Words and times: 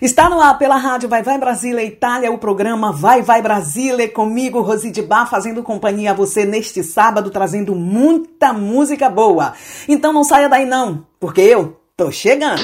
Está 0.00 0.28
no 0.28 0.40
ar 0.40 0.58
pela 0.58 0.76
rádio 0.76 1.08
Vai 1.08 1.22
Vai 1.22 1.38
Brasília 1.38 1.84
Itália, 1.84 2.32
o 2.32 2.38
programa 2.38 2.92
Vai 2.92 3.22
Vai 3.22 3.40
Brasília, 3.42 4.08
comigo, 4.08 4.60
Roside 4.60 5.02
Bar, 5.02 5.28
fazendo 5.28 5.62
companhia 5.62 6.10
a 6.10 6.14
você 6.14 6.44
neste 6.44 6.82
sábado, 6.82 7.30
trazendo 7.30 7.74
muita 7.74 8.52
música 8.52 9.08
boa. 9.08 9.54
Então 9.88 10.12
não 10.12 10.24
saia 10.24 10.48
daí 10.48 10.64
não, 10.64 11.06
porque 11.20 11.40
eu 11.40 11.80
tô 11.96 12.10
chegando. 12.10 12.62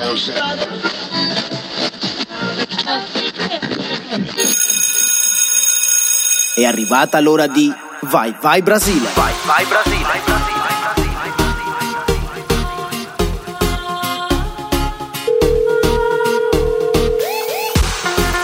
È 6.57 6.65
arrivata 6.65 7.21
l'ora 7.21 7.47
di 7.47 7.73
Vai 8.03 8.35
Vai 8.41 8.61
Brasile. 8.61 9.07
Vai 9.15 9.33
Vai 9.47 9.67
Brasile. 9.67 10.30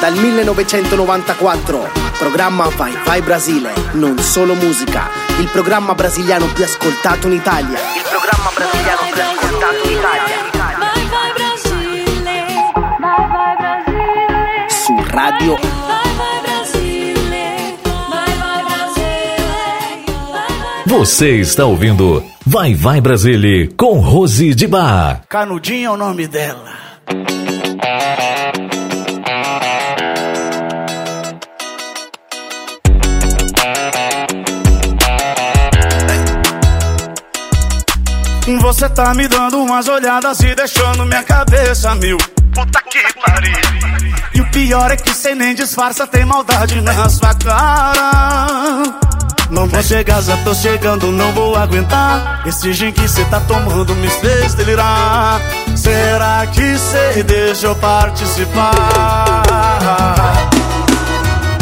Dal 0.07 0.15
1994, 0.15 1.91
programma 2.17 2.69
Vai 2.69 2.97
Vai 3.05 3.21
Brasile, 3.23 3.73
non 3.95 4.17
solo 4.19 4.55
musica, 4.55 5.09
il 5.41 5.49
programma 5.49 5.97
brasiliano 5.97 6.47
più 6.53 6.63
ascoltato 6.63 7.27
in 7.27 7.33
Italia. 7.33 7.77
Il 7.77 8.05
programma 8.09 8.53
brasiliano 8.55 9.01
più 9.13 9.21
ascoltato 9.21 9.89
in 9.89 9.99
Italia. 9.99 10.37
Vai 10.79 11.07
Vai 11.09 11.33
Brasile, 11.35 12.45
Vai 13.01 13.27
Vai 13.33 13.57
Brasile. 13.57 14.69
Su 14.69 14.95
Radio 15.09 15.57
Vai 15.57 16.15
Vai 16.17 16.41
Brasile, 16.41 17.77
Vai 18.09 18.39
Vai 18.39 18.63
Brasile. 18.63 19.37
Você 20.87 21.31
está 21.41 21.65
ouvindo 21.65 22.25
Vai 22.45 22.77
Vai 22.77 23.01
Brasile 23.01 23.75
com 23.77 23.99
Rose 23.99 24.55
de 24.55 24.69
Bar. 24.69 25.23
Canudinho 25.29 25.89
é 25.89 25.91
o 25.91 25.97
nome 25.97 26.29
dela. 26.29 26.87
Você 38.77 38.91
tá 38.91 39.15
me 39.15 39.27
dando 39.27 39.57
umas 39.63 39.89
olhadas 39.89 40.39
e 40.41 40.55
deixando 40.55 41.07
minha 41.07 41.23
cabeça 41.23 41.95
mil. 41.95 42.19
Puta 42.53 42.79
que 42.83 43.01
pariu. 43.25 43.57
E 44.35 44.41
o 44.43 44.51
pior 44.51 44.91
é 44.91 44.97
que 44.99 45.15
cê 45.15 45.35
nem 45.35 45.55
disfarça, 45.55 46.07
tem 46.07 46.27
maldade 46.27 46.79
na 46.83 47.09
sua 47.09 47.33
cara. 47.37 48.83
Não 49.49 49.67
vou 49.67 49.83
chegar, 49.83 50.21
já 50.21 50.37
tô 50.45 50.55
chegando, 50.55 51.11
não 51.11 51.33
vou 51.33 51.57
aguentar. 51.57 52.43
Esse 52.45 52.75
gin 52.75 52.93
que 52.93 53.09
cê 53.09 53.25
tá 53.25 53.41
tomando 53.41 53.95
me 53.95 54.11
fez 54.11 54.53
delirar. 54.53 55.41
Será 55.75 56.47
que 56.47 56.79
cê 56.79 57.23
deixa 57.23 57.69
eu 57.69 57.75
participar? 57.77 58.73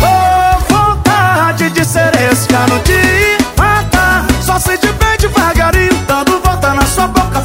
Oh, 0.02 0.74
vontade 0.74 1.70
de 1.70 1.84
ser 1.84 2.10
esse 2.32 2.48
cano 2.48 2.80
de 2.80 3.38
matar. 3.56 4.26
Só 4.42 4.58
sei 4.58 4.76
de 4.78 4.93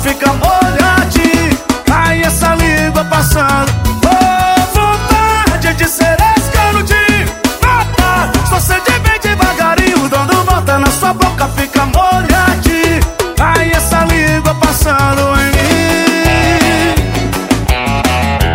fica 0.01 0.33
molhadinha 0.33 1.57
Cai 1.85 2.21
essa 2.21 2.55
língua 2.55 3.03
passando. 3.05 3.71
Oh, 4.05 4.61
vontade 4.73 5.73
de 5.73 5.87
ser 5.87 6.17
escanudinho 6.37 7.27
Mata, 7.63 8.31
só 8.47 8.59
sente 8.59 8.91
bem 8.99 9.19
devagarinho. 9.21 10.07
Dando 10.09 10.43
volta 10.43 10.79
na 10.79 10.91
sua 10.91 11.13
boca 11.13 11.47
fica 11.49 11.85
molhadinha 11.85 12.99
Cai 13.35 13.71
essa 13.71 14.05
língua 14.05 14.55
passando 14.55 15.21
em 15.41 15.51
mim. 15.51 16.95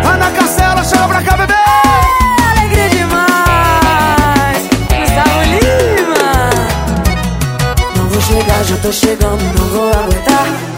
Ana 0.07 0.31
Castela, 0.31 0.83
chama 0.83 1.07
pra 1.07 1.21
cá, 1.21 1.37
bebê. 1.37 1.53
Alegria 2.51 2.89
demais. 2.89 4.63
Gustavo 4.89 5.41
Lima. 5.53 6.25
Não 7.95 8.07
vou 8.07 8.21
chegar, 8.21 8.63
já 8.63 8.77
tô 8.77 8.91
chegando, 8.91 9.43
não 9.59 9.64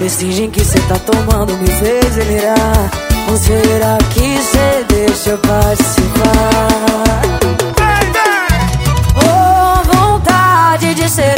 esse 0.02 0.32
gin 0.32 0.50
que 0.50 0.64
cê 0.64 0.80
tá 0.82 0.96
tomando 1.00 1.54
me 1.58 1.68
fez 1.68 2.16
delirar. 2.16 2.90
Ou 3.30 3.38
será 3.38 3.98
que 4.12 4.38
cê 4.42 4.86
deixa 4.88 5.32
eu 5.32 5.38
participar? 5.40 6.68
Oh, 9.16 9.96
vontade 9.96 10.94
de 10.94 11.10
ser 11.10 11.36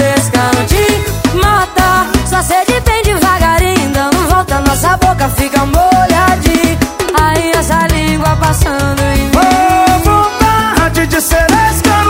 de 0.68 1.38
matar 1.38 2.12
Só 2.28 2.42
sede 2.44 2.80
bem 2.81 3.02
devagarinho 3.02 3.92
Dando 3.92 4.28
volta, 4.28 4.59
nossa 4.62 4.98
boca 4.98 5.30
fica 5.30 5.66
molhadinha. 5.66 6.78
Aí 7.19 7.52
essa 7.52 7.88
língua 7.88 8.36
passando 8.36 9.02
em 9.02 9.24
mim. 9.24 9.31
Oh, 9.36 10.00
vontade 10.00 11.08
de 11.08 11.22
ser 11.22 11.48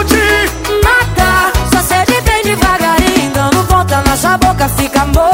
de 0.07 0.83
matar 0.83 1.53
Só 1.71 1.81
sede 1.81 2.19
bem 2.21 2.43
devagarinho 2.43 3.31
Dando 3.33 3.63
volta, 3.63 4.01
nossa 4.01 4.37
boca 4.37 4.67
fica 4.67 5.05
molhadinha 5.05 5.28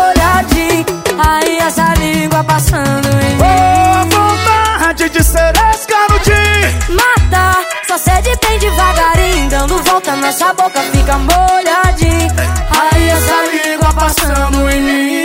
essa 1.66 1.94
língua 1.96 2.44
passando 2.44 3.08
em 3.08 3.36
mim 3.36 3.42
Oh, 3.42 4.06
vontade 4.06 5.10
de 5.10 5.24
ser 5.24 5.52
escanudinho 5.74 6.96
Mata, 6.96 7.66
só 7.88 7.98
sede 7.98 8.38
bem 8.46 8.60
devagarinho 8.60 9.50
Dando 9.50 9.82
volta, 9.82 10.16
nossa 10.16 10.54
boca 10.54 10.80
fica 10.82 11.18
molhadinha 11.18 12.32
Aí 12.70 13.10
essa 13.10 13.42
língua 13.52 13.94
passando 13.94 14.70
em 14.70 14.82
mim 14.82 15.16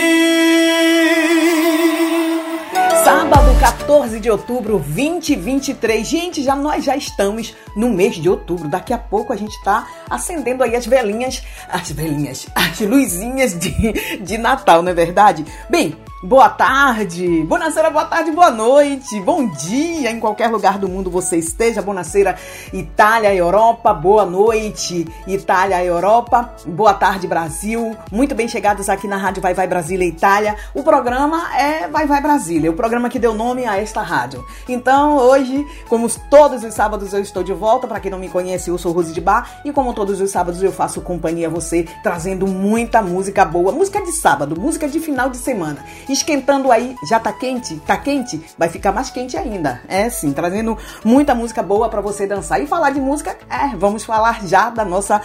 Sábado, 3.05 3.59
14 3.61 4.21
de 4.21 4.31
outubro, 4.31 4.79
2023. 4.79 6.07
Gente, 6.07 6.43
já 6.43 6.55
nós 6.55 6.85
já 6.85 6.95
estamos 6.97 7.55
no 7.75 7.89
mês 7.91 8.17
de 8.17 8.29
outubro. 8.29 8.69
Daqui 8.69 8.93
a 8.93 8.99
pouco 8.99 9.33
a 9.33 9.37
gente 9.37 9.61
tá 9.65 9.87
acendendo 10.09 10.63
aí 10.63 10.77
as 10.77 10.87
velinhas, 10.87 11.43
as 11.69 11.91
velinhas, 11.91 12.47
as 12.55 12.79
luzinhas 12.81 13.59
de, 13.59 14.19
de 14.19 14.39
Natal, 14.39 14.83
não 14.83 14.93
é 14.93 14.95
verdade? 14.95 15.47
Bem, 15.69 15.97
Boa 16.23 16.51
tarde, 16.51 17.45
boa 17.45 18.05
tarde, 18.05 18.31
boa 18.31 18.51
noite, 18.51 19.19
bom 19.23 19.47
dia 19.47 20.11
em 20.11 20.21
qualquer 20.21 20.49
lugar 20.49 20.77
do 20.77 20.87
mundo 20.87 21.11
você 21.11 21.39
esteja. 21.39 21.81
Bonaceira, 21.81 22.37
Itália, 22.75 23.35
Europa, 23.35 23.95
boa 23.95 24.27
noite, 24.27 25.09
Itália, 25.27 25.83
Europa, 25.83 26.55
boa 26.67 26.93
tarde, 26.93 27.27
Brasil. 27.27 27.97
Muito 28.13 28.35
bem 28.35 28.47
chegados 28.47 28.91
aqui 28.91 29.09
na 29.09 29.17
Rádio 29.17 29.41
Vai 29.41 29.55
Vai 29.55 29.67
Brasília, 29.67 30.07
Itália. 30.07 30.57
O 30.75 30.83
programa 30.83 31.57
é 31.59 31.89
Vai 31.89 32.07
Vai 32.07 32.21
Brasília, 32.21 32.71
o 32.71 32.75
programa 32.75 33.09
que 33.09 33.19
deu 33.19 33.33
nome 33.33 33.65
a 33.65 33.79
esta 33.79 34.03
rádio. 34.03 34.45
Então, 34.69 35.17
hoje, 35.17 35.67
como 35.89 36.07
todos 36.29 36.63
os 36.63 36.75
sábados 36.75 37.15
eu 37.15 37.23
estou 37.23 37.43
de 37.43 37.55
volta, 37.55 37.89
para 37.89 37.99
quem 37.99 38.11
não 38.11 38.19
me 38.19 38.29
conhece, 38.29 38.69
eu 38.69 38.77
sou 38.77 38.93
Rose 38.93 39.15
de 39.15 39.23
Bar 39.23 39.63
e 39.65 39.73
como 39.73 39.95
todos 39.95 40.21
os 40.21 40.31
sábados 40.31 40.63
eu 40.63 40.71
faço 40.71 41.01
companhia 41.01 41.47
a 41.47 41.51
você, 41.51 41.89
trazendo 42.03 42.47
muita 42.47 43.01
música 43.01 43.43
boa, 43.43 43.73
música 43.73 44.03
de 44.03 44.13
sábado, 44.13 44.61
música 44.61 44.87
de 44.87 45.01
final 45.01 45.31
de 45.31 45.39
semana 45.39 45.83
esquentando 46.13 46.71
aí, 46.71 46.95
já 47.09 47.19
tá 47.19 47.33
quente? 47.33 47.77
Tá 47.87 47.97
quente? 47.97 48.41
Vai 48.59 48.69
ficar 48.69 48.93
mais 48.93 49.11
quente 49.11 49.37
ainda. 49.37 49.81
É 49.89 50.09
sim, 50.09 50.33
trazendo 50.33 50.77
muita 51.05 51.35
música 51.35 51.63
boa 51.63 51.89
para 51.89 52.01
você 52.01 52.27
dançar. 52.27 52.61
E 52.61 52.67
falar 52.67 52.91
de 52.91 53.01
música, 53.01 53.37
é, 53.49 53.77
vamos 53.77 54.05
falar 54.05 54.47
já 54.47 54.71
da 54.71 54.85
nossa, 54.85 55.21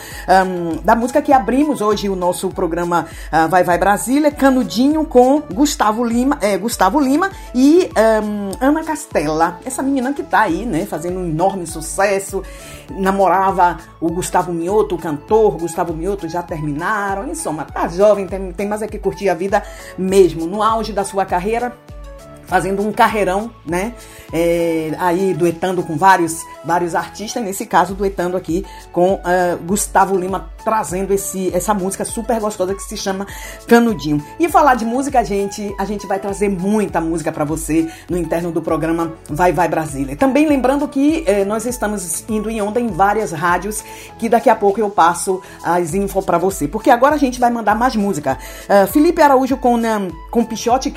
um, 0.45 0.77
da 0.83 0.95
música 0.95 1.21
que 1.21 1.33
abrimos 1.33 1.81
hoje 1.81 2.09
o 2.09 2.15
nosso 2.15 2.49
programa 2.49 3.05
uh, 3.31 3.49
Vai 3.49 3.63
Vai 3.63 3.77
Brasília, 3.77 4.31
Canudinho 4.31 5.05
com 5.05 5.41
Gustavo 5.41 6.03
Lima, 6.03 6.37
é, 6.41 6.57
Gustavo 6.57 6.99
Lima 6.99 7.29
e 7.53 7.89
um, 8.23 8.51
Ana 8.59 8.83
Castela. 8.83 9.59
Essa 9.65 9.81
menina 9.81 10.13
que 10.13 10.23
tá 10.23 10.41
aí, 10.41 10.65
né, 10.65 10.85
fazendo 10.85 11.19
um 11.19 11.25
enorme 11.25 11.65
sucesso. 11.67 12.43
Namorava 12.89 13.77
o 13.99 14.09
Gustavo 14.09 14.53
Mioto, 14.53 14.95
o 14.95 14.97
cantor 14.97 15.57
Gustavo 15.57 15.93
Mioto, 15.93 16.29
já 16.29 16.43
terminaram. 16.43 17.27
Em 17.27 17.33
soma, 17.35 17.65
tá 17.65 17.87
jovem, 17.87 18.27
tem, 18.27 18.51
tem 18.51 18.67
mais 18.67 18.81
é 18.81 18.87
que 18.87 18.99
curtir 18.99 19.29
a 19.29 19.33
vida 19.33 19.63
mesmo. 19.97 20.45
No 20.45 20.61
auge 20.75 20.91
da 20.91 21.05
sua 21.05 21.25
carreira, 21.25 21.73
fazendo 22.45 22.81
um 22.81 22.91
carreirão, 22.91 23.51
né? 23.65 23.93
É, 24.33 24.91
aí 24.97 25.33
duetando 25.33 25.83
com 25.83 25.95
vários, 25.95 26.41
vários 26.63 26.95
artistas, 26.95 27.43
nesse 27.43 27.65
caso 27.65 27.93
duetando 27.93 28.35
aqui 28.35 28.65
com 28.91 29.13
uh, 29.13 29.21
Gustavo 29.65 30.17
Lima, 30.17 30.49
trazendo 30.63 31.13
esse, 31.13 31.55
essa 31.55 31.73
música 31.73 32.03
super 32.03 32.39
gostosa 32.39 32.73
que 32.73 32.81
se 32.81 32.97
chama 32.97 33.27
Canudinho. 33.67 34.23
E 34.39 34.49
falar 34.49 34.75
de 34.75 34.83
música, 34.83 35.23
gente, 35.23 35.73
a 35.79 35.85
gente 35.85 36.07
vai 36.07 36.19
trazer 36.19 36.49
muita 36.49 36.99
música 36.99 37.31
para 37.31 37.45
você 37.45 37.87
no 38.09 38.17
interno 38.17 38.51
do 38.51 38.61
programa 38.61 39.13
Vai 39.29 39.53
Vai 39.53 39.67
Brasília. 39.67 40.15
Também 40.15 40.47
lembrando 40.47 40.87
que 40.87 41.23
eh, 41.27 41.45
nós 41.45 41.65
estamos 41.65 42.23
indo 42.27 42.49
em 42.49 42.61
onda 42.61 42.79
em 42.79 42.87
várias 42.87 43.31
rádios, 43.31 43.83
que 44.17 44.27
daqui 44.27 44.49
a 44.49 44.55
pouco 44.55 44.79
eu 44.79 44.89
passo 44.89 45.41
as 45.63 45.93
info 45.93 46.21
para 46.21 46.37
você, 46.37 46.67
porque 46.67 46.89
agora 46.89 47.15
a 47.15 47.19
gente 47.19 47.39
vai 47.39 47.51
mandar 47.51 47.75
mais 47.75 47.95
música. 47.95 48.37
Uh, 48.63 48.87
Felipe 48.87 49.21
Araújo 49.21 49.57
com, 49.57 49.75
um, 49.75 50.09
com 50.31 50.43
Pichote 50.43 50.93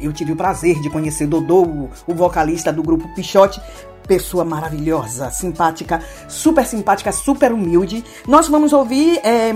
eu 0.00 0.12
tive 0.12 0.32
o 0.32 0.36
prazer 0.36 0.80
de 0.80 0.90
conhecer 0.90 1.26
Dodô, 1.26 1.62
o, 2.06 2.14
vocalista 2.14 2.72
do 2.72 2.82
grupo 2.82 3.08
Pichote, 3.14 3.60
pessoa 4.06 4.44
maravilhosa, 4.44 5.30
simpática, 5.30 6.02
super 6.28 6.66
simpática, 6.66 7.12
super 7.12 7.52
humilde. 7.52 8.04
Nós 8.26 8.48
vamos 8.48 8.72
ouvir 8.72 9.20
é, 9.22 9.52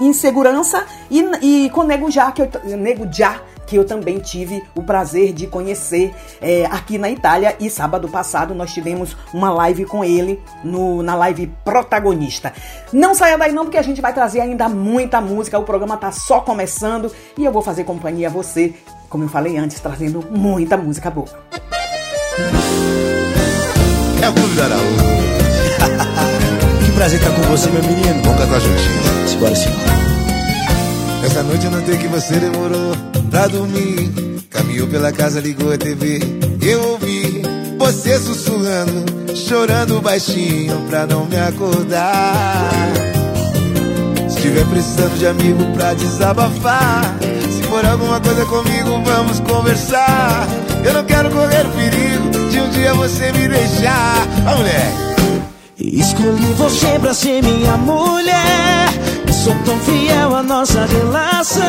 Insegurança 0.00 0.84
e, 1.10 1.20
e 1.40 1.70
com 1.70 1.84
Nego 1.84 2.10
Já, 2.10 2.32
que 2.32 2.42
eu, 2.42 2.76
Nego 2.76 3.06
Já, 3.12 3.40
que 3.66 3.76
eu 3.78 3.84
também 3.84 4.18
tive 4.18 4.62
o 4.74 4.82
prazer 4.82 5.32
de 5.32 5.46
conhecer 5.46 6.14
é, 6.40 6.66
aqui 6.66 6.98
na 6.98 7.10
Itália. 7.10 7.56
E 7.60 7.70
sábado 7.70 8.08
passado 8.08 8.54
nós 8.54 8.72
tivemos 8.72 9.16
uma 9.32 9.50
live 9.50 9.84
com 9.84 10.04
ele 10.04 10.42
no, 10.64 11.02
na 11.02 11.14
live 11.14 11.46
protagonista. 11.64 12.52
Não 12.92 13.14
saia 13.14 13.38
daí 13.38 13.52
não, 13.52 13.64
porque 13.64 13.78
a 13.78 13.82
gente 13.82 14.00
vai 14.00 14.12
trazer 14.12 14.40
ainda 14.40 14.68
muita 14.68 15.20
música. 15.20 15.58
O 15.58 15.64
programa 15.64 15.96
tá 15.96 16.10
só 16.12 16.40
começando 16.40 17.10
e 17.38 17.44
eu 17.44 17.52
vou 17.52 17.62
fazer 17.62 17.84
companhia 17.84 18.28
a 18.28 18.30
você, 18.30 18.74
como 19.12 19.24
eu 19.24 19.28
falei 19.28 19.58
antes, 19.58 19.78
trazendo 19.78 20.24
muita 20.30 20.74
música 20.74 21.10
boa. 21.10 21.28
É 24.22 24.28
o 24.28 24.32
Clube 24.32 24.56
da 24.56 24.68
que 26.82 26.92
prazer 26.92 27.20
estar 27.20 27.30
com 27.34 27.42
você, 27.42 27.68
meu 27.68 27.82
menino. 27.82 28.22
Vamos 28.24 28.40
cantar 28.40 28.58
juntinho. 28.58 29.28
Simbora, 29.28 29.54
sim. 29.54 29.68
Essa 31.26 31.42
noite 31.42 31.66
eu 31.66 31.72
notei 31.72 31.98
que 31.98 32.08
você 32.08 32.36
demorou 32.36 32.96
pra 33.30 33.48
dormir. 33.48 34.10
Caminhou 34.48 34.88
pela 34.88 35.12
casa, 35.12 35.40
ligou 35.40 35.70
a 35.70 35.76
TV. 35.76 36.18
Eu 36.62 36.92
ouvi 36.92 37.42
você 37.76 38.18
sussurrando, 38.18 39.04
chorando 39.34 40.00
baixinho 40.00 40.80
pra 40.88 41.06
não 41.06 41.26
me 41.26 41.36
acordar. 41.36 42.70
Se 44.30 44.40
tiver 44.40 44.64
precisando 44.70 45.18
de 45.18 45.26
amigo 45.26 45.66
pra 45.74 45.92
desabafar, 45.92 47.14
alguma 47.90 48.20
coisa 48.20 48.44
comigo, 48.46 49.02
vamos 49.04 49.40
conversar. 49.40 50.46
Eu 50.84 50.92
não 50.94 51.04
quero 51.04 51.30
correr 51.30 51.66
o 51.66 51.70
perigo 51.70 52.48
de 52.50 52.60
um 52.60 52.70
dia 52.70 52.94
você 52.94 53.32
me 53.32 53.48
deixar. 53.48 54.26
Vai, 54.44 54.56
mulher! 54.56 54.92
Escolhi 55.78 56.52
você 56.56 56.98
pra 57.00 57.12
ser 57.12 57.42
minha 57.42 57.76
mulher. 57.76 58.88
Sou 59.42 59.54
tão 59.64 59.76
fiel 59.80 60.36
à 60.36 60.42
nossa 60.42 60.86
relação. 60.86 61.64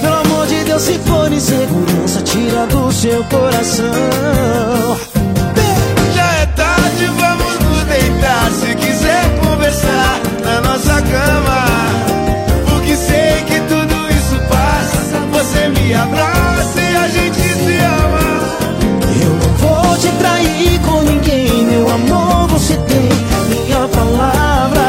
Pelo 0.00 0.14
amor 0.14 0.46
de 0.46 0.64
Deus, 0.64 0.80
se 0.80 0.98
for 1.00 1.30
insegurança, 1.30 2.22
tira 2.22 2.66
do 2.68 2.90
seu 2.90 3.22
coração. 3.24 3.86
Já 6.14 6.32
é 6.40 6.46
tarde, 6.46 7.06
vamos 7.06 7.58
nos 7.58 7.84
deitar. 7.84 8.50
Se 8.52 8.74
quiser 8.76 9.40
conversar 9.44 10.20
na 10.42 10.60
nossa 10.62 11.02
cama, 11.02 11.66
Abraça 15.94 16.80
e 16.80 16.96
a 16.96 17.08
gente 17.08 17.40
se 17.40 17.78
ama. 17.78 18.24
Eu 19.22 19.30
não 19.34 19.52
vou 19.58 19.96
te 19.98 20.08
trair 20.18 20.80
com 20.80 21.02
ninguém, 21.02 21.66
meu 21.66 21.88
amor. 21.90 22.48
Você 22.48 22.76
tem 22.76 23.08
minha 23.48 23.88
palavra. 23.88 24.82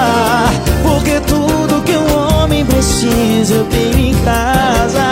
Porque 0.84 1.20
tudo 1.22 1.82
que 1.84 1.96
um 1.98 2.42
homem 2.42 2.66
precisa 2.66 3.54
eu 3.56 3.66
tenho 3.66 4.00
em 4.00 4.14
casa. 4.24 5.04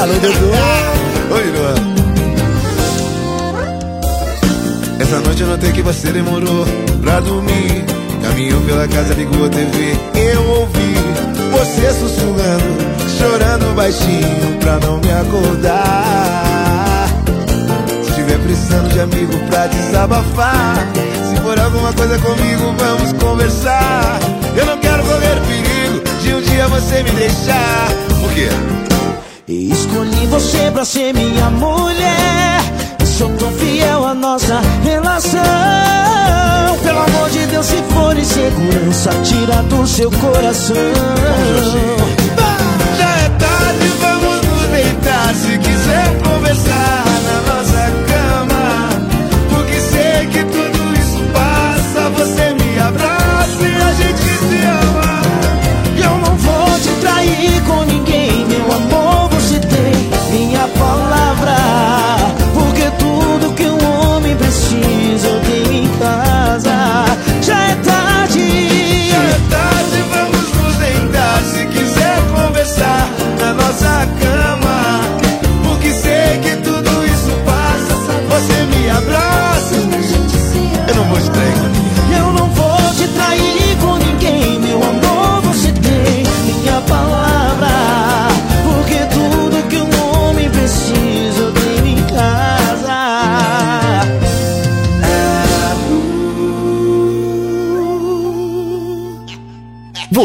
Alô, 0.00 0.14
Dodô. 0.14 1.34
Oi, 1.34 1.50
Luan. 1.56 1.74
Essa 5.00 5.20
noite 5.20 5.42
eu 5.42 5.48
notei 5.48 5.72
que 5.72 5.82
você 5.82 6.12
demorou 6.12 6.66
pra 7.00 7.20
dormir. 7.20 7.84
Caminhou 8.22 8.60
pela 8.62 8.86
casa, 8.88 9.14
ligou 9.14 9.46
a 9.46 9.48
TV. 9.48 9.96
Eu 10.14 10.44
ouvi 10.60 10.94
você 11.50 11.92
sussurrando, 11.92 13.07
chorando 13.18 13.74
baixinho 13.74 14.58
pra 14.60 14.78
não 14.78 14.98
me 14.98 15.10
acordar. 15.12 17.08
Se 18.04 18.12
tiver 18.12 18.38
precisando 18.38 18.88
de 18.92 19.00
amigo 19.00 19.32
pra 19.48 19.66
desabafar, 19.66 20.86
se 21.28 21.36
for 21.42 21.58
alguma 21.58 21.92
coisa 21.92 22.18
comigo, 22.18 22.74
vamos 22.78 23.12
conversar. 23.14 24.20
Eu 24.56 24.66
não 24.66 24.78
quero 24.78 25.02
correr 25.02 25.36
perigo 25.46 26.20
de 26.22 26.34
um 26.34 26.40
dia 26.40 26.68
você 26.68 27.02
me 27.02 27.10
deixar. 27.10 27.88
Por 28.20 28.32
quê? 28.32 28.48
Escolhi 29.48 30.26
você 30.26 30.70
pra 30.70 30.84
ser 30.84 31.12
minha 31.12 31.50
mulher. 31.50 32.60
Sou 33.04 33.30
tão 33.30 33.50
fiel 33.52 34.06
à 34.06 34.14
nossa 34.14 34.60
relação. 34.84 35.40
Pelo 36.84 37.00
amor 37.00 37.30
de 37.30 37.46
Deus, 37.46 37.66
se 37.66 37.76
for 37.92 38.16
insegurança, 38.16 39.10
tira 39.24 39.62
do 39.64 39.86
seu 39.86 40.10
coração. 40.10 40.76
Tarde, 43.38 43.88
vamos 44.00 44.42
nos 44.46 44.66
deitar. 44.68 45.34
Se 45.34 45.58
quiser 45.58 46.18
conversar 46.22 47.04
na 47.26 47.52
nossa 47.52 47.90
cama, 48.10 48.88
porque 49.50 49.80
sei 49.80 50.26
que 50.26 50.44
tudo 50.44 50.94
isso 50.94 51.22
passa. 51.32 52.10
Você 52.10 52.54
me 52.54 52.78
abraça 52.78 53.62
e 53.62 53.76
a 53.76 53.92
gente 53.92 54.22
se 54.22 54.58
ama. 54.66 55.22
Eu 55.96 56.18
não 56.18 56.36
vou 56.36 56.80
te 56.80 56.90
trair 57.00 57.62
com 57.66 57.84
ninguém, 57.84 58.46
meu 58.46 58.72
amor. 58.72 59.28
Você 59.30 59.58
tem 59.60 60.08
minha 60.32 60.66
palavra. 60.68 61.56
Porque 62.54 62.90
tudo 62.98 63.54
que 63.54 63.66
um 63.66 64.14
homem 64.14 64.36
precisa 64.36 65.28
eu 65.28 65.40
tenho 65.40 65.72
em 65.84 65.88
casa. 65.98 66.77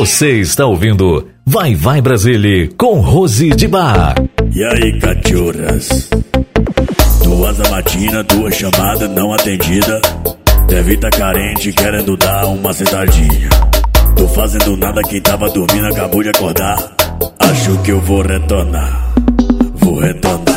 Você 0.04 0.42
está 0.42 0.66
ouvindo 0.66 1.30
Vai 1.46 1.76
Vai 1.76 2.02
Brasília 2.02 2.70
com 2.78 3.00
Rose 3.00 3.52
de 3.52 3.70
Bar. 3.70 4.16
E 4.54 4.62
aí, 4.62 5.00
cachorras? 5.00 6.10
Duas 7.24 7.58
da 7.58 7.70
matina, 7.70 8.22
duas 8.22 8.54
chamadas 8.54 9.10
não 9.12 9.34
atendida. 9.34 10.02
Deve 10.68 10.98
tá 10.98 11.10
carente, 11.10 11.72
querendo 11.72 12.18
dar 12.18 12.48
uma 12.48 12.74
sentadinha. 12.74 13.50
Tô 14.18 14.28
fazendo 14.28 14.76
nada, 14.76 15.02
quem 15.04 15.22
tava 15.22 15.50
dormindo 15.50 15.88
acabou 15.88 16.22
de 16.22 16.32
acordar. 16.32 16.78
Acho 17.40 17.82
que 17.82 17.92
eu 17.92 18.02
vou 18.02 18.24
retornar. 18.24 19.14
Vou 19.76 20.00
retornar. 20.00 20.53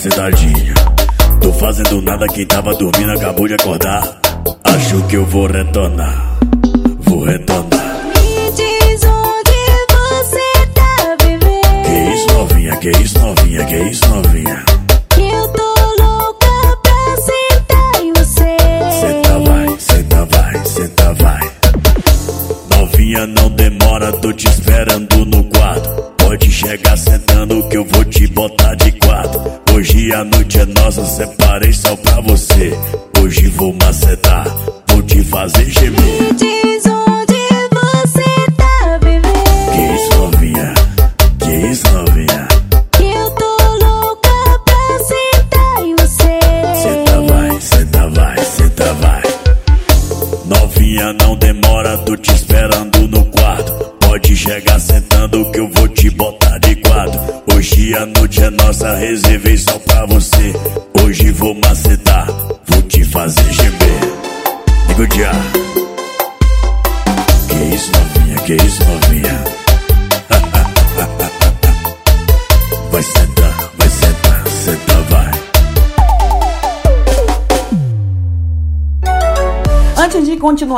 Sentadinha. 0.00 0.74
Tô 1.42 1.52
fazendo 1.52 2.00
nada, 2.00 2.26
quem 2.26 2.46
tava 2.46 2.74
dormindo 2.74 3.12
acabou 3.12 3.46
de 3.46 3.54
acordar. 3.54 4.02
Acho 4.64 5.02
que 5.06 5.16
eu 5.16 5.26
vou 5.26 5.46
retornar. 5.46 6.38
Vou 7.00 7.22
retornar. 7.22 7.69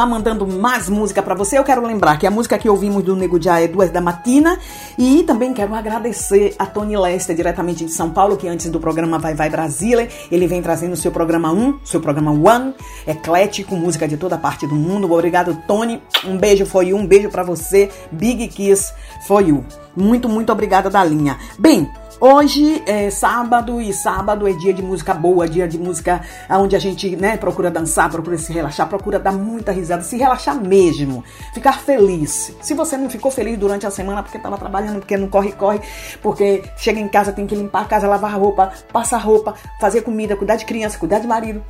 Continuar 0.03 0.07
mandando 0.07 0.47
mais 0.47 0.89
música 0.89 1.23
pra 1.23 1.35
você, 1.35 1.59
eu 1.59 1.65
quero 1.65 1.85
lembrar 1.87 2.19
que 2.19 2.27
a 2.27 2.31
música 2.31 2.59
que 2.59 2.69
ouvimos 2.69 3.03
do 3.03 3.15
Nego 3.15 3.41
Já 3.41 3.61
é 3.61 3.69
Duas 3.69 3.91
da 3.91 4.01
Matina 4.01 4.59
e 4.99 5.23
também 5.23 5.53
quero 5.53 5.75
agradecer 5.75 6.55
a 6.59 6.67
Tony 6.67 6.97
Lester, 6.97 7.35
diretamente 7.35 7.85
de 7.85 7.93
São 7.93 8.11
Paulo, 8.11 8.37
que 8.37 8.49
antes 8.49 8.69
do 8.71 8.81
programa 8.81 9.19
Vai 9.19 9.35
Vai 9.35 9.49
Brasília, 9.49 10.09
ele 10.31 10.47
vem 10.47 10.63
trazendo 10.63 10.93
o 10.93 10.97
seu 10.97 11.11
programa 11.11 11.53
1, 11.53 11.81
seu 11.85 12.01
programa 12.01 12.33
One, 12.33 12.75
eclético, 13.07 13.77
música 13.77 14.09
de 14.09 14.17
toda 14.17 14.37
parte 14.37 14.67
do 14.67 14.75
mundo. 14.75 15.11
Obrigado, 15.13 15.57
Tony. 15.67 16.03
Um 16.25 16.37
beijo 16.37 16.67
you, 16.83 16.97
um 16.97 17.07
beijo 17.07 17.29
pra 17.29 17.43
você. 17.43 17.89
Big 18.11 18.49
kiss 18.49 18.93
for 19.27 19.41
you. 19.41 19.65
Muito, 19.97 20.29
muito 20.29 20.51
obrigada, 20.53 20.91
Dalinha. 20.91 21.39
Bem, 21.59 21.89
Hoje 22.25 22.85
é 22.87 23.11
sábado 23.11 23.81
e 23.81 23.93
sábado 23.93 24.47
é 24.47 24.53
dia 24.53 24.73
de 24.73 24.81
música 24.81 25.13
boa, 25.13 25.49
dia 25.49 25.67
de 25.67 25.77
música 25.77 26.21
onde 26.49 26.77
a 26.77 26.79
gente 26.79 27.17
né, 27.17 27.37
procura 27.37 27.69
dançar, 27.69 28.09
procura 28.09 28.39
se 28.39 28.53
relaxar, 28.53 28.89
procura 28.89 29.19
dar 29.19 29.33
muita 29.33 29.73
risada, 29.73 30.05
se 30.05 30.17
relaxar 30.17 30.55
mesmo, 30.55 31.25
ficar 31.53 31.81
feliz. 31.81 32.55
Se 32.61 32.75
você 32.75 32.97
não 32.97 33.11
ficou 33.11 33.29
feliz 33.29 33.59
durante 33.59 33.89
a 33.89 33.91
semana 33.91 34.23
porque 34.23 34.37
estava 34.37 34.57
trabalhando, 34.57 35.01
porque 35.01 35.17
não 35.17 35.27
corre, 35.27 35.51
corre, 35.51 35.81
porque 36.23 36.63
chega 36.77 37.01
em 37.01 37.09
casa, 37.09 37.33
tem 37.33 37.45
que 37.45 37.57
limpar 37.57 37.83
a 37.83 37.87
casa, 37.87 38.07
lavar 38.07 38.39
roupa, 38.39 38.73
passar 38.93 39.19
roupa, 39.19 39.55
fazer 39.81 40.03
comida, 40.03 40.37
cuidar 40.37 40.55
de 40.55 40.65
criança, 40.65 40.97
cuidar 40.97 41.19
de 41.19 41.27
marido. 41.27 41.61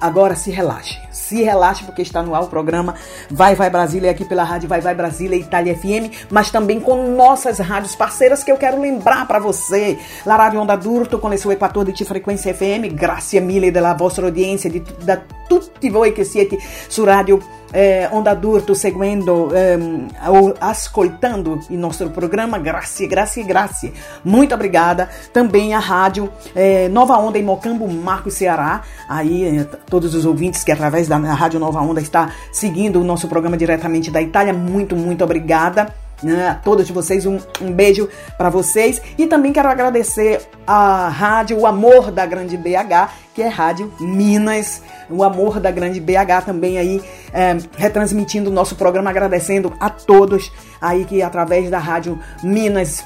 Agora 0.00 0.36
se 0.36 0.52
relaxe, 0.52 0.96
se 1.10 1.42
relaxe 1.42 1.82
porque 1.82 2.02
está 2.02 2.22
no 2.22 2.32
ar 2.32 2.42
o 2.42 2.46
programa 2.46 2.94
Vai 3.28 3.56
Vai 3.56 3.68
Brasília 3.68 4.12
aqui 4.12 4.24
pela 4.24 4.44
rádio 4.44 4.68
Vai 4.68 4.80
Vai 4.80 4.94
Brasília 4.94 5.36
Itália 5.36 5.76
FM, 5.76 6.30
mas 6.30 6.52
também 6.52 6.78
com 6.78 7.10
nossas 7.10 7.58
rádios 7.58 7.96
parceiras 7.96 8.44
que 8.44 8.52
eu 8.52 8.56
quero 8.56 8.80
lembrar 8.80 9.26
para 9.26 9.40
você. 9.40 9.98
La 10.24 10.36
Radio 10.36 10.60
Onda 10.60 10.76
d'Urto 10.76 11.18
con 11.18 11.30
le 11.30 11.36
sue 11.36 11.56
14 11.56 12.04
frequenze 12.04 12.54
FM, 12.54 12.94
grazie 12.94 13.40
mille 13.40 13.72
della 13.72 13.94
vostra 13.94 14.26
audiência, 14.26 14.70
di, 14.70 14.80
da 15.02 15.20
tutti 15.48 15.90
voi 15.90 16.12
che 16.12 16.24
siete 16.24 16.56
su 16.88 17.04
Radio 17.04 17.57
eh, 17.72 18.08
Onda 18.12 18.34
d'Urto 18.34 18.74
seguendo 18.74 19.50
ehm, 19.54 20.08
ou 20.28 20.54
ascoltando 20.60 21.60
o 21.70 21.74
nosso 21.74 22.08
programa. 22.10 22.58
Grazie, 22.58 23.06
grazie, 23.06 23.44
grazie. 23.44 23.92
Muito 24.24 24.54
obrigada. 24.54 25.08
Também 25.32 25.74
a 25.74 25.78
rádio 25.78 26.30
eh, 26.54 26.88
Nova 26.88 27.16
Onda 27.18 27.38
em 27.38 27.42
Mocambo, 27.42 27.88
Marco 27.88 28.30
Ceará. 28.30 28.82
Aí 29.08 29.58
eh, 29.58 29.66
todos 29.88 30.14
os 30.14 30.24
ouvintes 30.24 30.64
que 30.64 30.72
através 30.72 31.08
da 31.08 31.16
rádio 31.16 31.60
Nova 31.60 31.80
Onda 31.80 32.00
está 32.00 32.32
seguindo 32.52 33.00
o 33.00 33.04
nosso 33.04 33.28
programa 33.28 33.56
diretamente 33.56 34.10
da 34.10 34.20
Itália. 34.20 34.52
Muito, 34.52 34.96
muito 34.96 35.22
obrigada. 35.24 36.07
Né, 36.22 36.48
A 36.48 36.54
todos 36.54 36.88
vocês, 36.90 37.26
um, 37.26 37.38
um 37.60 37.72
beijo 37.72 38.08
para 38.36 38.50
vocês. 38.50 39.00
E 39.16 39.26
também 39.26 39.52
quero 39.52 39.68
agradecer 39.68 40.40
a 40.66 41.08
rádio 41.08 41.58
O 41.58 41.66
Amor 41.66 42.10
da 42.10 42.26
Grande 42.26 42.56
BH, 42.56 43.10
que 43.34 43.42
é 43.42 43.48
Rádio 43.48 43.92
Minas, 44.00 44.82
o 45.08 45.22
Amor 45.22 45.60
da 45.60 45.70
Grande 45.70 46.00
BH 46.00 46.44
também 46.44 46.78
aí 46.78 47.02
é, 47.32 47.56
retransmitindo 47.76 48.50
o 48.50 48.52
nosso 48.52 48.76
programa, 48.76 49.10
agradecendo 49.10 49.72
a 49.80 49.88
todos 49.88 50.50
aí 50.80 51.04
que 51.04 51.22
através 51.22 51.70
da 51.70 51.78
Rádio 51.78 52.18
Minas 52.42 53.04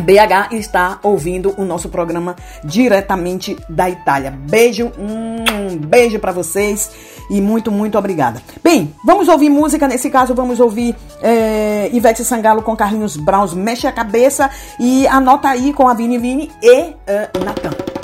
BH 0.00 0.52
está 0.52 0.98
ouvindo 1.02 1.54
o 1.56 1.64
nosso 1.64 1.88
programa 1.88 2.36
diretamente 2.64 3.56
da 3.68 3.88
Itália. 3.88 4.30
Beijo, 4.30 4.92
um 4.98 5.76
beijo 5.76 6.18
para 6.18 6.32
vocês 6.32 6.90
e 7.30 7.40
muito, 7.40 7.70
muito 7.70 7.98
obrigada. 7.98 8.42
Bem, 8.62 8.94
vamos 9.04 9.28
ouvir 9.28 9.50
música. 9.50 9.86
Nesse 9.86 10.10
caso, 10.10 10.34
vamos 10.34 10.60
ouvir 10.60 10.96
é, 11.22 11.90
Ivete 11.92 12.24
Sangalo 12.24 12.62
com 12.62 12.76
Carlinhos 12.76 13.16
Browns, 13.16 13.54
Mexe 13.54 13.86
a 13.86 13.92
Cabeça 13.92 14.50
e 14.78 15.06
anota 15.08 15.48
aí 15.48 15.72
com 15.72 15.88
a 15.88 15.94
Vini 15.94 16.18
Vini 16.18 16.50
e 16.62 16.94
é, 17.06 17.28
Natan. 17.44 17.97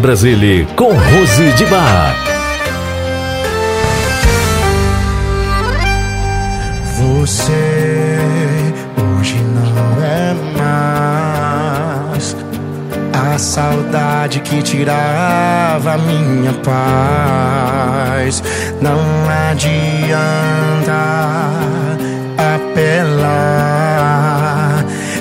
Vai 0.00 0.08
Brasília 0.10 0.66
com 0.76 0.92
Rose 0.92 1.52
de 1.52 1.66
Bar. 1.66 2.16
Você 6.96 7.52
hoje 8.96 9.36
não 9.54 10.02
é 10.02 10.34
mais 10.58 12.36
a 13.12 13.38
saudade 13.38 14.40
que 14.40 14.62
tirava 14.62 15.98
minha 15.98 16.52
paz. 16.64 18.42
Não 18.80 18.98
adianta 19.50 21.00
apelar. 22.38 23.49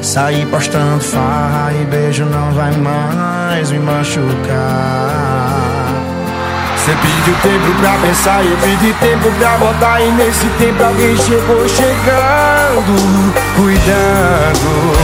Sair 0.09 0.43
postando 0.47 0.99
farra 0.99 1.71
e 1.71 1.85
beijo 1.85 2.25
não 2.25 2.51
vai 2.51 2.71
mais 2.77 3.69
me 3.69 3.77
machucar. 3.77 4.25
Você 6.75 6.95
pediu 6.95 7.35
tempo 7.43 7.79
pra 7.79 7.93
pensar, 7.99 8.43
eu 8.43 8.57
pedi 8.57 8.91
tempo 8.93 9.31
pra 9.37 9.55
voltar 9.57 10.01
E 10.01 10.11
nesse 10.13 10.47
tempo 10.57 10.83
alguém 10.83 11.15
chegou 11.15 11.69
chegando 11.69 13.33
Cuidando, 13.55 14.97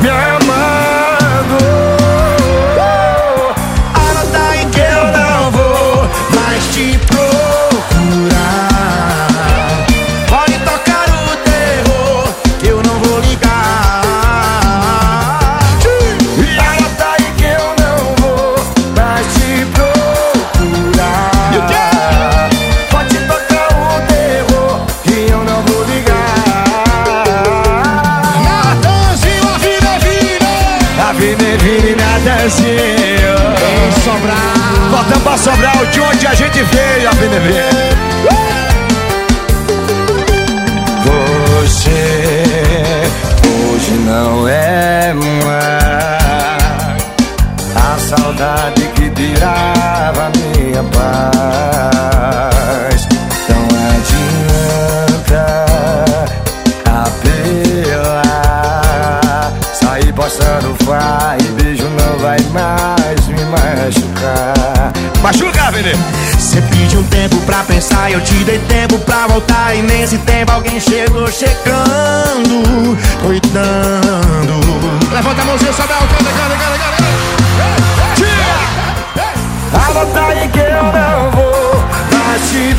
me 0.00 0.08
amando 0.08 1.77
Sobral 34.08 34.36
Voltamos 34.90 35.22
pra 35.22 35.36
Sobral, 35.36 35.86
de 35.92 36.00
onde 36.00 36.26
a 36.26 36.34
gente 36.34 36.62
veio 36.62 37.08
A 37.08 37.12
vida 37.12 37.36
é 37.36 37.40
Você 41.04 43.02
hoje 43.44 43.90
não 44.06 44.48
é 44.48 45.12
mais 45.12 45.38
a 47.76 47.98
saudade 47.98 48.88
que 48.94 49.10
tirava 49.10 50.30
minha 50.36 50.82
paz. 50.84 51.37
Tempo 67.18 67.36
pra 67.40 67.64
pensar, 67.64 68.12
eu 68.12 68.20
te 68.20 68.44
dei 68.44 68.60
tempo 68.60 68.96
pra 69.00 69.26
voltar. 69.26 69.74
E 69.74 69.82
nesse 69.82 70.18
tempo 70.18 70.52
alguém 70.52 70.78
chegou 70.78 71.26
chegando, 71.32 72.96
cuidando. 73.20 74.60
Levanta 75.12 75.42
a 75.42 75.44
mãozinha, 75.44 75.72
sobe 75.72 75.92
a 75.92 75.96
canta, 75.96 76.14
canta, 76.14 76.56
canta, 76.56 76.78
canta. 76.78 76.98
Anota 79.90 80.20
aí 80.26 80.48
que 80.48 80.60
eu 80.60 80.84
não 80.84 81.30
vou 81.32 81.84
mais 82.12 82.50
te 82.50 82.76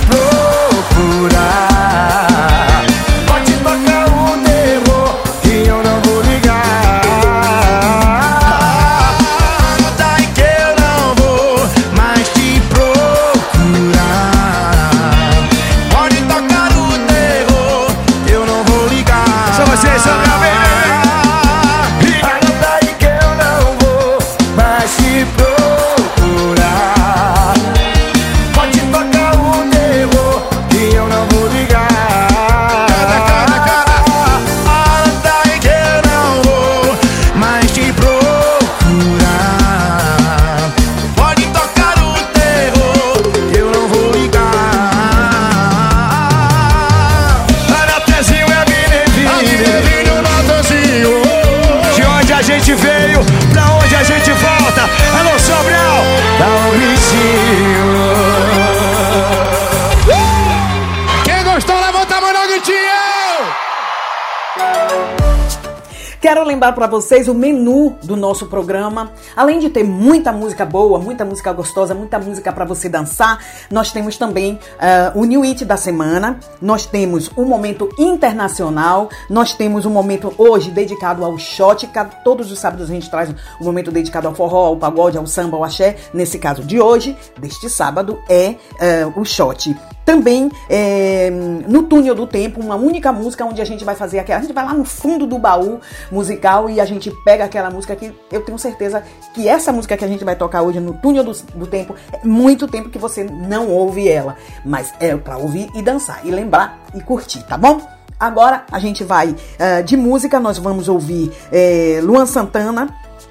Quero 66.22 66.44
lembrar 66.44 66.74
para 66.74 66.86
vocês 66.86 67.30
o 67.30 67.34
menu 67.34 67.98
do 68.04 68.18
nosso 68.18 68.48
programa. 68.48 69.14
Além 69.38 69.58
de 69.58 69.70
ter 69.70 69.86
muita 69.86 70.34
música 70.34 70.66
boa, 70.66 71.00
muita 71.00 71.24
música 71.24 71.54
gostosa, 71.54 71.96
muita 71.96 72.20
música 72.20 72.52
para 72.52 72.66
você 72.66 72.90
dançar, 72.90 73.42
nós 73.72 73.94
temos 73.94 74.18
também 74.18 74.60
ah, 74.78 75.14
o 75.16 75.24
New 75.24 75.44
It 75.44 75.64
da 75.64 75.78
semana. 75.78 76.38
Nós 76.62 76.86
temos 76.86 77.32
um 77.38 77.46
momento 77.46 77.90
internacional. 77.98 79.10
Nós 79.30 79.54
temos 79.54 79.86
um 79.86 79.90
momento 79.90 80.34
hoje 80.38 80.72
dedicado 80.72 81.24
ao 81.24 81.38
shot. 81.40 81.90
Todos 82.22 82.52
os 82.52 82.60
sábados 82.60 82.90
a 82.90 82.94
gente 82.94 83.10
traz 83.10 83.34
um 83.62 83.64
momento 83.64 83.90
dedicado 83.90 84.28
ao 84.28 84.36
forró, 84.36 84.66
ao 84.66 84.76
pagode, 84.76 85.18
ao 85.18 85.26
samba, 85.26 85.56
ao 85.56 85.64
axé. 85.64 85.96
Nesse 86.14 86.38
caso 86.38 86.64
de 86.66 86.82
hoje, 86.82 87.18
deste 87.40 87.70
sábado, 87.70 88.20
é 88.28 88.56
ah, 88.78 89.12
o 89.16 89.24
shot. 89.24 89.74
Também 90.06 90.50
é, 90.70 91.30
no 91.68 91.84
túnel 91.84 92.16
do 92.16 92.26
tempo, 92.26 92.60
uma 92.60 92.76
única 92.76 93.12
música 93.12 93.46
onde 93.46 93.62
a 93.62 93.66
gente 93.66 93.86
vai 93.86 93.96
fazer 93.96 94.20
aquela. 94.20 94.40
A 94.40 94.42
gente 94.42 94.54
vai 94.54 94.66
lá 94.66 94.74
no 94.74 94.84
fundo 94.86 95.28
do 95.28 95.38
baú 95.38 95.80
musical 96.12 96.70
e 96.70 96.80
a 96.80 96.86
gente 96.86 97.12
pega 97.24 97.44
aquela 97.44 97.70
música 97.70 97.96
que 97.96 98.12
eu 98.32 98.42
tenho 98.42 98.58
certeza 98.58 99.04
que 99.34 99.48
essa 99.48 99.72
música 99.72 99.96
que 99.96 100.04
a 100.04 100.08
gente 100.08 100.24
vai 100.24 100.36
tocar 100.36 100.62
hoje 100.62 100.80
no 100.80 100.94
túnel 100.94 101.24
do, 101.24 101.34
do 101.56 101.68
tempo 101.68 101.96
é 102.12 102.26
muito 102.26 102.68
tempo 102.68 102.90
que 102.90 102.98
você 102.98 103.24
não 103.24 103.70
ouve 103.70 104.08
ela. 104.08 104.36
Mas 104.66 104.94
é 105.00 105.16
pra 105.16 105.38
ouvir 105.38 105.70
e 105.76 105.82
dançar, 105.82 106.26
e 106.26 106.32
lembrar 106.32 106.80
e 106.96 107.02
curtir, 107.02 107.44
tá 107.44 107.58
bom? 107.58 107.82
Agora 108.20 108.66
a 108.70 108.80
gente 108.80 109.04
vai 109.04 109.34
ah, 109.58 109.82
de 109.82 109.96
música, 109.96 110.40
nós 110.40 110.58
vamos 110.58 110.90
ouvir 110.90 111.32
eh, 111.52 112.02
Luan 112.04 112.26
Santana 112.26 112.90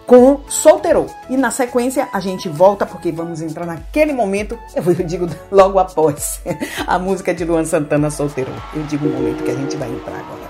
com 0.09 0.41
Solteiro. 0.49 1.07
E 1.29 1.37
na 1.37 1.51
sequência 1.51 2.09
a 2.13 2.19
gente 2.19 2.49
volta 2.49 2.87
porque 2.87 3.13
vamos 3.13 3.43
entrar 3.43 3.67
naquele 3.67 4.13
momento, 4.13 4.59
eu 4.75 4.95
digo 5.05 5.29
logo 5.53 5.79
após 5.79 6.41
a 6.87 6.99
música 6.99 7.35
de 7.35 7.45
Luan 7.45 7.65
Santana 7.65 8.11
Solteiro. 8.11 8.51
Eu 8.75 8.83
digo 8.85 9.07
o 9.07 9.11
momento 9.11 9.45
que 9.45 9.51
a 9.51 9.55
gente 9.55 9.77
vai 9.77 9.89
entrar 9.89 10.15
agora. 10.15 10.49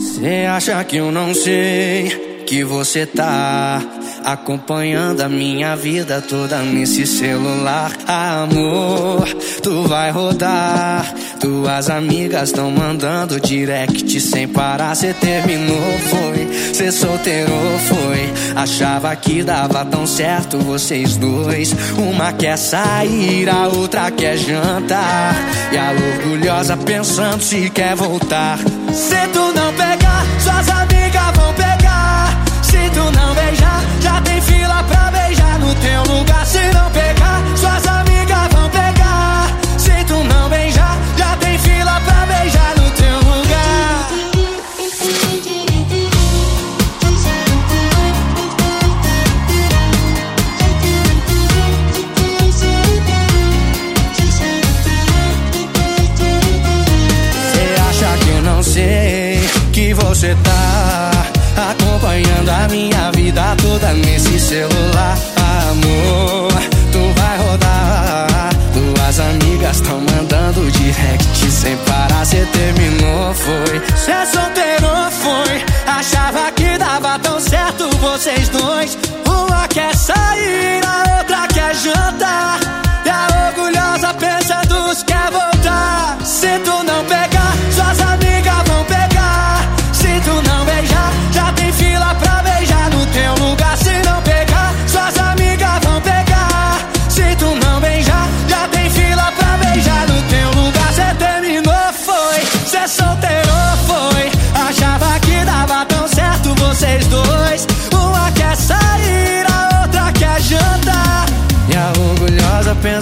Cê 0.00 0.46
acha 0.46 0.84
que 0.84 0.96
eu 0.96 1.12
não 1.12 1.32
sei 1.32 2.31
que 2.42 2.64
você 2.64 3.06
tá 3.06 3.80
acompanhando 4.24 5.20
a 5.20 5.28
minha 5.28 5.74
vida 5.74 6.20
toda 6.20 6.58
nesse 6.62 7.06
celular? 7.06 7.92
Amor, 8.06 9.26
tu 9.62 9.82
vai 9.84 10.10
rodar. 10.10 11.12
Tuas 11.40 11.90
amigas 11.90 12.50
estão 12.50 12.70
mandando 12.70 13.40
direct 13.40 14.20
sem 14.20 14.46
parar. 14.48 14.94
Cê 14.94 15.14
terminou, 15.14 15.98
foi. 16.10 16.74
Cê 16.74 16.92
solteiro, 16.92 17.52
foi. 17.88 18.32
Achava 18.54 19.14
que 19.16 19.42
dava 19.42 19.84
tão 19.84 20.06
certo 20.06 20.58
vocês 20.58 21.16
dois. 21.16 21.74
Uma 21.96 22.32
quer 22.32 22.56
sair, 22.56 23.48
a 23.48 23.68
outra 23.68 24.10
quer 24.10 24.36
jantar. 24.36 25.34
E 25.72 25.78
a 25.78 25.92
orgulhosa 25.92 26.76
pensando 26.76 27.42
se 27.42 27.70
quer 27.70 27.94
voltar. 27.94 28.58
Se 28.92 29.28
tu 29.32 29.52
não 29.54 29.72
pegar, 29.72 29.91
celular, 64.52 65.16
amor. 65.70 66.52
Tu 66.92 67.02
vai 67.18 67.38
rodar, 67.38 68.50
tuas 68.74 69.18
amigas 69.18 69.76
estão 69.76 69.98
mandando 69.98 70.70
direct 70.72 71.50
sem 71.50 71.74
parar. 71.78 72.26
Cê 72.26 72.44
terminou, 72.52 73.32
foi. 73.32 73.74
Cê 73.96 74.26
solteiro, 74.26 74.90
foi. 75.22 75.54
Achava 75.86 76.52
que 76.52 76.76
dava 76.76 77.18
tão 77.20 77.40
certo 77.40 77.88
vocês 77.96 78.50
dois. 78.50 78.98
Uma 79.26 79.66
quer 79.68 79.94
sair, 79.96 80.71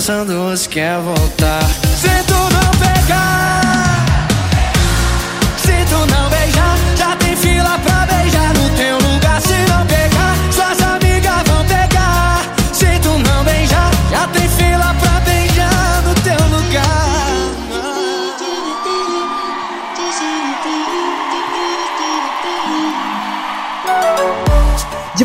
pensando 0.01 0.57
se 0.57 0.67
quer 0.67 0.99
voltar. 0.99 1.61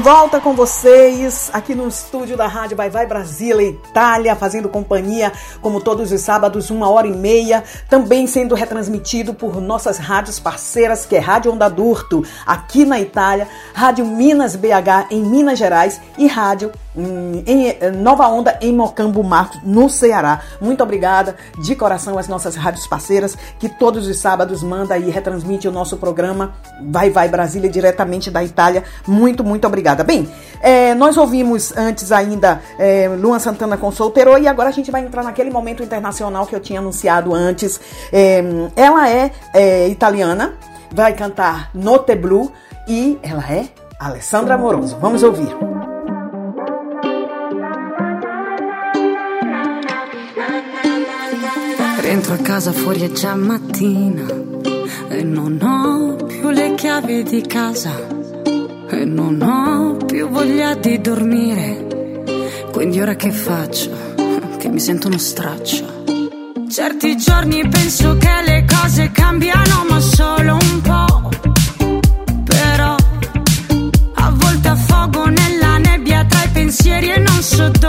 Volta 0.06 0.40
com 0.40 0.54
vocês 0.54 1.50
aqui 1.52 1.74
no 1.74 1.88
estúdio 1.88 2.38
da 2.38 2.46
Rádio 2.46 2.78
Vai 2.78 2.92
Vai 2.92 3.08
Brasília, 3.08 3.68
Itália, 3.68 4.36
fazendo 4.36 4.70
companhia 4.70 5.32
como 5.64 5.82
todos 5.82 6.12
os 6.12 6.22
sábados, 6.22 6.70
uma 6.70 6.88
hora 6.88 7.08
e 7.08 7.12
meia, 7.12 7.64
também 7.90 8.28
sendo 8.28 8.54
retransmitido 8.54 9.34
por 9.34 9.60
nossas 9.60 9.98
rádios 9.98 10.40
parceiras, 10.40 11.08
que 11.08 11.16
é 11.16 11.20
Rádio 11.20 11.52
Onda 11.52 11.68
Durto, 11.70 12.24
aqui 12.46 12.86
na 12.86 13.02
Itália, 13.02 13.48
Rádio 13.74 14.06
Minas 14.06 14.56
BH 14.56 15.08
em 15.10 15.24
Minas 15.24 15.58
Gerais 15.58 16.00
e 16.20 16.28
Rádio 16.28 16.72
em 16.98 17.70
eh, 17.70 17.92
Nova 17.92 18.28
Onda 18.28 18.58
em 18.62 18.74
Mocambo 18.74 19.24
Mato, 19.24 19.60
no 19.64 19.90
Ceará. 19.90 20.42
Muito 20.62 20.82
obrigada 20.84 21.36
de 21.58 21.76
coração 21.76 22.18
às 22.18 22.28
nossas 22.28 22.56
rádios 22.56 22.88
parceiras 22.88 23.38
que 23.60 23.70
todos 23.70 24.08
os 24.08 24.18
sábados 24.18 24.64
manda 24.64 24.98
e 24.98 25.10
retransmite 25.10 25.68
o 25.68 25.72
nosso 25.72 25.98
programa 25.98 26.54
Vai 26.82 27.10
Vai 27.10 27.28
Brasília 27.28 27.70
diretamente 27.70 28.32
da 28.32 28.44
Itália. 28.44 28.84
Muito, 29.08 29.44
muito 29.44 29.66
obrigada. 29.68 30.04
Bem, 30.04 30.30
eh, 30.62 30.94
nós 30.96 31.18
ouvimos 31.18 31.76
antes 31.76 32.12
ainda 32.12 32.62
eh, 32.80 33.10
Luan 33.20 33.40
Santana 33.40 33.78
com 33.78 33.92
Solteiro 33.92 34.38
e 34.38 34.48
agora 34.48 34.70
a 34.70 34.72
gente 34.72 34.92
vai 34.92 35.06
entrar 35.06 35.24
naquele 35.24 35.50
momento 35.50 35.84
internacional 35.84 36.46
que 36.46 36.56
eu 36.56 36.60
tinha 36.60 36.80
anunciado 36.80 37.34
antes. 37.34 37.80
Eh, 38.12 38.44
ela 38.76 39.10
é 39.10 39.32
eh, 39.54 39.88
italiana, 39.90 40.54
vai 40.92 41.14
cantar 41.14 41.70
Note 41.74 42.16
Blue 42.16 42.52
e 42.88 43.18
ela 43.22 43.44
é 43.52 43.68
Alessandra 44.00 44.56
Amoroso. 44.56 44.98
Vamos 45.00 45.24
ouvir. 45.24 45.95
Rientro 52.16 52.36
a 52.36 52.48
casa 52.48 52.72
fuori 52.72 53.02
è 53.02 53.12
già 53.12 53.36
mattina 53.36 54.24
e 55.10 55.22
non 55.22 55.60
ho 55.62 56.16
più 56.26 56.50
le 56.50 56.74
chiavi 56.74 57.24
di 57.24 57.42
casa 57.42 57.92
e 58.90 59.04
non 59.04 59.42
ho 59.42 59.98
più 59.98 60.30
voglia 60.30 60.76
di 60.76 61.02
dormire. 61.02 62.24
Quindi 62.72 63.02
ora 63.02 63.16
che 63.16 63.32
faccio? 63.32 63.92
Che 64.58 64.70
mi 64.70 64.80
sento 64.80 65.08
uno 65.08 65.18
straccio. 65.18 66.04
Certi 66.70 67.18
giorni 67.18 67.68
penso 67.68 68.16
che 68.16 68.42
le 68.46 68.64
cose 68.66 69.12
cambiano 69.12 69.86
ma 69.90 70.00
solo 70.00 70.54
un 70.54 70.82
po'. 70.82 71.30
Però 72.46 72.96
a 74.14 74.32
volte 74.32 74.68
affogo 74.70 75.26
nella 75.26 75.80
nebbia 75.80 76.24
tra 76.24 76.46
i 76.46 76.50
pensieri 76.50 77.12
e 77.12 77.20
non 77.20 77.42
so 77.42 77.68
dove 77.72 77.85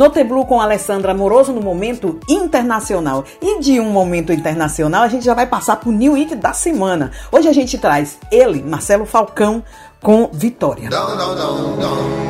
Minute 0.00 0.46
com 0.46 0.62
Alessandra 0.62 1.12
Amoroso 1.12 1.52
no 1.52 1.60
momento 1.60 2.18
internacional. 2.26 3.22
E 3.42 3.60
de 3.60 3.78
um 3.78 3.90
momento 3.90 4.32
internacional, 4.32 5.02
a 5.02 5.08
gente 5.08 5.26
já 5.26 5.34
vai 5.34 5.46
passar 5.46 5.76
pro 5.76 5.92
New 5.92 6.14
It 6.14 6.34
da 6.36 6.54
semana. 6.54 7.10
Hoje 7.30 7.48
a 7.48 7.52
gente 7.52 7.76
traz 7.76 8.18
ele, 8.32 8.62
Marcelo 8.62 9.04
Falcão, 9.04 9.62
com 10.00 10.30
Vitória. 10.32 10.88
Não, 10.88 11.14
não, 11.14 11.34
não, 11.34 11.76
não. 11.76 12.29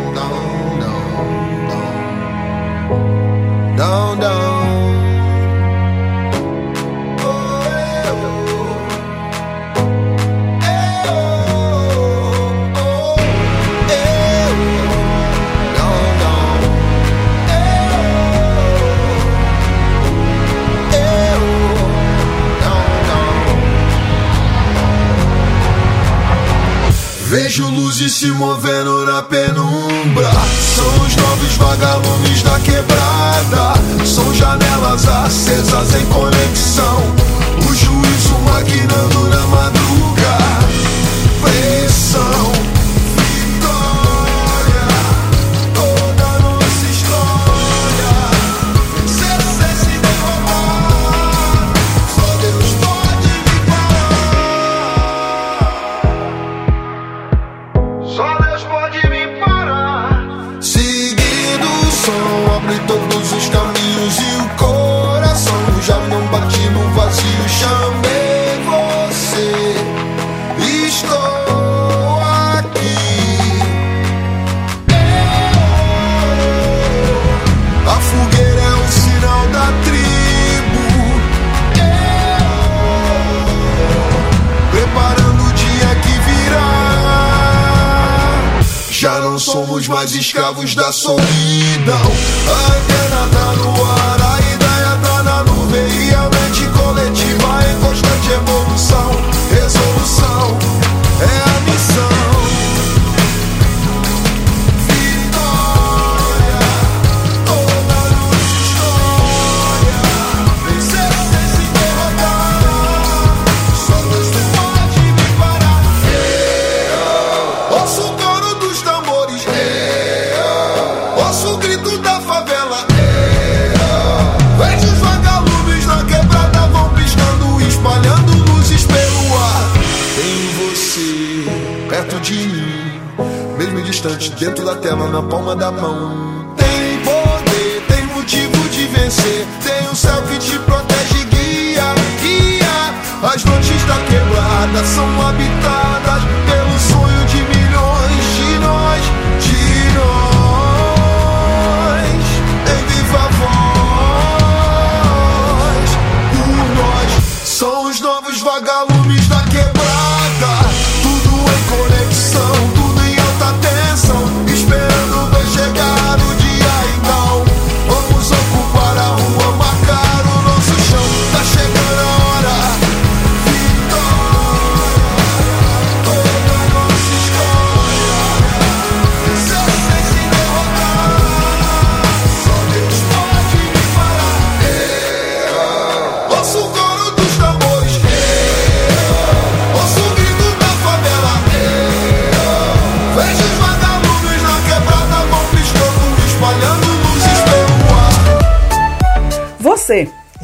vejo 27.60 27.70
luzes 27.70 28.12
se 28.12 28.30
movendo 28.32 29.04
na 29.04 29.22
penumbra. 29.22 30.30
São 30.74 31.06
os 31.06 31.16
novos 31.16 31.56
vagalumes 31.56 32.42
da 32.42 32.58
quebrada. 32.60 33.74
São 34.04 34.32
janelas 34.34 35.06
acesas 35.06 35.94
em 35.94 36.06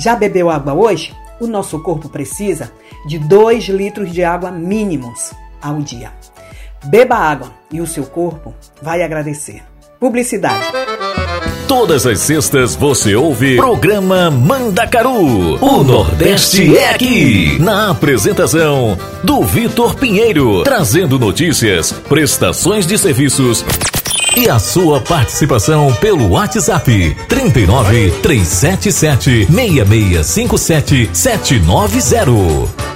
já 0.06 0.14
bebeu 0.14 0.48
água 0.48 0.72
hoje? 0.72 1.12
O 1.40 1.48
nosso 1.48 1.80
corpo 1.80 2.08
precisa 2.08 2.70
de 3.08 3.18
2 3.18 3.64
litros 3.70 4.12
de 4.12 4.22
água 4.22 4.52
mínimos 4.52 5.32
ao 5.60 5.78
dia. 5.78 6.12
Beba 6.84 7.16
água 7.16 7.50
e 7.72 7.80
o 7.80 7.86
seu 7.88 8.04
corpo 8.04 8.54
vai 8.80 9.02
agradecer. 9.02 9.64
Publicidade. 9.98 10.64
Todas 11.66 12.06
as 12.06 12.20
sextas 12.20 12.76
você 12.76 13.16
ouve 13.16 13.56
programa 13.56 14.30
Mandacaru. 14.30 15.56
O 15.60 15.82
Nordeste 15.82 16.76
é 16.76 16.90
aqui. 16.90 17.58
Na 17.58 17.90
apresentação 17.90 18.96
do 19.24 19.42
Vitor 19.42 19.96
Pinheiro, 19.96 20.62
trazendo 20.62 21.18
notícias, 21.18 21.90
prestações 21.90 22.86
de 22.86 22.96
serviços 22.96 23.64
e 24.36 24.50
a 24.50 24.58
sua 24.58 25.00
participação 25.00 25.90
pelo 25.94 26.32
WhatsApp 26.32 27.16
39 27.26 28.10
377 28.22 29.46
6657 29.46 31.10
790. 31.12 32.86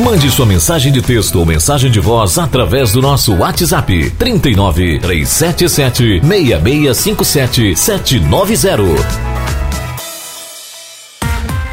Mande 0.00 0.30
sua 0.30 0.46
mensagem 0.46 0.90
de 0.90 1.02
texto 1.02 1.38
ou 1.38 1.44
mensagem 1.44 1.90
de 1.90 2.00
voz 2.00 2.38
através 2.38 2.92
do 2.92 3.02
nosso 3.02 3.34
WhatsApp 3.34 4.10
39 4.12 4.98
377 5.00 6.20
6657 6.20 7.76
790. 7.76 9.27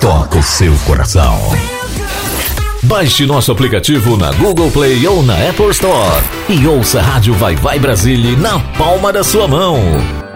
toca 0.00 0.38
o 0.38 0.42
seu 0.42 0.72
coração. 0.86 1.36
Baixe 2.84 3.26
nosso 3.26 3.50
aplicativo 3.50 4.16
na 4.16 4.30
Google 4.32 4.70
Play 4.70 5.04
ou 5.08 5.22
na 5.24 5.34
Apple 5.34 5.70
Store 5.70 6.22
e 6.48 6.66
ouça 6.66 7.00
a 7.00 7.02
Rádio 7.02 7.34
Vai 7.34 7.56
Vai 7.56 7.78
Brasília 7.80 8.36
na 8.36 8.60
palma 8.78 9.12
da 9.12 9.24
sua 9.24 9.48
mão. 9.48 9.78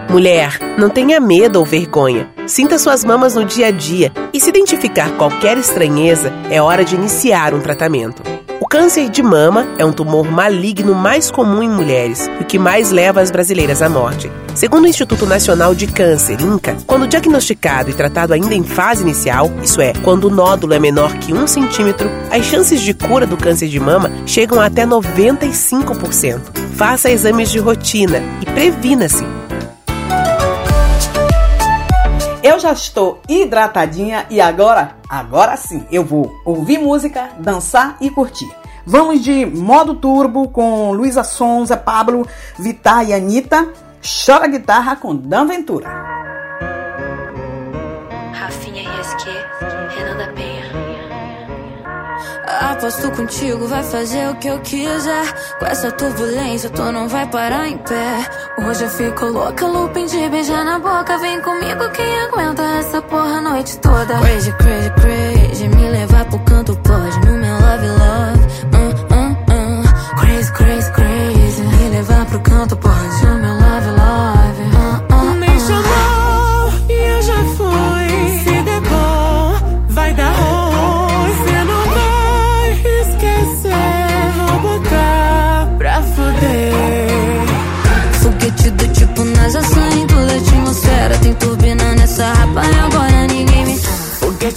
Mulher, 0.09 0.59
não 0.77 0.89
tenha 0.89 1.19
medo 1.19 1.59
ou 1.59 1.65
vergonha. 1.65 2.32
Sinta 2.45 2.77
suas 2.77 3.05
mamas 3.05 3.35
no 3.35 3.45
dia 3.45 3.67
a 3.67 3.71
dia 3.71 4.11
e 4.33 4.39
se 4.39 4.49
identificar 4.49 5.11
qualquer 5.17 5.57
estranheza, 5.57 6.31
é 6.51 6.61
hora 6.61 6.83
de 6.83 6.93
iniciar 6.93 7.53
um 7.53 7.61
tratamento. 7.61 8.21
O 8.59 8.67
câncer 8.67 9.09
de 9.09 9.23
mama 9.23 9.65
é 9.77 9.85
um 9.85 9.93
tumor 9.93 10.29
maligno 10.29 10.93
mais 10.93 11.31
comum 11.31 11.63
em 11.63 11.69
mulheres 11.69 12.29
e 12.39 12.43
o 12.43 12.45
que 12.45 12.59
mais 12.59 12.91
leva 12.91 13.21
as 13.21 13.31
brasileiras 13.31 13.81
à 13.81 13.87
morte. 13.87 14.29
Segundo 14.55 14.83
o 14.83 14.87
Instituto 14.87 15.25
Nacional 15.25 15.73
de 15.73 15.87
Câncer, 15.87 16.41
INCA, 16.41 16.75
quando 16.85 17.07
diagnosticado 17.07 17.89
e 17.89 17.93
tratado 17.93 18.33
ainda 18.33 18.53
em 18.53 18.63
fase 18.63 19.03
inicial, 19.03 19.49
isso 19.63 19.79
é, 19.79 19.93
quando 20.03 20.25
o 20.25 20.29
nódulo 20.29 20.73
é 20.73 20.79
menor 20.79 21.13
que 21.19 21.33
um 21.33 21.47
centímetro, 21.47 22.09
as 22.29 22.45
chances 22.45 22.81
de 22.81 22.93
cura 22.93 23.25
do 23.25 23.37
câncer 23.37 23.69
de 23.69 23.79
mama 23.79 24.11
chegam 24.25 24.59
a 24.59 24.65
até 24.65 24.85
95%. 24.85 26.41
Faça 26.75 27.09
exames 27.09 27.49
de 27.49 27.59
rotina 27.59 28.21
e 28.41 28.45
previna-se. 28.45 29.23
Eu 32.43 32.59
já 32.59 32.73
estou 32.73 33.21
hidratadinha 33.29 34.25
e 34.29 34.41
agora, 34.41 34.97
agora 35.07 35.55
sim, 35.55 35.85
eu 35.89 36.03
vou 36.03 36.29
ouvir 36.43 36.77
música, 36.77 37.29
dançar 37.39 37.95
e 38.01 38.09
curtir. 38.09 38.51
Vamos 38.85 39.23
de 39.23 39.45
modo 39.45 39.95
turbo 39.95 40.49
com 40.49 40.91
Luísa 40.91 41.23
Sonza, 41.23 41.77
Pablo, 41.77 42.27
Vittar 42.59 43.07
e 43.07 43.13
Anitta. 43.13 43.71
Chora 44.25 44.47
guitarra 44.47 44.97
com 44.97 45.15
Dan 45.15 45.45
Ventura. 45.45 46.12
Aposto 52.63 53.11
contigo, 53.11 53.67
vai 53.67 53.83
fazer 53.83 54.29
o 54.29 54.35
que 54.35 54.47
eu 54.47 54.57
quiser. 54.61 55.57
Com 55.59 55.65
essa 55.65 55.91
turbulência, 55.91 56.69
tu 56.69 56.81
não 56.93 57.09
vai 57.09 57.27
parar 57.27 57.67
em 57.67 57.77
pé. 57.77 58.25
Hoje 58.57 58.85
eu 58.85 58.89
fico 58.89 59.25
louca, 59.25 59.67
looping 59.67 60.05
de 60.05 60.29
beijar 60.29 60.63
na 60.63 60.79
boca. 60.79 61.17
Vem 61.17 61.41
comigo, 61.41 61.89
quem 61.91 62.21
aguenta 62.21 62.63
essa 62.79 63.01
porra 63.01 63.39
a 63.39 63.41
noite 63.41 63.77
toda. 63.79 64.17
Crazy, 64.17 64.53
crazy, 64.53 64.89
crazy. 64.91 65.67
Me 65.67 65.89
levar 65.89 66.23
pro 66.25 66.39
canto 66.39 66.73
pode. 66.77 67.19
No 67.25 67.37
meu 67.37 67.53
love, 67.53 67.87
love. 67.87 68.39
Uh, 68.71 68.93
uh, 69.13 69.31
uh. 69.51 70.19
Crazy, 70.21 70.51
crazy, 70.53 70.91
crazy. 70.93 71.63
Me 71.63 71.89
levar 71.89 72.25
pro 72.27 72.39
canto 72.39 72.77
pode. 72.77 73.22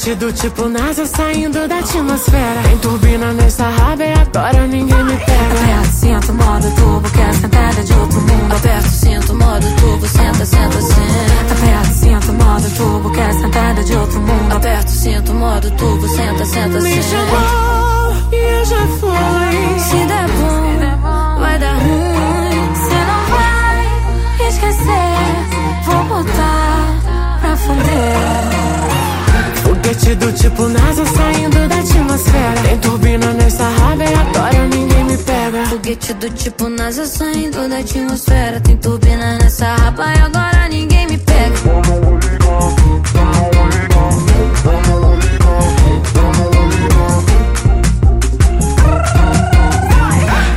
Do 0.07 0.33
tipo 0.33 0.69
NASA 0.69 1.05
saindo 1.05 1.67
da 1.67 1.79
atmosfera. 1.79 2.63
Tem 2.63 2.79
turbina 2.79 3.33
nessa 3.33 3.69
raba 3.69 4.05
e 4.05 4.13
agora 4.13 4.65
ninguém 4.69 5.03
me 5.03 5.17
pega. 5.17 5.33
Aperta, 5.35 5.93
sinto 5.93 6.33
modo 6.33 6.71
turbo, 6.77 7.11
que 7.11 7.21
é 7.21 7.33
sentada 7.33 7.83
de 7.83 7.93
outro 7.93 8.21
mundo. 8.21 8.55
Aperta, 8.55 8.89
sinto 8.89 9.35
modo 9.35 9.67
turbo, 9.81 10.07
senta, 10.07 10.47
senta, 10.47 10.81
senta. 10.81 11.53
Aperta, 11.53 11.93
sinto 11.93 12.33
modo 12.33 12.71
turbo, 12.77 13.11
que 13.11 13.21
é 13.21 13.33
sentada 13.33 13.83
de 13.85 13.95
outro 13.97 14.21
mundo. 14.21 14.57
Aperta, 14.57 14.89
sinto 14.89 15.35
modo 15.35 15.71
turbo, 15.73 16.09
senta, 16.09 16.45
senta, 16.47 16.81
Me 16.81 17.03
senta. 17.03 17.03
chamou 17.03 18.17
e 18.33 18.37
eu 18.37 18.65
já 18.65 18.87
fui. 19.01 19.81
Se 19.81 20.07
der 20.07 20.29
bom, 20.31 21.41
vai 21.41 21.59
dar 21.59 21.75
ruim. 21.75 22.75
Cê 22.75 22.95
não 22.95 23.37
vai 23.37 24.49
esquecer. 24.49 25.85
Vou 25.85 26.05
botar 26.05 27.39
pra 27.41 27.57
fuder. 27.57 29.16
Foguete 29.55 30.15
do 30.17 30.33
tipo 30.33 30.69
NASA 30.69 31.05
saindo 31.07 31.69
da 31.69 31.77
atmosfera. 31.77 32.61
Tem 32.63 32.79
turbina 32.79 33.33
nessa 33.33 33.69
raba 33.69 34.05
e 34.05 34.15
agora 34.15 34.67
ninguém 34.69 35.05
me 35.05 35.19
pega. 35.19 35.67
Foguete 35.67 36.15
do 36.15 36.31
tipo 36.31 36.69
NASA 36.69 37.07
saindo 37.07 37.69
da 37.69 37.79
atmosfera. 37.79 38.61
Tem 38.61 38.77
turbina 38.77 39.39
nessa 39.39 39.67
rapa 39.77 40.05
e 40.05 40.21
agora 40.21 40.69
ninguém 40.69 41.07
me 41.07 41.19
pega. 41.19 41.55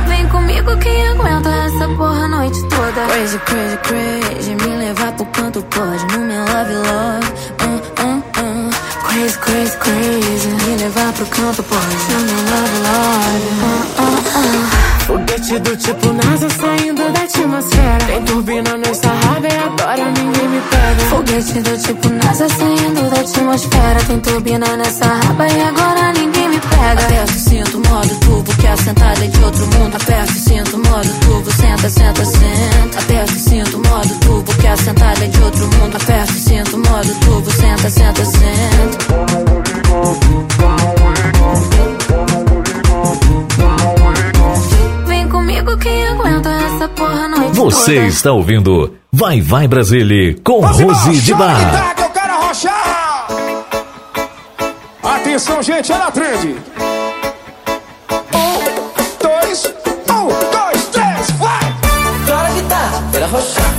Vem 0.08 0.28
comigo 0.28 0.76
quem 0.78 1.08
aguenta 1.08 1.48
essa 1.48 1.88
porra 1.96 2.24
a 2.24 2.28
noite 2.28 2.60
toda. 2.68 3.06
Crazy, 3.08 3.38
crazy, 3.38 3.76
crazy. 3.78 4.54
Me 4.54 4.76
levar 4.76 5.12
pro 5.12 5.26
canto 5.26 5.62
pode. 5.70 6.04
No 6.12 6.26
meu 6.26 6.40
love, 6.40 6.74
love. 6.74 7.59
Crazy, 9.20 9.38
crazy, 9.38 9.76
crazy. 9.76 10.48
Me 10.48 10.76
levar 10.76 11.12
pro 11.12 11.26
canto 11.26 11.62
pode. 11.64 11.96
No 12.10 12.20
meu 12.20 12.40
love, 12.50 12.76
love. 12.86 13.44
Uh, 13.60 14.00
uh, 14.00 14.16
uh. 14.38 14.80
Foguete 15.06 15.58
do 15.58 15.76
tipo 15.76 16.12
NASA 16.14 16.48
saindo 16.48 17.12
da 17.12 17.20
atmosfera. 17.20 18.06
Tem 18.06 18.24
turbina 18.24 18.78
nessa 18.78 19.08
raba 19.08 19.46
e 19.46 19.58
agora 19.58 20.10
ninguém 20.12 20.48
me 20.48 20.60
pega. 20.62 21.04
Foguete 21.10 21.60
do 21.60 21.76
tipo 21.76 22.08
NASA 22.08 22.48
saindo 22.48 23.10
da 23.10 23.20
atmosfera. 23.20 24.00
Tem 24.06 24.20
turbina 24.20 24.76
nessa 24.78 25.04
raba 25.04 25.46
e 25.48 25.62
agora 25.64 26.12
ninguém 26.14 26.48
me 26.48 26.58
pega. 26.58 27.04
Aperto, 27.04 27.32
sinto 27.32 27.78
modo 27.90 28.14
turbo, 28.20 28.56
que 28.56 28.66
a 28.66 28.76
sentada 28.78 29.22
é 29.22 29.28
de 29.28 29.44
outro 29.44 29.66
mundo. 29.66 29.96
Aperto, 29.96 30.32
sinto 30.32 30.78
modo 30.78 31.08
turbo, 31.26 31.52
senta, 31.52 31.90
senta, 31.90 32.24
senta. 32.24 32.98
Aperto, 33.00 33.32
sinto 33.34 33.78
modo 33.86 34.14
turbo, 34.20 34.54
que 34.54 34.66
a 34.66 34.76
sentada 34.78 35.24
é 35.24 35.28
de 35.28 35.42
outro 35.42 35.66
mundo. 35.66 35.96
Aperto, 35.96 36.32
sinto 36.32 36.78
modo 36.78 37.14
turbo, 37.20 37.50
senta, 37.50 37.90
senta, 37.90 38.24
senta. 38.24 39.09
Vem 45.06 45.28
comigo 45.28 45.76
quem 45.78 46.06
aguenta 46.08 46.48
essa 46.50 46.88
porra 46.88 47.24
a 47.24 47.28
noite 47.28 47.56
Você 47.56 48.06
está 48.06 48.32
ouvindo 48.32 48.94
Vai 49.12 49.40
Vai 49.40 49.66
Brasília 49.66 50.36
com 50.44 50.60
Rose 50.60 51.20
de 51.20 51.34
Bar. 51.34 51.94
que 51.94 52.02
eu 52.02 52.10
quero 52.10 52.32
arrochar! 52.32 53.26
Atenção, 55.02 55.62
gente, 55.62 55.92
ela 55.92 56.10
trend! 56.10 56.56
Um, 58.32 58.56
dois, 59.22 59.66
um, 60.08 60.28
dois, 60.50 60.84
três, 60.92 61.30
vai! 61.32 61.60
Toca 62.26 62.46
a 62.46 62.50
guitarra, 62.50 63.08
quero 63.12 63.24
arrochar. 63.24 63.69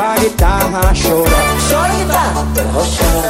Chora 0.00 0.12
a 0.12 0.18
guitarra, 0.18 0.80
chora. 0.94 1.30
Chora 1.68 1.84
a 1.84 1.96
guitarra, 1.96 2.42
roxar. 2.72 3.24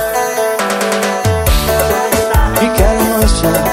E 2.63 2.69
quero 2.77 3.05
roxar. 3.21 3.65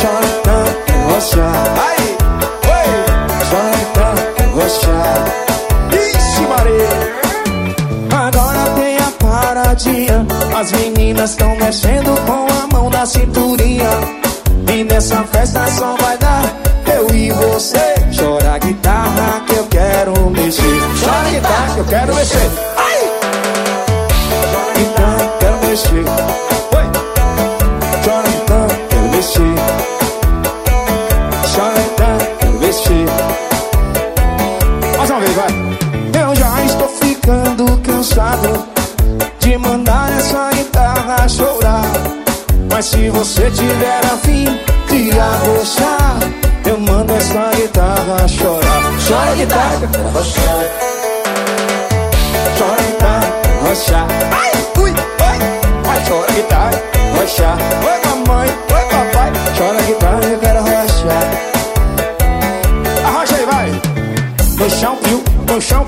Chora 0.00 0.18
a 0.18 0.28
guitarra, 0.28 0.72
quero 0.86 1.04
roxar. 1.14 1.54
Aí, 1.86 2.06
oi. 2.66 2.88
Chora 3.48 3.68
a 3.68 3.76
guitarra, 3.76 4.22
quero 4.36 4.52
roxar. 4.56 5.18
Ixi, 5.92 6.42
Maria. 6.48 6.94
Agora 8.26 8.62
tem 8.74 8.96
a 8.98 9.10
paradinha. 9.18 10.26
As 10.58 10.72
meninas 10.72 11.30
estão 11.30 11.56
mexendo 11.56 12.10
com 12.26 12.46
a 12.52 12.66
mão 12.72 12.90
na 12.90 13.06
cinturinha. 13.06 13.90
E 14.68 14.84
nessa 14.84 15.22
festa 15.24 15.66
só 15.70 15.96
vai 15.96 16.18
dar 16.18 16.42
eu 16.92 17.14
e 17.14 17.30
você. 17.30 17.94
Chora 18.18 18.54
a 18.54 18.58
guitarra 18.58 18.99
mexer. 22.20 22.50
Ai! 22.76 23.00
Eu 24.76 25.38
quero 25.38 25.56
mexer. 25.66 26.04
Oi! 26.76 26.86
Chora 28.04 28.28
eu 28.28 28.44
quero 28.90 29.08
mexer. 29.08 29.54
Chora 31.54 31.80
eu 31.80 31.90
quero 31.96 32.52
mexer. 32.60 33.06
Mais 34.98 35.10
uma 35.10 35.20
vez, 35.20 35.34
vai. 35.34 35.52
Eu 36.22 36.34
já 36.34 36.64
estou 36.64 36.88
ficando 36.88 37.78
cansado 37.78 38.66
de 39.38 39.56
mandar 39.56 40.12
essa 40.18 40.50
guitarra 40.52 41.26
chorar. 41.26 41.90
Mas 42.70 42.84
se 42.84 43.08
você 43.08 43.50
tiver 43.50 44.04
afim 44.12 44.44
de 44.88 45.18
arrochar, 45.18 46.18
eu 46.66 46.78
mando 46.80 47.14
essa 47.14 47.50
guitarra 47.56 48.28
chorar. 48.28 48.82
Chora 49.08 49.34
guitarra. 49.36 49.88
Chora 50.12 50.99
arrochar. 53.70 54.06
Ai, 54.32 54.50
ui, 54.82 54.90
oi. 54.90 54.96
Vai, 55.84 56.04
chora 56.08 56.32
guitarra, 56.32 56.82
arrochar. 57.14 57.56
Oi, 57.86 57.98
mamãe, 58.04 58.48
oi, 58.48 58.84
papai. 58.90 59.32
Chora 59.56 59.82
guitarra, 59.82 60.24
eu 60.24 60.38
quero 60.38 60.58
arrochar. 60.58 61.24
Arrocha 63.04 63.36
aí, 63.36 63.46
vai. 63.46 63.70
No 64.58 64.70
chão, 64.70 64.96
piu, 64.96 65.22
no 65.46 65.60
chão, 65.60 65.86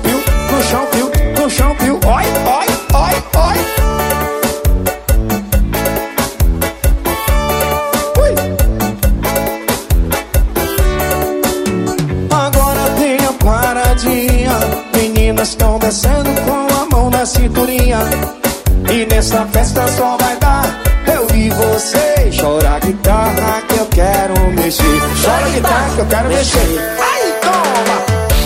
quero 26.13 26.29
mexer. 26.29 26.59
Ai, 26.99 27.33
toma! 27.41 27.97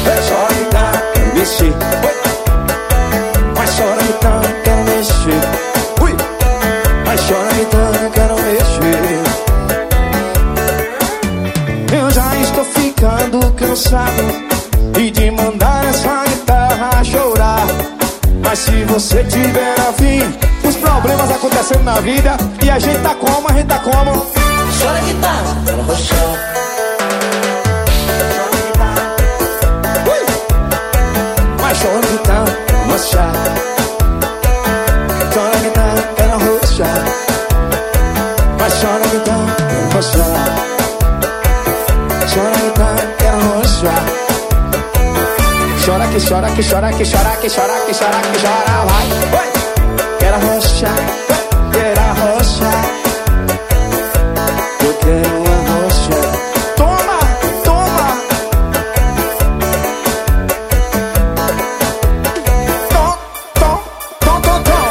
A 0.07 0.53
guitarra 0.53 0.97
que 1.11 1.19
eu 1.19 1.25
quero 1.25 1.33
mexer. 1.35 1.73
Oi. 2.05 2.15
Mas 3.57 3.69
chora 3.75 3.99
a 3.99 4.03
guitarra 4.03 4.41
que 4.41 4.47
eu 4.47 4.61
quero 4.63 4.83
mexer. 4.85 5.41
Ui! 6.01 6.11
Mas 7.05 7.19
chora 7.27 7.49
a 7.49 7.53
guitarra 7.53 7.97
que 7.97 8.05
eu 8.05 8.11
quero 8.11 8.35
mexer. 8.35 9.21
Eu 11.99 12.07
já 12.11 12.35
estou 12.37 12.65
ficando 12.65 13.51
cansado 13.53 14.23
e 14.97 15.11
de 15.11 15.31
mandar 15.31 15.85
essa 15.89 16.23
guitarra 16.25 17.03
chorar. 17.03 17.67
Mas 18.43 18.59
se 18.59 18.85
você 18.85 19.23
tiver 19.25 19.75
afim, 19.81 20.21
os 20.63 20.75
problemas 20.77 21.29
acontecendo 21.31 21.83
na 21.83 21.99
vida 21.99 22.37
e 22.63 22.69
a 22.69 22.79
gente 22.79 22.99
tá 22.99 23.13
como, 23.15 23.26
que 46.57 46.63
chora, 46.63 46.91
que 46.91 47.05
chora, 47.05 47.37
que 47.37 47.47
chora, 47.49 47.85
que 47.85 47.93
chora, 47.93 48.19
que 48.19 48.39
chora, 48.39 48.83
vai. 48.89 49.07
Quero 50.17 50.37
arrochar, 50.37 50.97
quero 51.71 52.01
arrochar. 52.01 52.83
Eu 54.81 54.93
quero 54.97 55.43
arrochar. 55.53 56.31
Toma, 56.75 57.19
toma. 57.63 58.07
Tom, 62.89 63.13
tom, 63.53 63.77
tom, 64.19 64.37
tom, 64.41 64.59
tom. 64.63 64.87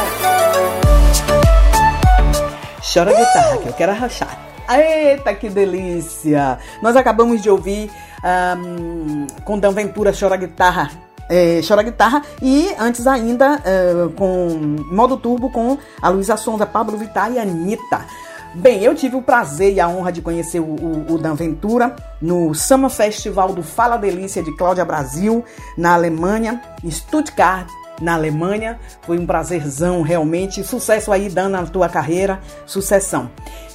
Chora 2.81 3.11
guitarra, 3.11 3.57
que 3.57 3.67
eu 3.67 3.73
quero 3.73 3.91
arrochar. 3.91 4.39
Eita, 4.69 5.33
que 5.33 5.49
delícia! 5.49 6.59
Nós 6.81 6.95
acabamos 6.95 7.41
de 7.41 7.49
ouvir 7.49 7.91
ahm, 8.23 9.27
com 9.43 9.59
Dan 9.59 9.73
Ventura 9.73 10.13
Chora 10.13 10.37
Guitarra. 10.37 11.06
É, 11.29 11.61
Chora 11.67 11.83
Guitarra 11.83 12.21
e 12.41 12.73
antes 12.79 13.05
ainda 13.05 13.61
eh, 13.65 14.09
com 14.15 14.77
modo 14.91 15.17
turbo 15.17 15.51
com 15.51 15.77
a 16.01 16.09
Luísa 16.09 16.37
Sonza, 16.37 16.65
Pablo 16.65 16.97
Vittar 16.97 17.31
e 17.31 17.39
Anitta. 17.39 18.05
Bem, 18.55 18.81
eu 18.81 18.95
tive 18.95 19.15
o 19.15 19.21
prazer 19.21 19.73
e 19.73 19.79
a 19.79 19.87
honra 19.87 20.11
de 20.11 20.21
conhecer 20.21 20.59
o, 20.59 20.63
o, 20.63 21.13
o 21.13 21.17
Dan 21.17 21.35
Ventura 21.35 21.95
no 22.21 22.55
Summer 22.55 22.89
Festival 22.89 23.53
do 23.53 23.61
Fala 23.61 23.97
Delícia 23.97 24.41
de 24.41 24.55
Cláudia 24.55 24.85
Brasil, 24.85 25.43
na 25.77 25.93
Alemanha, 25.93 26.61
em 26.83 26.89
Stuttgart, 26.89 27.67
na 28.01 28.15
Alemanha. 28.15 28.79
Foi 29.01 29.19
um 29.19 29.25
prazerzão, 29.25 30.01
realmente. 30.01 30.63
Sucesso 30.63 31.11
aí, 31.11 31.29
Dan, 31.29 31.49
na 31.49 31.65
tua 31.65 31.89
carreira. 31.89 32.39
Sucessão. 32.65 33.29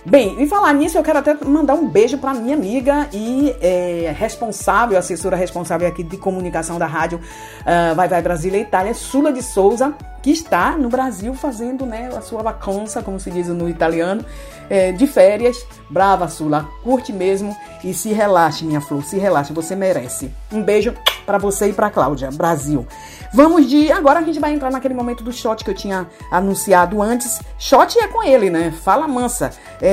Bem, 0.05 0.43
e 0.43 0.49
falar 0.49 0.73
nisso, 0.73 0.99
eu 0.99 1.03
quero 1.03 1.21
até 1.21 1.33
mandar 1.45 1.75
um 1.75 1.89
beijo 1.89 2.19
para 2.19 2.35
minha 2.35 2.57
amiga 2.57 3.09
e 3.13 3.55
é, 3.61 4.13
responsável, 4.19 4.99
assessora 4.99 5.37
responsável 5.37 5.87
aqui 5.87 6.03
de 6.03 6.17
comunicação 6.17 6.77
da 6.77 6.87
rádio 6.87 7.21
ah, 7.65 7.95
Vai 7.95 8.09
Vai 8.09 8.21
Brasília 8.21 8.59
Itália, 8.59 8.95
Sula 8.95 9.33
de 9.33 9.43
Souza, 9.43 9.95
que 10.21 10.31
está 10.31 10.77
no 10.77 10.89
Brasil 10.89 11.35
fazendo 11.35 11.87
né, 11.87 12.11
a 12.17 12.21
sua 12.21 12.43
vacança, 12.43 13.01
como 13.01 13.21
se 13.21 13.31
diz 13.31 13.47
no 13.47 13.69
italiano, 13.69 14.25
é, 14.69 14.91
de 14.91 15.07
férias. 15.07 15.65
Brava, 15.89 16.27
Sula, 16.27 16.69
curte 16.83 17.13
mesmo 17.13 17.57
e 17.85 17.95
se 17.95 18.13
relaxe, 18.13 18.65
minha 18.65 18.81
flor, 18.81 19.05
se 19.05 19.19
relaxe, 19.19 19.53
você 19.53 19.77
merece. 19.77 20.33
Um 20.51 20.63
beijo 20.63 20.95
para 21.27 21.39
você 21.39 21.69
e 21.69 21.73
para 21.73 21.91
Cláudia, 21.91 22.31
Brasil. 22.31 22.87
Vamos 23.35 23.69
de. 23.69 23.91
Agora 23.91 24.21
a 24.21 24.23
gente 24.23 24.39
vai 24.39 24.53
entrar 24.53 24.71
naquele 24.71 24.95
momento 24.95 25.25
do 25.25 25.33
shot 25.33 25.65
que 25.65 25.71
eu 25.71 25.75
tinha 25.75 26.07
anunciado 26.31 27.01
antes. 27.01 27.41
Shot 27.59 27.99
é 27.99 28.07
com 28.07 28.23
ele, 28.23 28.51
né? 28.51 28.73
Fala 28.85 29.09
mansa. 29.09 29.51
É, 29.81 29.92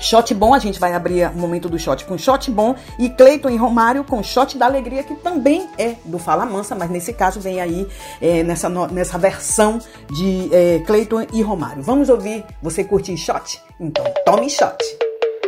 Shot 0.00 0.32
bom, 0.32 0.54
a 0.54 0.58
gente 0.58 0.80
vai 0.80 0.94
abrir 0.94 1.26
o 1.26 1.36
momento 1.36 1.68
do 1.68 1.78
shot 1.78 2.06
com 2.06 2.16
shot 2.16 2.50
bom 2.50 2.74
e 2.98 3.10
Cleiton 3.10 3.50
e 3.50 3.56
Romário 3.56 4.02
com 4.02 4.22
shot 4.22 4.56
da 4.56 4.64
alegria, 4.64 5.02
que 5.02 5.14
também 5.14 5.68
é 5.76 5.96
do 6.06 6.18
Fala 6.18 6.46
Mansa, 6.46 6.74
mas 6.74 6.88
nesse 6.88 7.12
caso 7.12 7.38
vem 7.38 7.60
aí 7.60 7.86
é, 8.20 8.42
nessa, 8.42 8.68
nessa 8.90 9.18
versão 9.18 9.78
de 10.10 10.48
é, 10.52 10.78
Cleiton 10.86 11.26
e 11.34 11.42
Romário. 11.42 11.82
Vamos 11.82 12.08
ouvir 12.08 12.44
você 12.62 12.82
curtir 12.82 13.16
shot? 13.18 13.60
Então 13.78 14.04
tome 14.24 14.48
shot. 14.48 14.78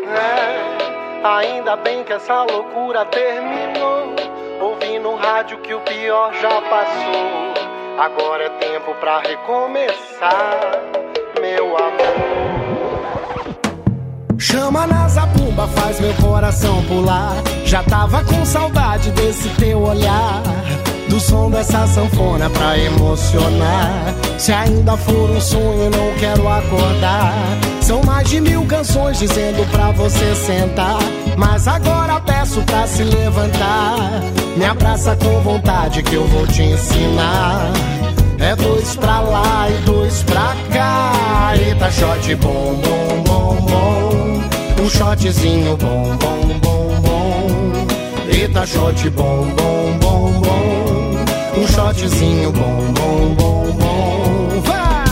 É, 0.05 1.27
ainda 1.27 1.77
bem 1.77 2.05
que 2.05 2.13
essa 2.13 2.45
loucura 2.45 3.07
terminou. 3.07 4.15
Ouvi 4.61 4.99
no 4.99 5.17
rádio 5.17 5.59
que 5.63 5.73
o 5.73 5.81
pior 5.81 6.33
já 6.35 6.61
passou. 6.61 7.63
Agora 7.99 8.45
é 8.45 8.51
tempo 8.59 8.95
pra 9.01 9.21
recomeçar, 9.21 10.61
meu 11.41 11.77
amor. 11.77 12.62
Chama 14.43 14.89
na 14.89 15.07
zabumba, 15.07 15.69
faz 15.69 16.01
meu 16.01 16.13
coração 16.15 16.83
pular. 16.89 17.37
Já 17.65 17.81
tava 17.85 18.25
com 18.25 18.45
saudade 18.45 19.13
desse 19.13 19.49
teu 19.51 19.81
olhar. 19.81 20.43
Do 21.09 21.21
som 21.21 21.49
dessa 21.49 21.87
sanfona 21.87 22.51
pra 22.51 22.77
emocionar. 22.77 24.13
Se 24.39 24.53
ainda 24.53 24.97
for 24.97 25.31
um 25.31 25.41
sonho, 25.41 25.89
não 25.91 26.13
quero 26.19 26.49
acordar. 26.49 27.33
São 27.83 28.03
mais 28.03 28.29
de 28.29 28.41
mil 28.41 28.67
canções 28.67 29.21
dizendo 29.21 29.65
pra 29.71 29.93
você 29.93 30.35
sentar. 30.35 30.99
Mas 31.37 31.69
agora 31.69 32.19
peço 32.19 32.63
pra 32.63 32.85
se 32.89 33.05
levantar. 33.05 34.23
Me 34.57 34.65
abraça 34.65 35.15
com 35.15 35.41
vontade 35.43 36.03
que 36.03 36.17
eu 36.17 36.27
vou 36.27 36.49
te 36.49 36.63
ensinar. 36.65 37.71
É 38.41 38.57
dois 38.57 38.97
pra 38.97 39.21
lá 39.21 39.69
e 39.71 39.75
dois 39.85 40.25
pra 40.25 40.57
cá. 40.73 41.53
Eita, 41.55 41.89
shot 41.93 42.35
bom, 42.35 42.75
bom, 42.83 43.23
bom, 43.25 43.32
bom. 43.61 44.83
Um 44.83 44.89
shotzinho 44.91 45.77
bom, 45.77 46.17
bom, 46.17 46.59
bom, 46.61 47.01
bom. 47.03 47.87
Eita, 48.29 48.67
shot 48.67 49.11
bom, 49.11 49.47
bom, 49.57 49.99
bom, 50.01 50.41
bom. 50.41 51.61
Um 51.61 51.67
shotzinho 51.69 52.51
bom, 52.53 52.93
bom, 52.95 53.35
bom, 53.35 53.73
bom. 53.73 54.61
Vai! 54.63 55.03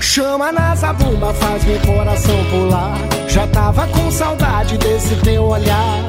Chama 0.00 0.52
na 0.52 0.74
zabumba, 0.74 1.32
faz 1.34 1.64
meu 1.64 1.80
coração 1.80 2.44
pular. 2.50 3.17
Já 3.28 3.46
tava 3.48 3.86
com 3.88 4.10
saudade 4.10 4.78
desse 4.78 5.14
teu 5.16 5.44
olhar. 5.44 6.02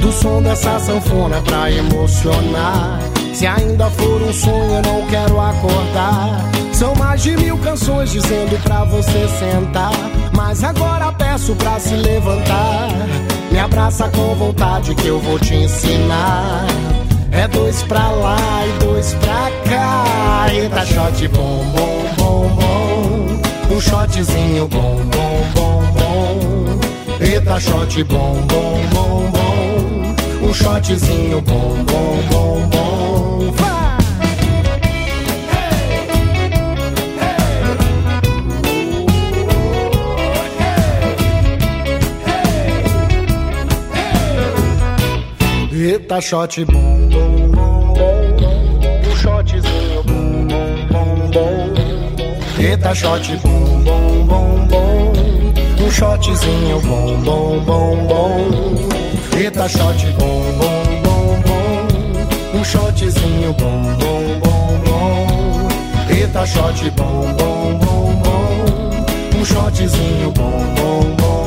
Do 0.00 0.10
som 0.10 0.42
dessa 0.42 0.78
sanfona 0.80 1.40
pra 1.42 1.70
emocionar. 1.70 2.98
Se 3.34 3.46
ainda 3.46 3.90
for 3.90 4.22
um 4.22 4.32
sonho, 4.32 4.76
eu 4.76 4.82
não 4.82 5.06
quero 5.06 5.38
acordar. 5.38 6.50
São 6.72 6.94
mais 6.94 7.22
de 7.22 7.36
mil 7.36 7.58
canções 7.58 8.10
dizendo 8.10 8.58
pra 8.62 8.84
você 8.84 9.28
sentar. 9.38 9.92
Mas 10.34 10.64
agora 10.64 11.12
peço 11.12 11.54
pra 11.56 11.78
se 11.78 11.94
levantar. 11.94 12.88
Me 13.50 13.58
abraça 13.58 14.08
com 14.08 14.34
vontade 14.34 14.94
que 14.94 15.06
eu 15.08 15.20
vou 15.20 15.38
te 15.38 15.54
ensinar. 15.54 16.66
É 17.32 17.46
dois 17.48 17.82
pra 17.82 18.08
lá 18.08 18.38
e 18.66 18.84
dois 18.84 19.14
pra 19.14 19.50
cá. 19.68 20.46
Eita, 20.50 20.86
shot 20.86 21.28
bom, 21.28 21.64
bom, 21.76 22.04
bom, 22.16 22.48
bom. 22.48 23.74
Um 23.76 23.80
shotzinho 23.80 24.68
bom, 24.68 24.96
bom, 25.04 25.42
bom. 25.54 25.65
Eita, 27.20 27.58
shot 27.58 28.04
bom, 28.08 28.46
bom, 28.46 28.90
bom, 28.92 29.30
bom. 29.32 30.14
Um 30.44 30.52
shotzinho 30.52 31.40
bom, 31.44 31.84
bom, 31.86 32.28
bom, 32.30 32.70
bom. 32.70 33.52
Vai! 33.52 33.96
Eita, 45.72 46.20
shot 46.20 46.56
bom, 46.66 47.08
bom, 47.08 47.52
bom, 47.52 47.96
bom. 47.96 48.46
Um 49.06 49.16
shotzinho 49.16 50.02
bom, 50.06 50.48
bom, 50.48 50.76
bom, 50.92 51.30
bom. 51.30 51.74
Eita, 52.58 52.94
shot 52.94 53.26
bom. 53.42 53.75
Um 55.86 55.92
shotzinho 55.92 56.80
bom, 56.82 57.22
bom, 57.22 57.64
bom, 57.64 58.08
bom. 58.08 58.50
Eita, 59.38 59.68
shot 59.68 59.94
bom, 60.18 60.58
bom, 60.58 61.02
bom, 61.04 61.42
bom. 61.42 62.58
Um 62.58 62.64
shotzinho 62.64 63.56
bom, 63.56 63.96
bom, 63.96 64.40
bom, 64.40 64.82
bom. 64.82 65.68
Eita, 66.10 66.44
shot 66.44 66.82
bom, 66.96 67.36
bom, 67.36 67.78
bom, 67.78 68.20
bom. 68.20 69.38
Um 69.38 69.44
shotzinho 69.44 70.34
bom, 70.34 70.74
bom, 70.74 71.16
bom. 71.18 71.45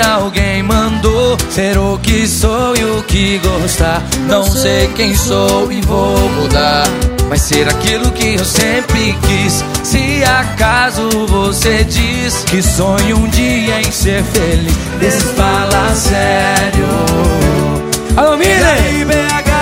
Alguém 0.00 0.62
mandou 0.62 1.36
ser 1.50 1.78
o 1.78 1.98
que 1.98 2.26
sou 2.26 2.76
e 2.76 2.84
o 2.84 3.02
que 3.02 3.38
gostar, 3.38 4.02
não 4.28 4.44
sei 4.44 4.88
quem 4.88 5.14
sou 5.14 5.70
e 5.70 5.80
vou 5.82 6.18
mudar. 6.30 6.86
Vai 7.28 7.38
ser 7.38 7.68
aquilo 7.68 8.10
que 8.12 8.34
eu 8.34 8.44
sempre 8.44 9.16
quis. 9.26 9.64
Se 9.82 10.22
acaso 10.24 11.08
você 11.26 11.82
diz 11.84 12.44
que 12.44 12.62
sonha 12.62 13.16
um 13.16 13.28
dia 13.28 13.80
em 13.80 13.90
ser 13.90 14.22
feliz, 14.22 14.72
desses 15.00 15.30
fala 15.32 15.94
sério. 15.94 16.86
Alô, 18.16 18.36
Miriam! 18.36 19.55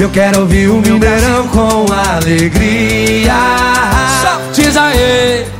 Eu 0.00 0.08
quero 0.10 0.42
ouvir 0.42 0.68
o 0.68 0.76
Mineirão 0.80 1.48
com 1.48 1.92
alegria. 1.92 3.32
Diz 4.54 4.76
aí. 4.76 5.57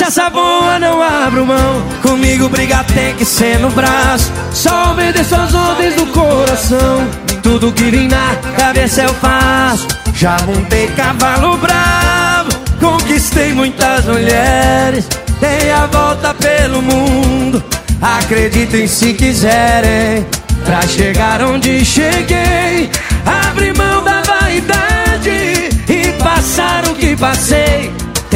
De 0.00 0.04
uma 0.04 0.12
cachaça 0.12 0.30
boa 0.30 0.78
não 0.78 1.02
abro 1.02 1.44
mão. 1.44 1.82
Comigo 2.00 2.48
briga 2.48 2.82
tem 2.84 3.14
que 3.16 3.24
ser 3.24 3.58
no 3.58 3.68
braço. 3.70 4.32
Só 4.50 4.92
obedeço 4.92 5.34
as 5.34 5.54
ordens 5.54 5.94
do 5.94 6.06
coração. 6.06 7.06
Tudo 7.42 7.70
que 7.70 7.90
vem 7.90 8.08
na 8.08 8.34
cabeça 8.56 9.02
eu 9.02 9.12
faço. 9.14 9.86
Já 10.14 10.38
montei 10.46 10.86
cavalo 10.88 11.58
bravo. 11.58 12.50
Conquistei 12.80 13.52
muitas 13.52 14.06
mulheres. 14.06 15.06
Dei 15.38 15.70
a 15.70 15.84
volta 15.86 16.32
pelo 16.32 16.80
mundo. 16.80 17.62
Acreditem 18.00 18.86
se 18.86 19.12
quiserem. 19.12 20.26
Pra 20.64 20.80
chegar 20.82 21.42
onde 21.42 21.84
cheguei. 21.84 22.90
Abri 23.26 23.74
mão 23.74 24.02
da 24.02 24.22
vaidade. 24.22 25.68
E 25.88 26.12
passar 26.22 26.88
o 26.88 26.94
que 26.94 27.14
passei. 27.16 27.69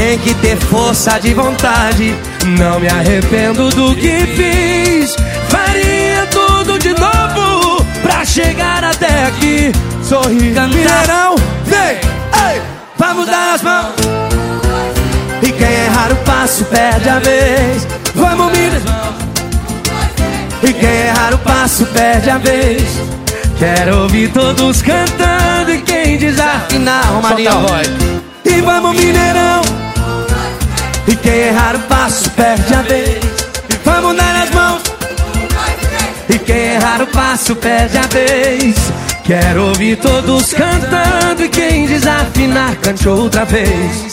Tem 0.06 0.18
que 0.18 0.34
ter 0.34 0.58
força 0.58 1.18
de 1.18 1.32
vontade. 1.32 2.14
Não 2.58 2.78
me 2.78 2.86
arrependo 2.86 3.70
do 3.70 3.96
que 3.96 4.26
fiz. 4.36 5.16
Faria 5.48 6.26
tudo 6.30 6.78
de 6.78 6.90
novo 6.90 7.82
pra 8.02 8.22
chegar 8.22 8.84
até 8.84 9.24
aqui. 9.24 9.72
Cantar. 10.06 10.68
Mineirão, 10.68 11.36
vem! 11.64 11.96
Ei! 12.52 12.60
Vamos 12.98 13.26
dar 13.26 13.54
as 13.54 13.62
mãos. 13.62 13.94
E 15.40 15.50
quem 15.50 15.72
errar 15.72 16.12
o 16.12 16.16
passo 16.16 16.66
perde 16.66 17.08
a 17.08 17.18
vez. 17.18 17.88
Vamos, 18.14 18.52
Minas. 18.52 18.82
E 20.62 20.72
quem 20.74 21.00
errar 21.06 21.32
o 21.32 21.38
passo 21.38 21.86
perde 21.86 22.28
a 22.28 22.36
vez. 22.36 22.82
Quero 23.58 24.02
ouvir 24.02 24.30
todos 24.32 24.82
cantando 24.82 25.72
e 25.72 25.80
quem 25.80 26.18
desafinar, 26.18 27.10
Romarinho. 27.10 27.50
Solta 27.50 27.66
a 27.66 27.76
voz. 27.76 27.88
E 28.44 28.60
vamos, 28.60 28.96
Mineirão. 28.96 29.83
E 31.06 31.16
quem 31.16 31.32
errar 31.32 31.76
o 31.76 31.80
passo 31.80 32.30
perde 32.30 32.74
a 32.74 32.82
vez. 32.82 33.24
Vamos 33.84 34.16
dar 34.16 34.42
as 34.42 34.50
mãos. 34.50 34.82
E 36.28 36.38
quem 36.38 36.74
errar 36.74 37.02
o 37.02 37.06
passo 37.08 37.54
perde 37.56 37.98
a 37.98 38.06
vez. 38.06 38.76
Quero 39.24 39.68
ouvir 39.68 39.96
todos 39.96 40.52
cantando 40.52 41.44
e 41.44 41.48
quem 41.48 41.86
desafinar 41.86 42.76
cante 42.76 43.08
outra 43.08 43.44
vez. 43.44 44.12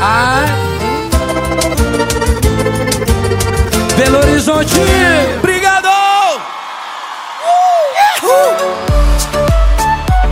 Ah. 0.00 0.44
Belo 3.96 4.18
Horizonte, 4.18 4.80
obrigado! 5.38 5.88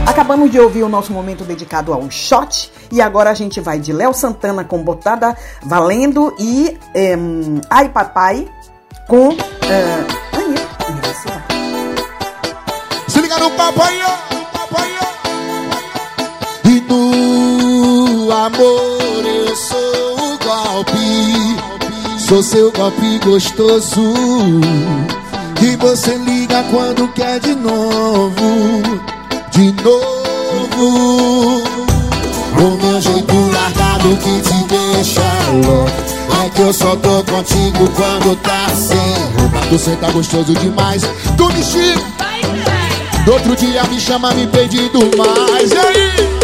Acabamos 0.09 0.51
de 0.51 0.59
ouvir 0.59 0.83
o 0.83 0.89
nosso 0.89 1.13
momento 1.13 1.45
dedicado 1.45 1.93
ao 1.93 2.11
shot 2.11 2.73
E 2.91 2.99
agora 3.01 3.29
a 3.31 3.35
gente 3.35 3.61
vai 3.61 3.79
de 3.79 3.93
Léo 3.93 4.15
Santana 4.15 4.65
com 4.65 4.83
Botada 4.83 5.37
Valendo 5.63 6.35
e 6.39 6.79
em, 6.95 7.61
Ai 7.69 7.91
Papai 7.91 8.49
com. 9.07 9.29
vai. 9.31 10.07
Se 13.07 13.21
liga 13.21 13.39
no 13.39 13.51
aí, 13.83 14.01
ó. 14.03 14.29
E 16.69 16.81
no 16.81 18.33
amor 18.33 19.25
eu 19.27 19.57
sou 19.57 20.15
o 20.15 20.39
golpe. 20.39 22.19
Sou 22.19 22.43
seu 22.43 22.73
golpe 22.73 23.19
gostoso. 23.25 24.01
E 25.63 25.77
você 25.77 26.15
liga 26.17 26.63
quando 26.71 27.09
quer 27.13 27.41
de 27.41 27.55
novo. 27.55 29.18
De 29.59 29.73
novo. 29.83 31.65
O 32.57 32.71
meu 32.81 33.01
jeito 33.01 33.35
largado 33.53 34.17
que 34.19 34.41
te 34.41 34.65
deixa 34.69 35.21
louco. 35.51 35.91
É 36.45 36.49
que 36.51 36.61
eu 36.61 36.73
só 36.73 36.95
tô 36.95 37.25
contigo 37.25 37.91
quando 37.97 38.37
tá 38.37 38.69
sem 38.69 38.97
roupa. 39.37 39.67
Você 39.69 39.97
tá 39.97 40.13
gostoso 40.13 40.55
demais. 40.55 41.03
Tu 41.37 41.49
me. 41.49 41.59
Do 43.25 43.33
outro 43.33 43.57
dia 43.57 43.83
me 43.83 43.99
chama 43.99 44.33
me 44.33 44.47
pedindo 44.47 45.01
mais. 45.17 45.73
E 45.73 45.77
aí? 45.77 46.38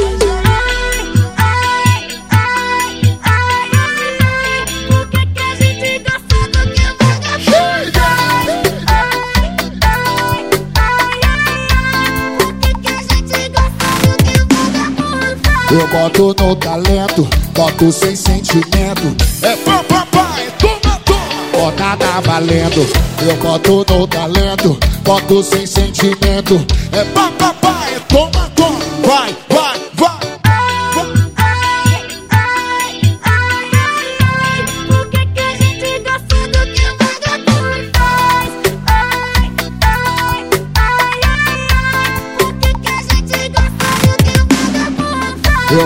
Eu 15.71 15.89
boto 15.89 16.35
no 16.43 16.55
talento, 16.57 17.29
boto 17.55 17.91
sem 17.91 18.15
sentimento. 18.15 19.17
É 19.43 19.57
pá, 19.57 19.83
pá, 19.89 20.07
pá, 20.11 20.37
é 20.39 20.51
toma, 20.53 21.01
toma. 21.05 21.21
Botada 21.53 22.21
valendo. 22.21 22.87
Eu 23.27 23.37
boto 23.37 23.85
no 23.93 24.07
talento, 24.07 24.79
boto 25.03 25.43
sem 25.43 25.67
sentimento. 25.67 26.65
É 26.93 27.05
pá, 27.07 27.31
pá, 27.39 27.55
pá, 27.55 27.64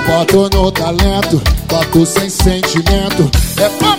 boto 0.09 0.49
no 0.57 0.73
talento, 0.73 1.41
boto 1.67 2.07
sem 2.07 2.31
sentimento. 2.31 3.31
É 3.59 3.69
pá, 3.69 3.99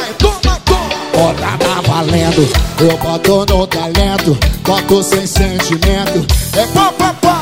é 0.00 0.12
toma, 0.14 0.60
toma. 0.64 0.88
Botada 1.12 1.82
valendo. 1.86 2.48
Eu 2.80 2.98
boto 2.98 3.46
no 3.54 3.66
talento, 3.68 4.36
boto 4.64 5.02
sem 5.02 5.26
sentimento. 5.26 6.26
É 6.56 6.66
pá, 6.66 6.92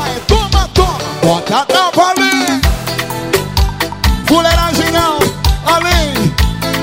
é 0.07 0.19
toma, 0.27 0.69
toma. 0.73 0.97
Botada 1.23 1.91
valendo. 1.95 2.61
Fuleiragem 4.27 4.91
não, 4.91 5.17
além. 5.65 6.13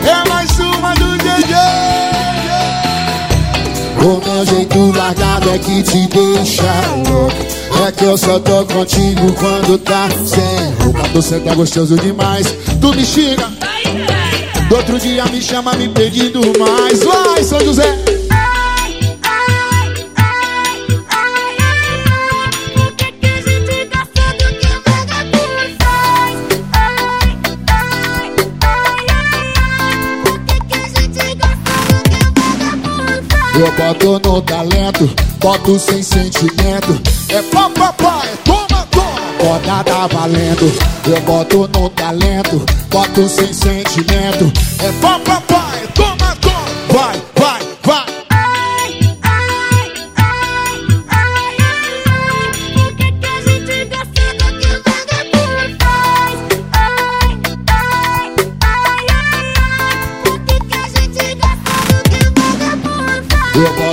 É 0.04 0.28
mais 0.28 0.50
uma 0.58 0.94
do 0.94 1.16
DJ. 1.16 1.56
O 4.02 4.20
meu 4.24 4.46
jeito 4.46 4.92
largado 4.96 5.50
é 5.50 5.58
que 5.58 5.82
te 5.82 6.08
deixa 6.08 6.72
louco. 7.08 7.59
É 7.86 7.92
que 7.92 8.04
eu 8.04 8.16
só 8.16 8.38
tô 8.38 8.64
contigo 8.66 9.32
quando 9.32 9.78
tá 9.78 10.08
sem 10.24 10.74
roupa. 10.84 11.08
Você 11.14 11.40
tá 11.40 11.54
gostoso 11.54 11.96
demais. 11.96 12.46
Tu 12.80 12.94
me 12.94 13.04
xinga. 13.04 13.50
Do 14.68 14.76
outro 14.76 14.98
dia 14.98 15.24
me 15.26 15.40
chama 15.40 15.72
me 15.74 15.88
pedindo 15.88 16.40
mais. 16.58 17.02
Vai, 17.02 17.42
São 17.42 17.58
José. 17.60 17.98
Eu 33.60 33.72
boto 33.72 34.28
no 34.28 34.40
talento, 34.40 35.10
boto 35.38 35.78
sem 35.78 36.02
sentimento. 36.02 36.98
É 37.28 37.42
é 38.08 38.36
toma, 38.44 38.86
toma. 38.90 39.20
Botada 39.38 40.06
valendo. 40.08 40.72
Eu 41.06 41.20
boto 41.22 41.68
no 41.78 41.88
talento, 41.90 42.64
boto 42.90 43.28
sem 43.28 43.52
sentimento. 43.52 44.52
É 44.82 44.92
pá, 45.00 45.18
pá, 45.24 45.40
pá, 45.46 45.59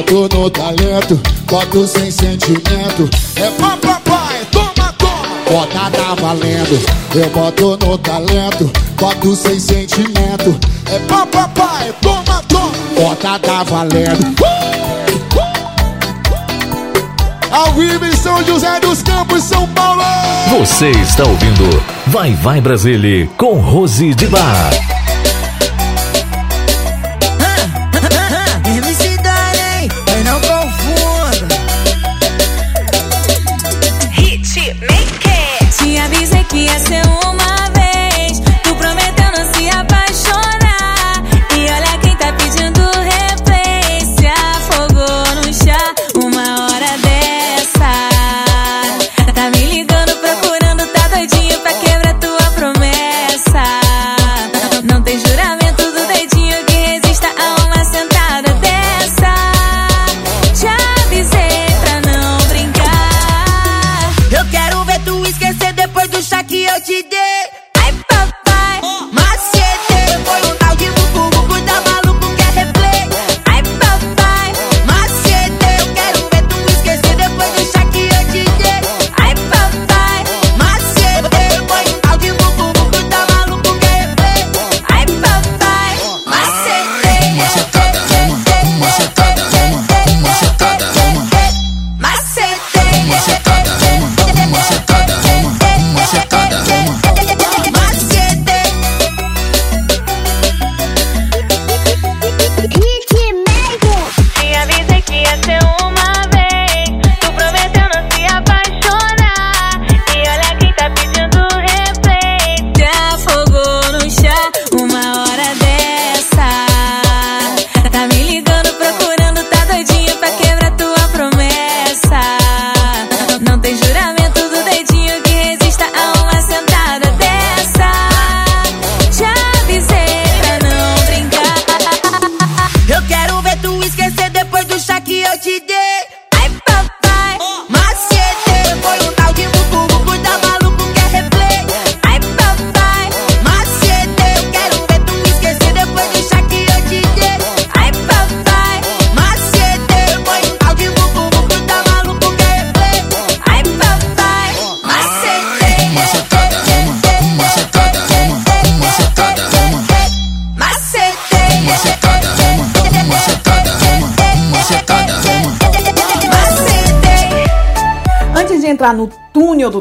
boto 0.07 0.37
no 0.37 0.49
talento, 0.49 1.19
boto 1.45 1.85
sem 1.85 2.09
sentimento. 2.09 3.09
É 3.35 3.49
pá, 3.59 3.77
pá, 3.77 4.29
é 4.33 4.45
toma, 4.45 4.93
toma. 4.97 5.27
Botada 5.49 6.15
valendo. 6.21 6.85
Eu 7.13 7.29
boto 7.29 7.85
no 7.85 7.97
talento, 7.97 8.71
boto 8.97 9.35
sem 9.35 9.59
sentimento. 9.59 10.57
É 10.85 10.99
pá, 11.07 11.25
pá, 11.25 11.79
é 11.85 11.91
toma, 12.01 12.41
toma. 12.47 12.71
Botada 12.95 13.63
valendo. 13.65 14.35
Ao 17.51 17.73
vivo 17.73 18.05
em 18.05 18.15
São 18.15 18.43
José 18.45 18.79
dos 18.79 19.01
Campos, 19.03 19.43
São 19.43 19.67
Paulo. 19.69 20.03
Você 20.59 20.89
está 20.89 21.23
ouvindo 21.23 21.83
Vai 22.07 22.33
Vai 22.33 22.61
Brasília 22.61 23.27
com 23.37 23.59
Rose 23.59 24.13
de 24.13 24.27
Bar. 24.27 24.96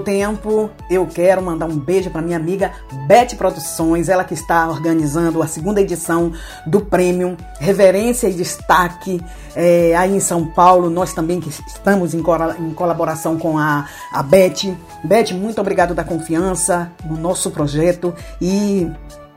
Tempo, 0.07 0.71
eu 0.89 1.05
quero 1.05 1.43
mandar 1.43 1.67
um 1.67 1.77
beijo 1.77 2.11
para 2.11 2.23
minha 2.23 2.37
amiga 2.37 2.71
Beth 3.09 3.35
Produções, 3.37 4.09
ela 4.09 4.23
que 4.23 4.35
está 4.35 4.69
organizando 4.69 5.43
a 5.43 5.49
segunda 5.49 5.81
edição 5.81 6.31
do 6.65 6.81
Prêmio 6.81 7.37
Reverência 7.59 8.29
e 8.29 8.33
Destaque 8.33 9.21
é, 9.57 9.97
aí 9.97 10.15
em 10.15 10.21
São 10.21 10.47
Paulo. 10.47 10.89
Nós 10.89 11.13
também 11.13 11.41
que 11.41 11.49
estamos 11.49 12.15
em, 12.15 12.21
em 12.21 12.73
colaboração 12.73 13.37
com 13.37 13.59
a, 13.59 13.89
a 14.13 14.23
Beth. 14.23 14.77
Beth, 15.03 15.33
muito 15.33 15.61
obrigado 15.61 15.93
da 15.93 16.05
confiança 16.05 16.93
no 17.05 17.17
nosso 17.17 17.51
projeto 17.51 18.15
e 18.41 18.89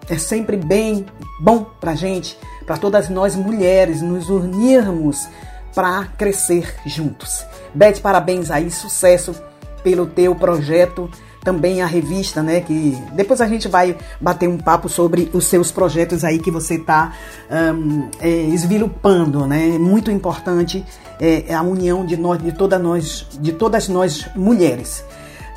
é 0.08 0.20
sempre 0.20 0.56
bem 0.56 1.04
bom 1.42 1.66
pra 1.82 1.96
gente, 1.96 2.38
para 2.68 2.78
todas 2.78 3.10
nós 3.10 3.36
mulheres, 3.36 4.04
nos 4.04 4.30
unirmos 4.30 5.28
para 5.74 6.06
crescer 6.16 6.76
juntos. 6.86 7.44
Beth, 7.74 8.02
parabéns 8.04 8.52
aí, 8.52 8.70
sucesso 8.70 9.49
pelo 9.84 10.06
teu 10.06 10.36
projeto, 10.36 11.10
também 11.44 11.82
a 11.82 11.86
revista, 11.86 12.44
né? 12.44 12.62
Que 12.62 12.98
depois 13.14 13.42
a 13.42 13.48
gente 13.48 13.68
vai 13.68 13.98
bater 14.20 14.48
um 14.48 14.58
papo 14.58 14.90
sobre 14.90 15.30
os 15.34 15.46
seus 15.46 15.72
projetos 15.72 16.24
aí 16.24 16.40
que 16.40 16.52
você 16.52 16.76
está 16.76 17.14
um, 17.50 18.10
é, 18.20 18.30
esvilupando, 18.30 19.48
né? 19.48 19.76
É 19.76 19.80
muito 19.80 20.12
importante 20.12 20.86
é, 21.20 21.54
a 21.54 21.62
união 21.62 22.06
de 22.06 22.18
nós, 22.18 22.42
de 22.42 22.52
todas 22.52 22.82
nós, 22.82 23.28
de 23.40 23.54
todas 23.54 23.88
nós 23.88 24.28
mulheres. 24.36 25.04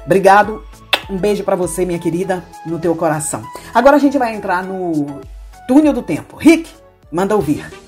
Obrigado, 0.05 0.63
um 1.09 1.17
beijo 1.17 1.45
para 1.45 1.57
você, 1.57 1.85
minha 1.85 1.99
querida, 1.99 2.45
no 2.67 2.79
teu 2.79 2.95
coração. 2.95 3.43
Agora 3.75 3.97
a 3.97 4.01
gente 4.01 4.19
vai 4.19 4.35
entrar 4.35 4.65
no 4.65 5.21
túnel 5.67 5.93
do 5.93 6.03
tempo. 6.03 6.37
Rick, 6.37 6.71
manda 7.11 7.37
ouvir. 7.37 7.82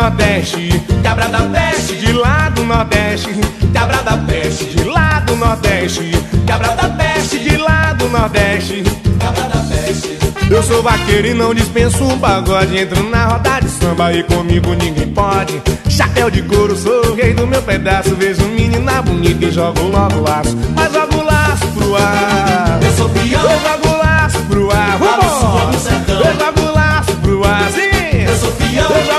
Nordeste, 0.00 0.82
cabra 1.02 1.28
da 1.28 1.40
peste, 1.40 1.96
de 1.96 2.12
lá 2.14 2.48
do 2.48 2.64
Nordeste, 2.64 3.38
cabra 3.74 3.98
da 3.98 4.16
peste, 4.16 4.64
de 4.64 4.84
lá 4.84 5.20
do 5.26 5.36
Nordeste, 5.36 6.10
cabra 6.46 6.68
da 6.68 6.88
peste, 6.88 7.38
de 7.38 7.56
lá 7.58 7.92
do 7.92 8.08
Nordeste, 8.08 8.82
cabra 9.20 9.42
da 9.42 9.60
peste. 9.60 10.18
Eu 10.50 10.62
sou 10.62 10.82
vaqueiro 10.82 11.26
e 11.26 11.34
não 11.34 11.52
dispenso 11.52 12.02
um 12.02 12.18
pagode, 12.18 12.78
entro 12.78 13.10
na 13.10 13.26
roda 13.26 13.60
de 13.60 13.68
samba 13.68 14.10
e 14.14 14.22
comigo 14.22 14.72
ninguém 14.72 15.12
pode. 15.12 15.60
Chapéu 15.90 16.30
de 16.30 16.40
couro, 16.44 16.74
sou 16.74 17.10
o 17.10 17.14
rei 17.14 17.34
do 17.34 17.46
meu 17.46 17.60
pedaço, 17.60 18.16
vejo 18.16 18.42
menina 18.46 19.02
bonita 19.02 19.44
e 19.44 19.50
jogo 19.50 19.82
logo 19.82 20.22
laço, 20.22 20.56
mas 20.74 20.90
jogo 20.94 21.22
laço 21.22 21.66
pro 21.68 21.94
ar. 21.94 22.80
Eu 22.82 22.92
sou 22.96 23.08
peão, 23.10 23.42
eu 23.42 23.60
jogo 23.60 23.98
laço 23.98 24.38
pro 24.44 24.70
ar, 24.70 24.96
vamos! 24.96 25.86
Eu 26.08 26.24
jogo 26.38 26.74
laço 26.74 27.12
pro 27.16 27.44
ar, 27.44 27.70
sim! 27.70 28.22
Eu 28.26 28.36
sou 28.38 28.52
peão, 28.52 29.09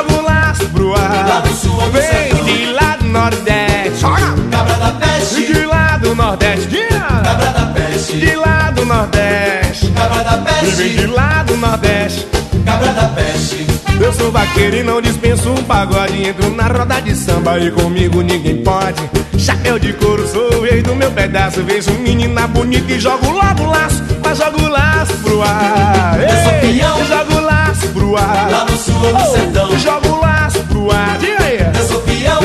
Vem 1.90 2.44
de 2.44 2.72
lá 2.74 2.96
do 2.98 3.08
Nordeste, 3.08 4.06
cabra 4.52 4.76
da 4.76 4.92
peste. 4.92 5.54
De 5.54 5.66
lá 5.66 5.98
do 5.98 6.16
Nordeste, 6.16 6.88
cabra 7.24 7.52
da 7.52 7.66
peste. 7.74 8.18
De 8.18 8.36
lá 8.36 8.72
do 8.72 8.86
Nordeste, 8.86 9.88
cabra 9.92 10.24
da 10.24 10.38
peste. 10.38 10.76
Vem 10.76 10.96
de 10.96 11.08
lá 11.08 11.44
do 11.44 11.58
Nordeste, 11.58 12.28
cabra 12.66 12.94
da 12.94 13.08
peste. 13.10 13.68
Eu 14.00 14.12
sou 14.14 14.32
vaqueiro 14.32 14.78
e 14.78 14.84
não 14.84 15.02
dispenso 15.02 15.52
um 15.52 15.64
pagode. 15.64 16.28
Entro 16.28 16.50
na 16.56 16.68
roda 16.68 17.00
de 17.02 17.16
samba 17.16 17.60
e 17.60 17.70
comigo 17.72 18.22
ninguém 18.22 18.64
pode. 18.64 19.02
Chapéu 19.38 19.78
de 19.78 19.94
couro, 19.94 20.28
sou 20.28 20.56
o 20.56 20.64
rei 20.64 20.82
do 20.82 20.96
meu 20.96 21.12
pedaço. 21.12 21.64
Vejo 21.64 21.92
menina 22.00 22.48
bonita 22.48 22.92
e 22.92 23.00
jogo 23.00 23.30
logo 23.30 23.66
laço. 23.70 24.04
Mas 24.24 24.38
jogo 24.38 24.68
laço 24.68 25.14
pro 25.18 25.42
ar. 25.44 26.20
Eu 26.20 26.30
sou 26.30 26.54
peão, 26.62 27.06
jogo 27.06 27.40
laço 27.42 27.88
pro 27.90 28.18
ar. 28.18 28.52
Lá 28.52 28.66
no 28.66 28.78
sul 28.78 28.96
ou 28.96 29.51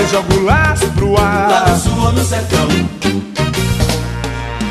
eu 0.07 0.09
jogo 0.09 0.45
laço 0.45 0.87
pro 0.93 1.19
ar. 1.19 1.51
Lá 1.51 1.69
no 1.69 1.81
sul 1.81 2.05
ou 2.05 2.13
no 2.13 2.25
sertão. 2.25 2.69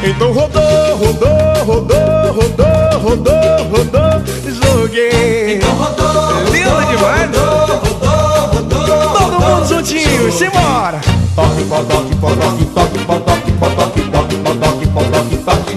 Então 0.04 0.32
rodou, 0.32 0.96
rodou, 0.98 1.30
rodou, 1.66 2.34
rodou, 2.34 3.00
rodou, 3.02 3.68
rodou, 3.70 4.24
joguei. 4.48 5.58
Então 5.58 5.76
rodou, 5.76 6.44
lindo 6.52 6.86
demais, 6.90 7.30
rodou, 7.36 7.78
rodou, 7.78 8.48
rodou, 8.54 9.10
todo 9.14 9.40
mundo 9.42 9.68
juntinho, 9.68 10.32
simbora. 10.32 11.02
Toque, 11.36 11.64
potoque, 11.66 12.16
potoque, 12.16 12.66
toque, 12.66 13.00
potoque, 13.00 13.52
potoque, 13.52 14.02
toque, 14.02 14.36
potoque, 14.38 14.88
potoque, 14.88 15.38
toque. 15.38 15.76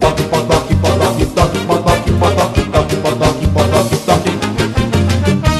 Toque, 0.00 0.22
potoque, 0.24 0.74
potoque, 0.74 1.26
toque, 1.26 1.58
potoque, 1.66 2.10
potoque, 2.12 2.62
toque, 2.62 2.96
potoque, 2.96 3.46
potoque, 3.46 3.96
toque. 4.06 4.30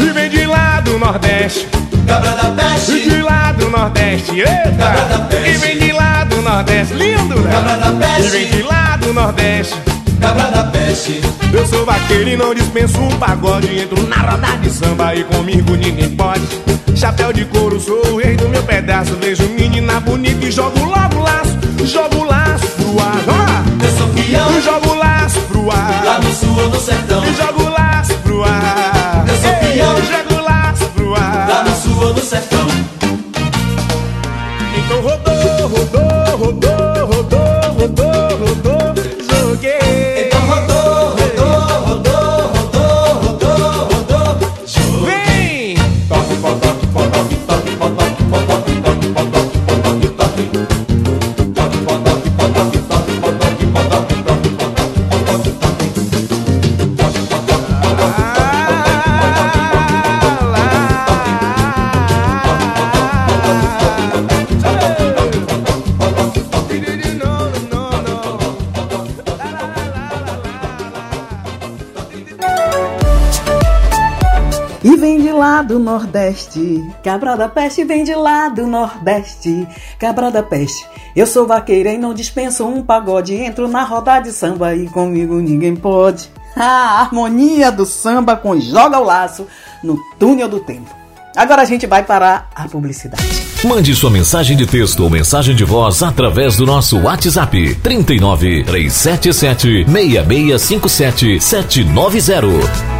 E 0.02 0.10
vem 0.10 0.30
de 0.30 0.46
lá 0.46 0.80
do 0.80 0.98
Nordeste. 0.98 1.79
Cabra 2.20 2.50
de 2.78 3.22
lá 3.22 3.52
do 3.52 3.68
Nordeste, 3.70 4.40
eita. 4.40 4.72
Cabra 4.78 5.04
da 5.04 5.18
peste. 5.20 5.48
E 5.48 5.52
vem 5.56 5.78
de 5.78 5.92
lá 5.92 6.24
do 6.24 6.42
Nordeste, 6.42 6.94
lindo, 6.94 7.40
né? 7.40 7.50
Cabra 7.50 7.76
da 7.76 7.92
peste. 7.92 8.26
E 8.26 8.28
vem 8.28 8.50
de 8.50 8.62
lá 8.62 8.96
do 8.96 9.12
Nordeste. 9.12 9.74
Cabra 10.20 10.50
da 10.50 10.64
peste. 10.64 11.20
Eu 11.52 11.66
sou 11.66 11.84
vaqueiro 11.86 12.28
e 12.28 12.36
não 12.36 12.54
dispenso 12.54 13.00
um 13.00 13.08
pagode. 13.18 13.80
Entro 13.80 14.06
na 14.06 14.16
roda 14.16 14.56
de 14.58 14.70
samba 14.70 15.14
e 15.14 15.24
comigo 15.24 15.74
ninguém 15.76 16.10
pode. 16.10 16.46
Chapéu 16.94 17.32
de 17.32 17.46
couro, 17.46 17.80
sou 17.80 18.06
o 18.12 18.18
rei 18.18 18.36
do 18.36 18.48
meu 18.48 18.62
pedaço. 18.62 19.16
Vejo 19.20 19.44
menina 19.58 19.98
bonita 20.00 20.44
e 20.44 20.50
jogo 20.50 20.78
logo 20.84 21.22
laço. 21.22 21.58
Jogo 21.84 22.24
laço 22.24 22.66
pro 22.76 23.00
ar. 23.00 23.22
Ó. 23.28 23.84
Eu 23.84 23.96
sou. 23.96 24.10
E 24.16 24.60
jogo 24.62 24.94
laço 24.94 25.40
pro 25.40 25.70
ar. 25.70 26.04
Lá 26.04 26.18
no 26.20 26.34
sul 26.34 26.58
ou 26.58 26.68
no 26.68 26.80
sertão. 26.80 27.24
E 27.24 27.34
jogo 27.34 27.59
do 75.70 75.78
Nordeste, 75.78 76.84
cabra 77.00 77.36
da 77.36 77.48
peste 77.48 77.84
vem 77.84 78.02
de 78.02 78.12
lá 78.12 78.48
do 78.48 78.66
Nordeste, 78.66 79.68
cabra 80.00 80.28
da 80.28 80.42
peste. 80.42 80.84
Eu 81.14 81.28
sou 81.28 81.46
vaqueira 81.46 81.92
e 81.92 81.96
não 81.96 82.12
dispenso 82.12 82.66
um 82.66 82.82
pagode, 82.82 83.36
entro 83.36 83.68
na 83.68 83.84
roda 83.84 84.18
de 84.18 84.32
samba 84.32 84.74
e 84.74 84.88
comigo 84.88 85.36
ninguém 85.36 85.76
pode. 85.76 86.28
A 86.58 87.02
harmonia 87.02 87.70
do 87.70 87.86
samba 87.86 88.36
com 88.36 88.58
Joga 88.58 88.98
o 88.98 89.04
Laço 89.04 89.46
no 89.80 89.96
túnel 90.18 90.48
do 90.48 90.58
tempo. 90.58 90.92
Agora 91.36 91.62
a 91.62 91.64
gente 91.64 91.86
vai 91.86 92.02
para 92.02 92.46
a 92.52 92.68
publicidade. 92.68 93.22
Mande 93.64 93.94
sua 93.94 94.10
mensagem 94.10 94.56
de 94.56 94.66
texto 94.66 95.04
ou 95.04 95.08
mensagem 95.08 95.54
de 95.54 95.64
voz 95.64 96.02
através 96.02 96.56
do 96.56 96.66
nosso 96.66 96.98
WhatsApp 96.98 97.76
39 97.76 98.64
377 98.64 99.84
6657 99.84 101.40
790. 101.40 102.99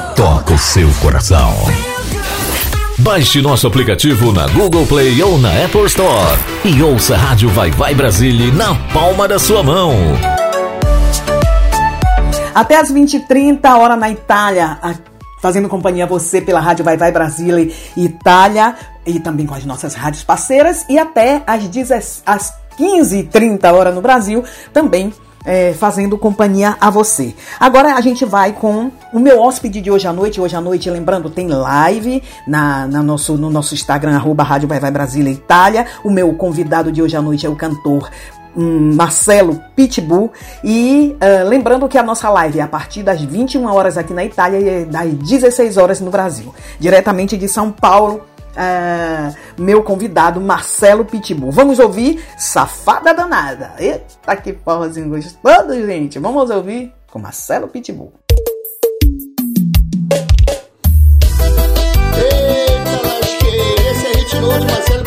toca 0.15 0.53
o 0.53 0.57
seu 0.57 0.89
coração. 1.01 1.53
Baixe 2.99 3.41
nosso 3.41 3.65
aplicativo 3.65 4.31
na 4.31 4.47
Google 4.47 4.85
Play 4.85 5.21
ou 5.23 5.37
na 5.39 5.49
Apple 5.65 5.85
Store 5.85 6.37
e 6.65 6.83
ouça 6.83 7.15
a 7.15 7.17
Rádio 7.17 7.49
Vai 7.49 7.71
Vai 7.71 7.95
Brasília 7.95 8.51
na 8.53 8.75
palma 8.93 9.27
da 9.27 9.39
sua 9.39 9.63
mão. 9.63 9.93
Até 12.53 12.77
as 12.77 12.91
20h30, 12.91 13.65
hora 13.77 13.95
na 13.95 14.09
Itália, 14.09 14.77
fazendo 15.41 15.69
companhia 15.69 16.03
a 16.03 16.07
você 16.07 16.41
pela 16.41 16.59
Rádio 16.59 16.83
Vai 16.83 16.97
Vai 16.97 17.11
Brasília 17.11 17.71
Itália 17.95 18.75
e 19.05 19.19
também 19.19 19.45
com 19.45 19.55
as 19.55 19.65
nossas 19.65 19.95
rádios 19.95 20.23
parceiras. 20.23 20.85
E 20.89 20.99
até 20.99 21.41
às, 21.47 21.67
10 21.67 22.23
às 22.25 22.53
15h30, 22.77 23.71
hora 23.71 23.91
no 23.91 24.01
Brasil, 24.01 24.43
também 24.73 25.13
é, 25.45 25.73
fazendo 25.73 26.17
companhia 26.17 26.75
a 26.79 26.89
você. 26.89 27.33
Agora 27.59 27.95
a 27.95 28.01
gente 28.01 28.25
vai 28.25 28.53
com 28.53 28.91
o 29.13 29.19
meu 29.19 29.41
hóspede 29.41 29.81
de 29.81 29.91
hoje 29.91 30.07
à 30.07 30.13
noite. 30.13 30.39
Hoje 30.39 30.55
à 30.55 30.61
noite, 30.61 30.89
lembrando, 30.89 31.29
tem 31.29 31.47
live 31.47 32.21
na, 32.47 32.87
na 32.87 33.03
nosso, 33.03 33.35
no 33.35 33.49
nosso 33.49 33.73
Instagram, 33.73 34.15
arroba 34.15 34.43
Rádio 34.43 34.67
Vai 34.67 34.79
Vai 34.79 34.91
Brasília 34.91 35.31
Itália. 35.31 35.85
O 36.03 36.09
meu 36.09 36.33
convidado 36.33 36.91
de 36.91 37.01
hoje 37.01 37.15
à 37.15 37.21
noite 37.21 37.45
é 37.45 37.49
o 37.49 37.55
cantor 37.55 38.09
hum, 38.55 38.93
Marcelo 38.95 39.61
Pitbull. 39.75 40.31
E 40.63 41.15
ah, 41.19 41.43
lembrando 41.43 41.87
que 41.87 41.97
a 41.97 42.03
nossa 42.03 42.29
live 42.29 42.59
é 42.59 42.61
a 42.61 42.67
partir 42.67 43.03
das 43.03 43.21
21 43.21 43.65
horas 43.65 43.97
aqui 43.97 44.13
na 44.13 44.23
Itália 44.23 44.59
e 44.59 44.69
é 44.69 44.85
das 44.85 45.11
16 45.13 45.77
horas 45.77 45.99
no 45.99 46.11
Brasil. 46.11 46.53
Diretamente 46.79 47.37
de 47.37 47.47
São 47.47 47.71
Paulo, 47.71 48.21
ah, 48.55 49.33
meu 49.57 49.83
convidado 49.83 50.39
Marcelo 50.41 51.05
Pitbull. 51.05 51.51
Vamos 51.51 51.79
ouvir 51.79 52.23
Safada 52.37 53.13
Danada. 53.13 53.73
Eita, 53.77 54.35
que 54.35 54.53
forrozinho 54.53 55.09
gostoso, 55.09 55.73
gente. 55.85 56.19
Vamos 56.19 56.49
ouvir 56.49 56.93
com 57.09 57.19
Marcelo 57.19 57.67
Pitbull. 57.67 58.13
Eita, 62.17 63.07
lasqueira, 63.07 63.91
esse 63.91 64.07
é 64.07 64.39
Marcelo 64.41 65.00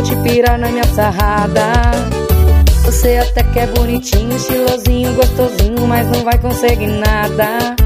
Vou 0.00 0.08
te 0.08 0.16
pirar 0.22 0.58
na 0.58 0.70
minha 0.70 0.84
sarrada. 0.94 1.60
Você 2.86 3.18
até 3.18 3.42
que 3.42 3.58
é 3.58 3.66
bonitinho, 3.66 4.34
estilosinho, 4.34 5.12
gostosinho, 5.12 5.86
mas 5.86 6.06
não 6.08 6.24
vai 6.24 6.38
conseguir 6.38 6.86
nada. 6.86 7.76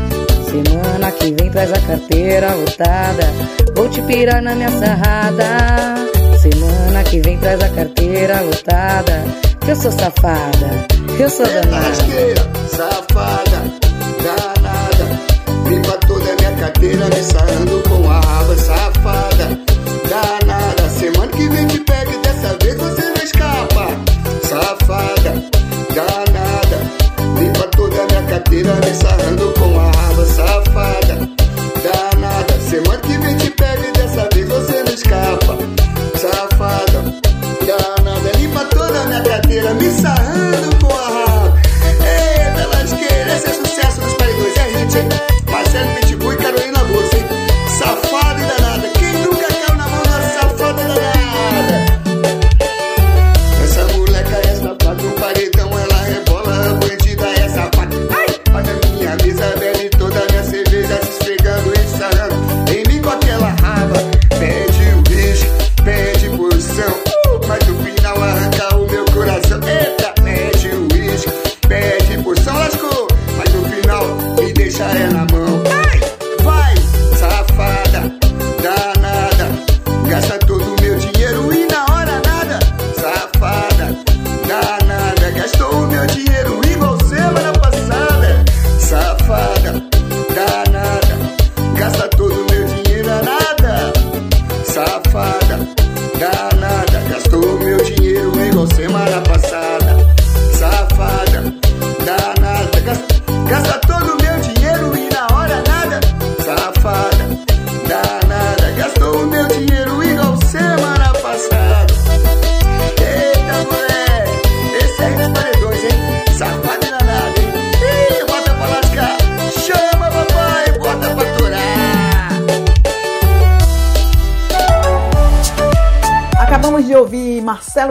Semana 0.49 1.11
que 1.11 1.33
vem 1.33 1.51
traz 1.51 1.73
a 1.73 1.81
carteira 1.81 2.55
lotada. 2.55 3.27
Vou 3.75 3.89
te 3.89 4.01
pirar 4.03 4.41
na 4.41 4.55
minha 4.55 4.71
sarrada. 4.71 5.97
Semana 6.41 7.03
que 7.03 7.19
vem 7.19 7.37
traz 7.37 7.61
a 7.61 7.69
carteira 7.71 8.43
lotada. 8.43 9.25
Eu 9.67 9.75
sou 9.75 9.91
safada, 9.91 10.87
eu 11.19 11.29
sou 11.29 11.47
danada. 11.47 11.95
safada, 12.69 13.59
danada. 14.23 15.69
Limpa 15.69 15.99
toda 16.07 16.33
a 16.33 16.37
minha 16.37 16.53
carteira, 16.61 17.07
me 17.07 17.23
sarrando 17.25 17.74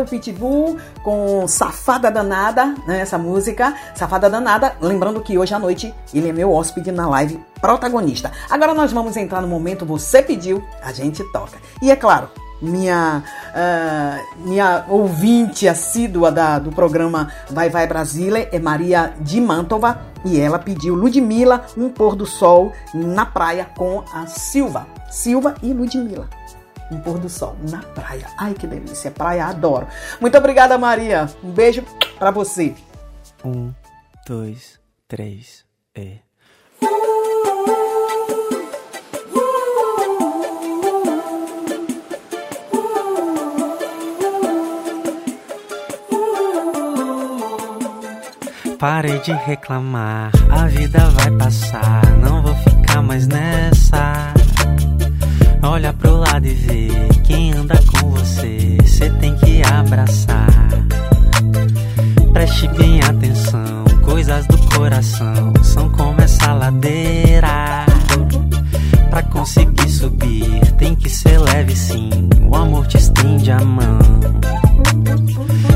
Pitbull 0.05 0.77
com 1.03 1.47
Safada 1.47 2.11
Danada, 2.11 2.75
né, 2.87 2.99
essa 2.99 3.17
música, 3.17 3.75
Safada 3.95 4.29
Danada. 4.29 4.75
Lembrando 4.81 5.21
que 5.21 5.37
hoje 5.37 5.53
à 5.53 5.59
noite 5.59 5.93
ele 6.13 6.29
é 6.29 6.33
meu 6.33 6.51
hóspede 6.51 6.91
na 6.91 7.07
live 7.07 7.39
protagonista. 7.61 8.31
Agora 8.49 8.73
nós 8.73 8.91
vamos 8.91 9.15
entrar 9.17 9.41
no 9.41 9.47
momento 9.47 9.85
Você 9.85 10.21
Pediu, 10.21 10.63
a 10.81 10.91
gente 10.91 11.23
toca. 11.31 11.57
E 11.81 11.91
é 11.91 11.95
claro, 11.95 12.29
minha, 12.63 13.23
ah, 13.53 14.19
minha 14.37 14.85
ouvinte 14.87 15.67
assídua 15.67 16.31
da, 16.31 16.59
do 16.59 16.71
programa 16.71 17.29
Vai 17.49 17.69
Vai 17.69 17.85
Brasília, 17.85 18.47
é 18.51 18.59
Maria 18.59 19.13
de 19.19 19.39
Mantova, 19.41 20.01
e 20.25 20.39
ela 20.39 20.57
pediu 20.57 20.95
Ludmilla, 20.95 21.65
um 21.77 21.89
pôr 21.89 22.15
do 22.15 22.25
sol 22.25 22.71
na 22.93 23.25
praia 23.25 23.67
com 23.75 24.03
a 24.13 24.25
Silva. 24.25 24.87
Silva 25.09 25.55
e 25.61 25.73
Ludmilla. 25.73 26.29
Um 26.93 26.99
pôr 26.99 27.17
do 27.17 27.27
sol 27.27 27.55
na 27.69 27.79
praia. 27.79 28.27
Ai, 28.37 28.53
que 28.53 28.67
delícia. 28.67 29.09
Praia, 29.09 29.47
adoro. 29.47 29.87
Muito 30.21 30.37
obrigada, 30.37 30.77
Maria. 30.77 31.27
Um 31.43 31.49
beijo 31.49 31.83
pra 32.19 32.29
você. 32.29 32.75
Um, 33.43 33.73
dois, 34.27 34.79
três, 35.07 35.65
e. 35.95 36.19
Parei 48.77 49.17
de 49.19 49.31
reclamar, 49.31 50.29
a 50.51 50.67
vida 50.67 51.09
vai 51.11 51.31
passar, 51.37 52.01
não 52.17 52.43
vou 52.43 52.53
ficar 52.55 53.01
mais 53.01 53.25
nessa. 53.27 54.32
Olha 55.63 55.93
pro 55.93 56.17
lado 56.17 56.45
e 56.45 56.53
vê 56.53 56.89
quem 57.23 57.53
anda 57.53 57.79
com 57.91 58.09
você, 58.09 58.77
cê 58.85 59.09
tem 59.11 59.33
que 59.37 59.61
abraçar. 59.63 60.47
Preste 62.33 62.67
bem 62.69 62.99
atenção, 63.01 63.85
coisas 64.03 64.45
do 64.47 64.57
coração 64.75 65.53
são 65.63 65.89
como 65.89 66.21
essa 66.21 66.53
ladeira. 66.53 67.85
Pra 69.09 69.23
conseguir 69.23 69.89
subir, 69.89 70.59
tem 70.77 70.95
que 70.95 71.09
ser 71.09 71.39
leve 71.39 71.75
sim, 71.75 72.09
o 72.49 72.55
amor 72.55 72.85
te 72.87 72.97
estende 72.97 73.51
a 73.51 73.59
mão. 73.63 73.99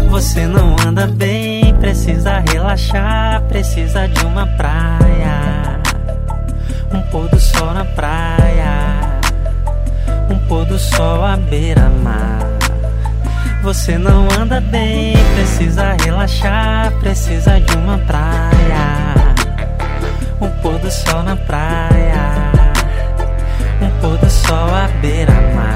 Você 0.09 0.45
não 0.47 0.75
anda 0.85 1.07
bem, 1.07 1.73
precisa 1.75 2.39
relaxar, 2.39 3.41
precisa 3.43 4.07
de 4.07 4.25
uma 4.25 4.45
praia. 4.47 5.79
Um 6.93 7.01
pôr 7.11 7.29
do 7.29 7.39
sol 7.39 7.73
na 7.73 7.85
praia, 7.85 8.76
um 10.29 10.39
pôr 10.47 10.65
do 10.65 10.77
sol 10.77 11.23
à 11.23 11.35
beira-mar. 11.35 12.39
Você 13.63 13.97
não 13.97 14.27
anda 14.39 14.61
bem, 14.61 15.15
precisa 15.35 15.95
relaxar, 16.03 16.91
precisa 16.99 17.59
de 17.59 17.75
uma 17.77 17.97
praia. 17.99 19.15
Um 20.39 20.49
pôr 20.61 20.77
do 20.79 20.89
sol 20.91 21.23
na 21.23 21.35
praia, 21.35 22.51
um 23.81 23.89
pôr 23.99 24.17
do 24.17 24.29
sol 24.29 24.73
à 24.73 24.87
beira-mar. 25.01 25.66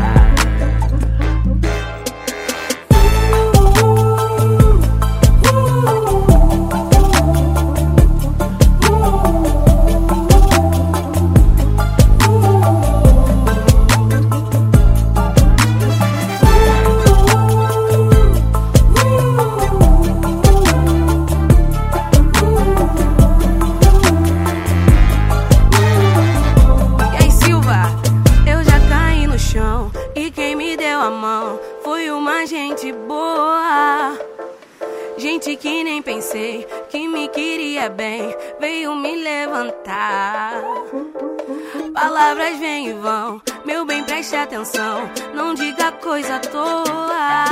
Atenção, 44.52 45.10
não 45.34 45.54
diga 45.54 45.94
coisa 45.94 46.36
à 46.36 46.40
toa. 46.40 47.46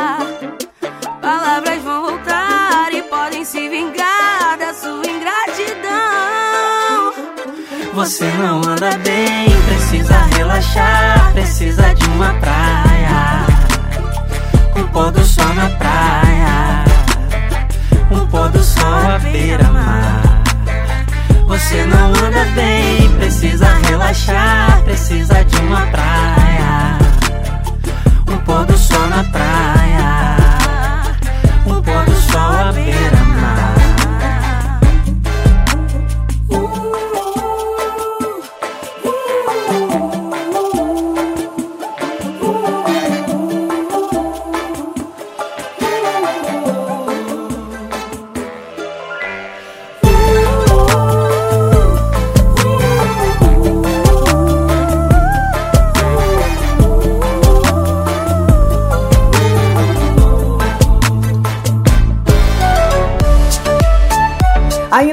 Palavras 1.21 1.81
vão 1.81 2.07
voltar 2.07 2.91
e 2.91 3.01
podem 3.03 3.45
se 3.45 3.69
vingar 3.69 4.57
da 4.59 4.73
sua 4.73 5.01
ingratidão. 5.07 5.93
Você 7.93 8.25
não 8.33 8.57
anda 8.57 8.97
bem, 8.97 9.47
precisa 9.67 10.17
relaxar, 10.35 11.31
precisa 11.31 11.95
de 11.95 12.05
uma 12.09 12.33
praia. 12.33 13.45
Um 14.75 14.85
pôr 14.89 15.09
do 15.11 15.23
sol 15.23 15.53
na 15.53 15.69
praia, 15.69 16.83
um 18.11 18.27
pôr 18.27 18.49
do 18.49 18.61
sol 18.61 19.07
à 19.15 19.17
beira-mar. 19.19 20.21
Você 21.47 21.85
não 21.85 22.09
anda 22.09 22.43
bem, 22.55 23.09
precisa 23.17 23.67
relaxar, 23.87 24.83
precisa 24.83 25.45
de 25.45 25.55
uma 25.61 25.85
praia. 25.87 26.38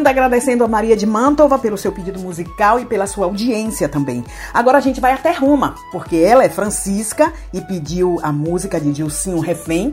Ainda 0.07 0.21
agradecendo 0.21 0.63
a 0.63 0.69
Maria 0.69 0.97
de 0.97 1.05
Mantova 1.05 1.59
pelo 1.59 1.77
seu 1.77 1.91
pedido 1.91 2.21
musical 2.21 2.79
e 2.79 2.85
pela 2.87 3.09
sua 3.09 3.25
audiência 3.25 3.89
também. 3.89 4.25
Agora 4.55 4.79
a 4.79 4.81
gente 4.81 5.01
vai 5.01 5.13
até 5.13 5.33
Roma, 5.33 5.75
porque 5.91 6.15
ela 6.15 6.45
é 6.45 6.49
Francisca 6.49 7.33
e 7.53 7.61
pediu 7.61 8.21
a 8.23 8.31
música 8.31 8.79
de 8.79 8.93
Dilcinho 8.93 9.41
Refém. 9.41 9.93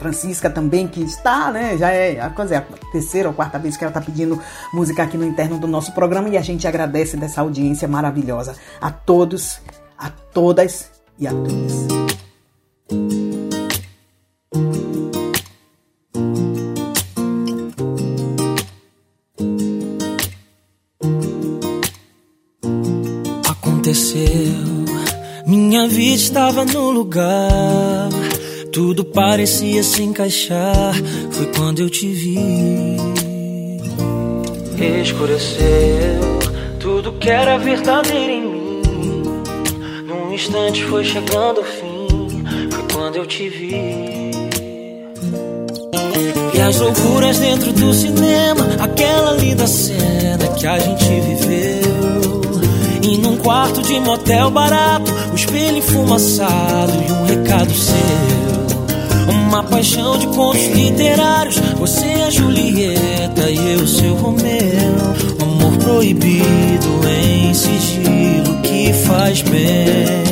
Francisca 0.00 0.50
também, 0.50 0.88
que 0.88 1.00
está, 1.00 1.52
né? 1.52 1.76
Já 1.78 1.92
é 1.92 2.18
a, 2.20 2.28
coisa, 2.30 2.56
é 2.56 2.58
a 2.58 2.64
terceira 2.90 3.28
ou 3.28 3.34
quarta 3.36 3.56
vez 3.56 3.76
que 3.76 3.84
ela 3.84 3.90
está 3.90 4.00
pedindo 4.00 4.36
música 4.74 5.04
aqui 5.04 5.16
no 5.16 5.24
interno 5.24 5.60
do 5.60 5.68
nosso 5.68 5.92
programa 5.92 6.28
e 6.28 6.36
a 6.36 6.42
gente 6.42 6.66
agradece 6.66 7.16
dessa 7.16 7.40
audiência 7.40 7.86
maravilhosa 7.86 8.56
a 8.80 8.90
todos, 8.90 9.60
a 9.96 10.10
todas 10.10 10.90
e 11.20 11.28
a 11.28 11.30
todos. 11.30 13.21
Estava 26.32 26.64
no 26.64 26.90
lugar. 26.90 28.08
Tudo 28.72 29.04
parecia 29.04 29.82
se 29.82 30.02
encaixar. 30.02 30.94
Foi 31.30 31.46
quando 31.54 31.80
eu 31.80 31.90
te 31.90 32.10
vi. 32.10 32.96
Escureceu 35.02 36.38
tudo 36.80 37.12
que 37.12 37.28
era 37.28 37.58
verdadeiro 37.58 38.32
em 38.32 38.42
mim. 38.42 38.82
Num 40.06 40.32
instante 40.32 40.82
foi 40.84 41.04
chegando 41.04 41.60
o 41.60 41.64
fim. 41.64 42.42
Foi 42.70 42.84
quando 42.94 43.16
eu 43.16 43.26
te 43.26 43.50
vi. 43.50 44.30
E 46.54 46.60
as 46.62 46.80
loucuras 46.80 47.38
dentro 47.38 47.72
do 47.74 47.92
cinema, 47.92 48.64
aquela 48.80 49.32
linda 49.32 49.66
cena 49.66 50.48
que 50.58 50.66
a 50.66 50.78
gente 50.78 51.04
viveu. 51.04 52.42
E 53.02 53.18
num 53.18 53.36
quarto 53.36 53.82
de 53.82 54.00
motel 54.00 54.50
barato, 54.50 55.11
espelho 55.42 55.78
enfumaçado 55.78 56.92
e 56.92 57.12
um 57.12 57.24
recado 57.24 57.72
seu. 57.74 57.96
Uma 59.28 59.62
paixão 59.64 60.18
de 60.18 60.26
contos 60.28 60.64
literários, 60.66 61.56
você 61.78 62.06
é 62.06 62.30
Julieta 62.30 63.50
e 63.50 63.72
eu 63.72 63.86
seu 63.86 64.14
Romeu. 64.14 64.44
Amor 65.40 65.76
proibido 65.78 67.00
em 67.08 67.52
sigilo 67.54 68.62
que 68.62 68.92
faz 68.92 69.42
bem. 69.42 70.22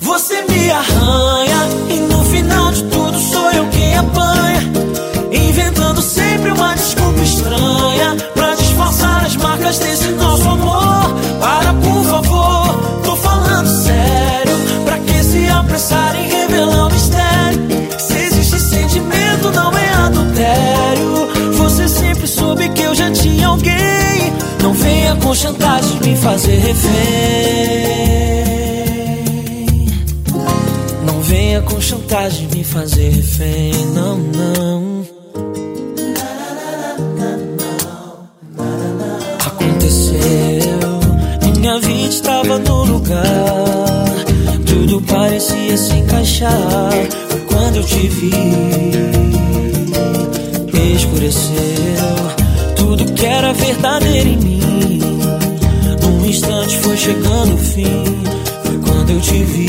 Você 0.00 0.42
me 0.42 0.70
arranha 0.70 1.68
e 1.90 2.00
no 2.12 2.24
final 2.24 2.70
de 2.72 2.84
tudo 2.84 3.18
sou 3.18 3.50
eu 3.50 3.66
quem 3.68 3.96
apanha. 3.96 4.62
Inventando 5.32 6.00
sempre 6.00 6.52
uma 6.52 6.74
desculpa 6.74 7.20
estranha 7.20 8.16
pra 8.34 8.54
disfarçar 8.54 9.26
as 9.26 9.36
marcas 9.36 9.78
desse 9.78 10.01
fazer 26.22 26.58
refém. 26.58 26.92
Não 31.04 31.20
venha 31.20 31.60
com 31.62 31.80
chantagem 31.80 32.48
me 32.48 32.62
fazer 32.62 33.10
refém, 33.10 33.72
não, 33.94 34.18
não. 34.18 35.06
Aconteceu, 39.46 41.00
minha 41.42 41.80
vida 41.80 42.08
estava 42.08 42.58
no 42.58 42.84
lugar, 42.84 43.24
tudo 44.66 45.02
parecia 45.02 45.76
se 45.76 45.94
encaixar. 45.94 46.92
Foi 47.28 47.40
quando 47.40 47.76
eu 47.76 47.84
te 47.84 48.08
vi, 48.08 48.30
escureceu 50.96 51.52
tudo 52.76 53.04
que 53.12 53.26
era 53.26 53.52
verdadeiro 53.52 54.28
em 54.28 54.36
mim. 54.36 55.11
Instante 56.32 56.78
foi 56.78 56.96
chegando 56.96 57.54
o 57.56 57.58
fim, 57.58 58.04
foi 58.64 58.78
quando 58.78 59.10
eu 59.10 59.20
te 59.20 59.44
vi. 59.44 59.68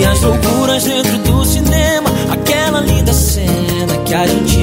E 0.00 0.04
as 0.06 0.22
loucuras 0.22 0.84
dentro 0.84 1.18
do 1.18 1.44
cinema, 1.44 2.08
aquela 2.30 2.80
linda 2.80 3.12
cena 3.12 3.94
que 4.06 4.14
a 4.14 4.26
gente 4.26 4.53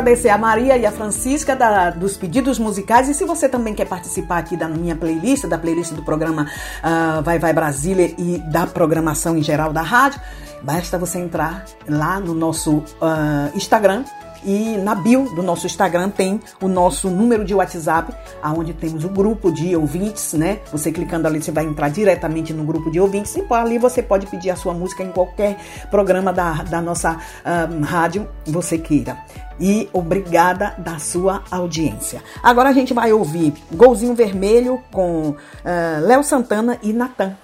agradecer 0.00 0.30
a 0.30 0.38
Maria 0.38 0.76
e 0.76 0.84
a 0.86 0.90
Francisca 0.90 1.54
da- 1.54 1.90
dos 1.90 2.16
pedidos 2.16 2.58
musicais. 2.58 3.08
E 3.08 3.14
se 3.14 3.24
você 3.24 3.48
também 3.48 3.74
quer 3.74 3.86
participar 3.86 4.38
aqui 4.38 4.56
da 4.56 4.68
minha 4.68 4.96
playlist, 4.96 5.46
da 5.46 5.58
playlist 5.58 5.92
do 5.92 6.02
programa 6.02 6.46
ah, 6.82 7.20
Vai 7.22 7.38
Vai 7.38 7.52
Brasília 7.52 8.14
e 8.18 8.38
da 8.50 8.66
programação 8.66 9.36
em 9.36 9.42
geral 9.42 9.72
da 9.72 9.82
rádio, 9.82 10.20
basta 10.62 10.98
você 10.98 11.18
entrar 11.18 11.64
lá 11.88 12.18
no 12.18 12.34
nosso 12.34 12.82
ah, 13.00 13.50
Instagram. 13.54 14.04
E 14.44 14.76
na 14.78 14.94
bio 14.94 15.34
do 15.34 15.42
nosso 15.42 15.66
Instagram 15.66 16.10
tem 16.10 16.40
o 16.60 16.68
nosso 16.68 17.10
número 17.10 17.44
de 17.44 17.54
WhatsApp, 17.54 18.14
aonde 18.42 18.72
temos 18.72 19.04
o 19.04 19.08
grupo 19.08 19.52
de 19.52 19.76
ouvintes, 19.76 20.32
né? 20.32 20.60
Você 20.72 20.90
clicando 20.90 21.26
ali, 21.26 21.42
você 21.42 21.50
vai 21.50 21.64
entrar 21.64 21.88
diretamente 21.90 22.52
no 22.52 22.64
grupo 22.64 22.90
de 22.90 23.00
ouvintes 23.00 23.36
e 23.36 23.44
ali 23.50 23.78
você 23.78 24.02
pode 24.02 24.26
pedir 24.26 24.50
a 24.50 24.56
sua 24.56 24.72
música 24.72 25.02
em 25.02 25.10
qualquer 25.10 25.58
programa 25.90 26.32
da, 26.32 26.62
da 26.62 26.80
nossa 26.80 27.18
ah, 27.44 27.68
rádio 27.82 28.28
você 28.46 28.78
queira. 28.78 29.18
E 29.58 29.88
obrigada 29.92 30.74
da 30.78 30.98
sua 30.98 31.42
audiência. 31.50 32.22
Agora 32.42 32.70
a 32.70 32.72
gente 32.72 32.94
vai 32.94 33.12
ouvir 33.12 33.52
Golzinho 33.72 34.14
Vermelho 34.14 34.82
com 34.90 35.34
ah, 35.64 35.98
Léo 36.00 36.24
Santana 36.24 36.78
e 36.82 36.92
Natan. 36.92 37.36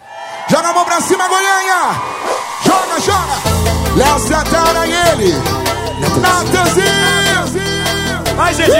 Joga 0.48 0.68
a 0.68 0.72
mão 0.72 0.84
pra 0.84 1.00
cima, 1.00 1.26
Goiânia! 1.28 1.76
Joga, 2.64 3.00
joga! 3.00 3.96
Léo 3.96 4.18
Santana 4.18 4.86
e 4.86 4.92
ele! 4.92 5.85
Natanzinho! 6.00 6.86
Vai, 8.36 8.54
GG! 8.54 8.70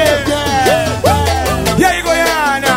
E 1.78 1.84
aí, 1.84 2.02
Goiânia? 2.02 2.76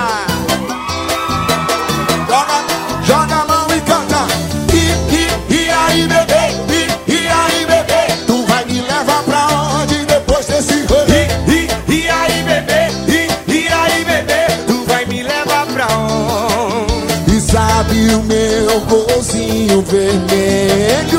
Joga, 2.27 2.63
joga 3.03 3.35
a 3.35 3.45
mão 3.45 3.67
e 3.75 3.81
canta! 3.81 4.27
E, 4.73 4.75
e, 5.13 5.55
e 5.55 5.69
aí, 5.69 6.07
bebê? 6.07 6.43
E, 6.73 7.11
e 7.11 7.27
aí, 7.27 7.65
bebê? 7.65 8.01
Tu 8.25 8.45
vai 8.45 8.65
me 8.65 8.81
levar 8.81 9.23
pra 9.23 9.47
onde 9.47 10.05
depois 10.05 10.45
desse 10.45 10.85
rolê? 10.85 11.27
E, 11.47 11.67
e 11.91 12.09
aí, 12.09 12.43
bebê? 12.43 12.91
E, 13.07 13.27
e 13.51 13.67
aí, 13.67 14.05
bebê? 14.05 14.47
Tu 14.67 14.85
vai 14.85 15.05
me 15.05 15.23
levar 15.23 15.65
pra 15.67 15.87
onde? 15.97 17.35
E 17.35 17.41
sabe 17.41 18.13
o 18.15 18.23
meu 18.23 18.79
golzinho 18.81 19.81
vermelho 19.81 21.18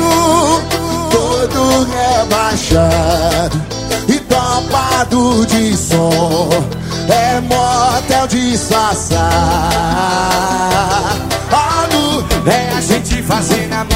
Rebaixado 1.85 3.61
E 4.07 4.19
topado 4.19 5.45
de 5.45 5.75
som 5.75 6.49
É 7.09 7.39
motel 7.41 8.27
disfarçado 8.27 9.21
É 12.45 12.77
a 12.77 12.81
gente 12.81 13.21
fazendo 13.23 13.73
amor 13.73 13.90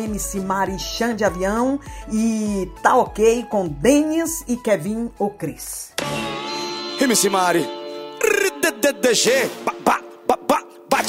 MC 0.00 0.40
Marichan 0.40 1.14
de 1.14 1.24
Avião 1.24 1.78
e 2.10 2.70
Tá 2.82 2.96
Ok 2.96 3.46
com 3.50 3.66
Denis 3.68 4.42
e 4.48 4.56
Kevin 4.56 5.10
ou 5.18 5.30
Cris. 5.30 5.92
MC 7.00 7.30
Mari, 7.30 7.66
DDG, 8.80 9.50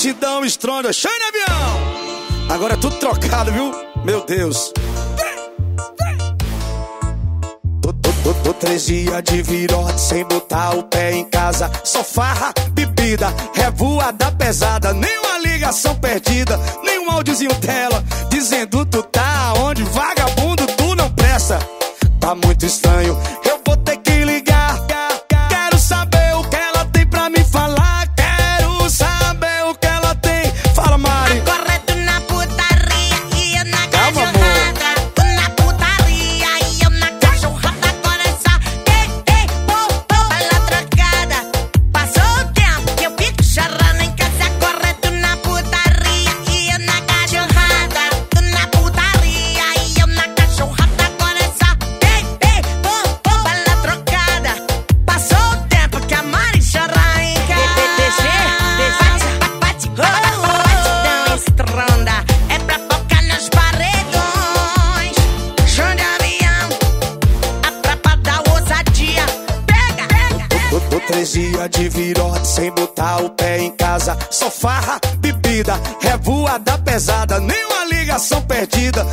batidão, 0.02 0.44
estrondo 0.44 0.92
chão 0.94 1.12
de 1.12 1.24
avião. 1.24 2.50
Agora 2.50 2.74
é 2.74 2.78
tudo 2.78 2.96
trocado, 2.96 3.52
viu? 3.52 3.72
Meu 4.04 4.26
Deus. 4.26 4.74
Tô, 7.82 7.94
tô, 7.94 8.10
tô, 8.24 8.34
tô 8.34 8.54
três 8.54 8.86
dias 8.86 9.24
de 9.24 9.42
virote 9.44 10.02
sem 10.02 10.26
botar 10.26 10.76
o 10.76 10.84
pé 10.84 11.14
em 11.14 11.26
casa. 11.26 11.72
Só 11.84 12.04
farra, 12.04 12.52
vida, 13.02 13.34
revoada 13.54 14.32
pesada, 14.32 14.94
nenhuma 14.94 15.40
ligação 15.40 15.96
perdida, 15.96 16.60
nenhum 16.84 17.10
áudiozinho 17.10 17.54
dela, 17.56 18.04
dizendo 18.30 18.86
tu 18.86 19.02
tá 19.02 19.54
onde, 19.58 19.84
vagabundo, 19.84 20.68
tu 20.78 20.96
não 20.96 21.10
presta. 21.12 21.58
Tá 22.20 22.36
muito 22.36 22.64
estranho 22.64 23.18
farra, 74.62 75.00
bebida, 75.18 75.74
revoada 76.00 76.78
pesada, 76.78 77.40
nenhuma 77.40 77.84
ligação 77.86 78.40
perdida. 78.44 79.04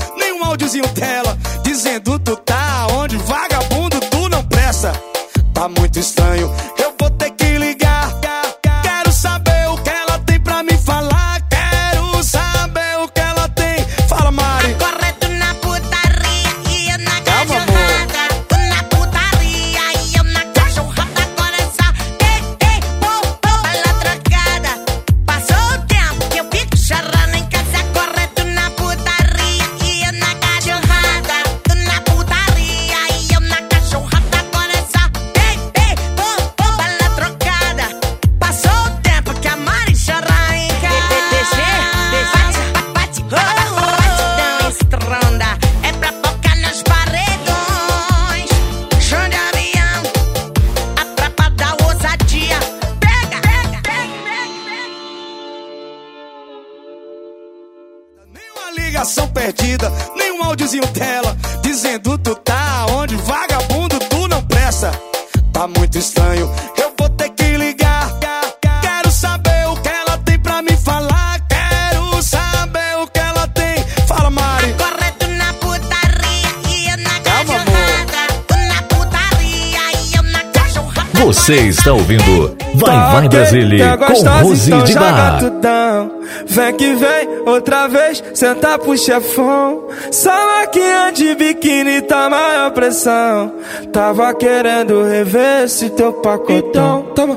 Rose 84.49 84.71
então 84.71 84.85
de 84.85 84.93
joga 84.93 85.39
tudão. 85.39 86.11
Vem 86.47 86.75
que 86.75 86.95
vem, 86.95 87.29
outra 87.47 87.87
vez, 87.89 88.23
senta 88.35 88.79
pro 88.79 88.97
chefão. 88.97 89.89
Só 90.11 90.31
maquinha 90.31 91.11
de 91.13 91.35
biquíni 91.35 92.03
tá 92.03 92.29
maior 92.29 92.71
pressão. 92.73 93.53
Tava 93.93 94.33
querendo 94.35 95.03
rever 95.03 95.65
esse 95.65 95.91
teu 95.91 96.13
pacotão. 96.15 96.59
Então, 96.59 97.03
toma 97.15 97.37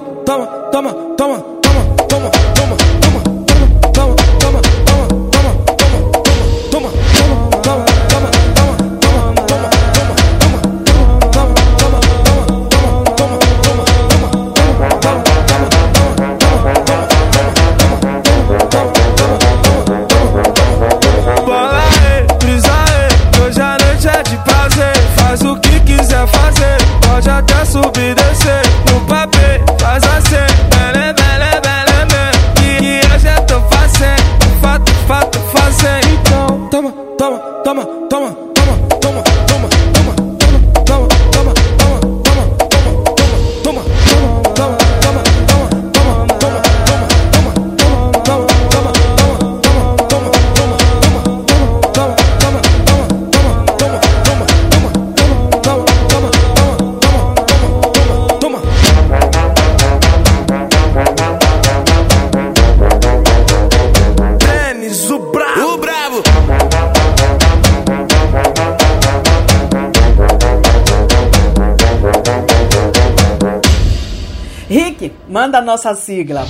Manda 75.42 75.58
a 75.58 75.62
nossa 75.62 75.96
sigla. 75.96 76.46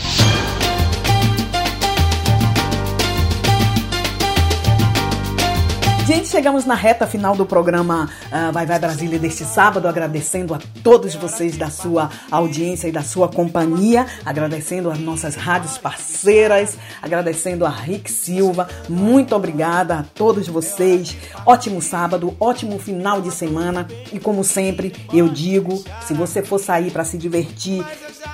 Gente, 6.06 6.30
chegamos 6.30 6.65
na 6.65 6.73
reta 6.73 7.06
final 7.06 7.36
do 7.36 7.45
programa 7.45 8.10
ah, 8.32 8.49
Vai 8.52 8.65
Vai 8.65 8.80
Brasília 8.80 9.19
deste 9.19 9.45
sábado, 9.45 9.88
agradecendo 9.88 10.53
a 10.53 10.60
todos 10.84 11.14
vocês 11.14 11.56
da 11.56 11.69
sua 11.69 12.10
audiência 12.32 12.88
e 12.88 12.91
da 12.91 13.03
sua 13.03 13.30
companhia, 13.30 14.07
agradecendo 14.26 14.90
as 14.90 14.98
nossas 14.99 15.36
rádios 15.36 15.78
parceiras, 15.78 16.76
agradecendo 17.02 17.68
a 17.68 17.69
Rick 17.69 18.11
Silva. 18.11 18.68
Muito 18.90 19.36
obrigada 19.36 19.99
a 19.99 20.03
todos 20.03 20.48
vocês. 20.48 21.15
Ótimo 21.45 21.82
sábado, 21.82 22.36
ótimo 22.40 22.80
final 22.80 23.22
de 23.22 23.32
semana 23.32 23.88
e 24.11 24.19
como 24.19 24.44
sempre, 24.44 24.94
eu 25.14 25.30
digo, 25.30 25.84
se 26.02 26.15
você 26.15 26.41
for 26.41 26.57
sair 26.57 26.90
para 26.90 27.06
se 27.06 27.18
divertir, 27.18 27.86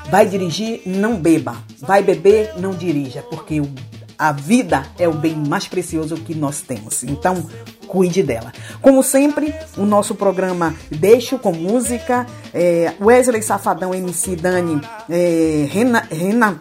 vai 0.09 0.25
dirigir, 0.25 0.81
não 0.85 1.17
beba. 1.17 1.57
Vai 1.79 2.01
beber, 2.01 2.53
não 2.57 2.71
dirija, 2.71 3.21
porque 3.23 3.59
o 3.59 3.69
a 4.17 4.31
vida 4.31 4.85
é 4.97 5.07
o 5.07 5.13
bem 5.13 5.35
mais 5.35 5.67
precioso 5.67 6.15
que 6.15 6.33
nós 6.33 6.61
temos. 6.61 7.03
Então, 7.03 7.45
cuide 7.87 8.23
dela. 8.23 8.51
Como 8.81 9.01
sempre, 9.03 9.53
o 9.77 9.85
nosso 9.85 10.15
programa 10.15 10.73
Deixo 10.89 11.37
com 11.37 11.51
Música, 11.51 12.25
é, 12.53 12.93
Wesley 12.99 13.41
Safadão, 13.41 13.93
MC 13.93 14.35
Dani, 14.35 14.81
é, 15.09 15.67
Renan, 15.69 16.03
Renan, 16.11 16.59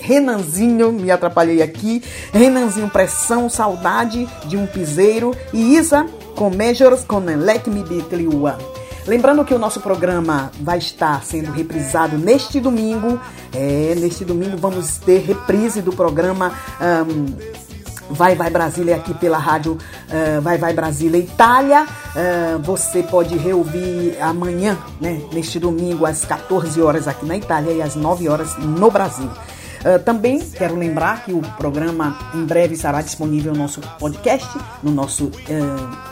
Renanzinho, 0.00 0.92
me 0.92 1.10
atrapalhei 1.10 1.62
aqui, 1.62 2.02
Renanzinho 2.32 2.90
Pressão, 2.90 3.48
Saudade 3.48 4.28
de 4.46 4.56
um 4.56 4.66
Piseiro 4.66 5.34
e 5.52 5.76
Isa 5.76 6.06
com 6.34 6.50
Measures 6.50 7.04
com 7.04 7.18
Let 7.18 7.66
Me 7.66 7.84
One. 8.26 8.79
Lembrando 9.10 9.44
que 9.44 9.52
o 9.52 9.58
nosso 9.58 9.80
programa 9.80 10.52
vai 10.60 10.78
estar 10.78 11.24
sendo 11.24 11.50
reprisado 11.50 12.16
neste 12.16 12.60
domingo. 12.60 13.20
É, 13.52 13.92
neste 13.96 14.24
domingo 14.24 14.56
vamos 14.56 14.98
ter 14.98 15.18
reprise 15.26 15.82
do 15.82 15.92
programa. 15.92 16.52
Um, 16.80 17.60
Vai 18.08 18.36
Vai 18.36 18.50
Brasília 18.50 18.94
aqui 18.94 19.12
pela 19.14 19.36
rádio 19.36 19.72
uh, 19.72 20.40
Vai 20.40 20.58
Vai 20.58 20.72
Brasília 20.72 21.18
Itália. 21.18 21.84
Uh, 21.84 22.60
você 22.62 23.02
pode 23.02 23.36
reouvir 23.36 24.16
amanhã, 24.20 24.78
né, 25.00 25.20
neste 25.32 25.58
domingo, 25.58 26.06
às 26.06 26.24
14 26.24 26.80
horas 26.80 27.08
aqui 27.08 27.26
na 27.26 27.36
Itália 27.36 27.72
e 27.72 27.82
às 27.82 27.96
9 27.96 28.28
horas 28.28 28.56
no 28.58 28.92
Brasil. 28.92 29.26
Uh, 29.26 29.98
também 30.04 30.38
quero 30.38 30.76
lembrar 30.76 31.24
que 31.24 31.32
o 31.32 31.40
programa 31.58 32.16
em 32.32 32.44
breve 32.44 32.74
estará 32.74 33.02
disponível 33.02 33.52
no 33.54 33.58
nosso 33.58 33.80
podcast, 33.98 34.48
no 34.84 34.92
nosso 34.92 35.32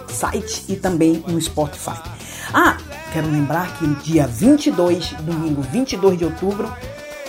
site 0.08 0.64
e 0.68 0.74
também 0.74 1.22
no 1.28 1.40
Spotify. 1.40 2.00
Ah, 2.52 2.78
quero 3.12 3.30
lembrar 3.30 3.78
que 3.78 3.86
dia 4.02 4.26
22, 4.26 5.12
domingo 5.20 5.62
22 5.62 6.18
de 6.18 6.24
outubro, 6.24 6.70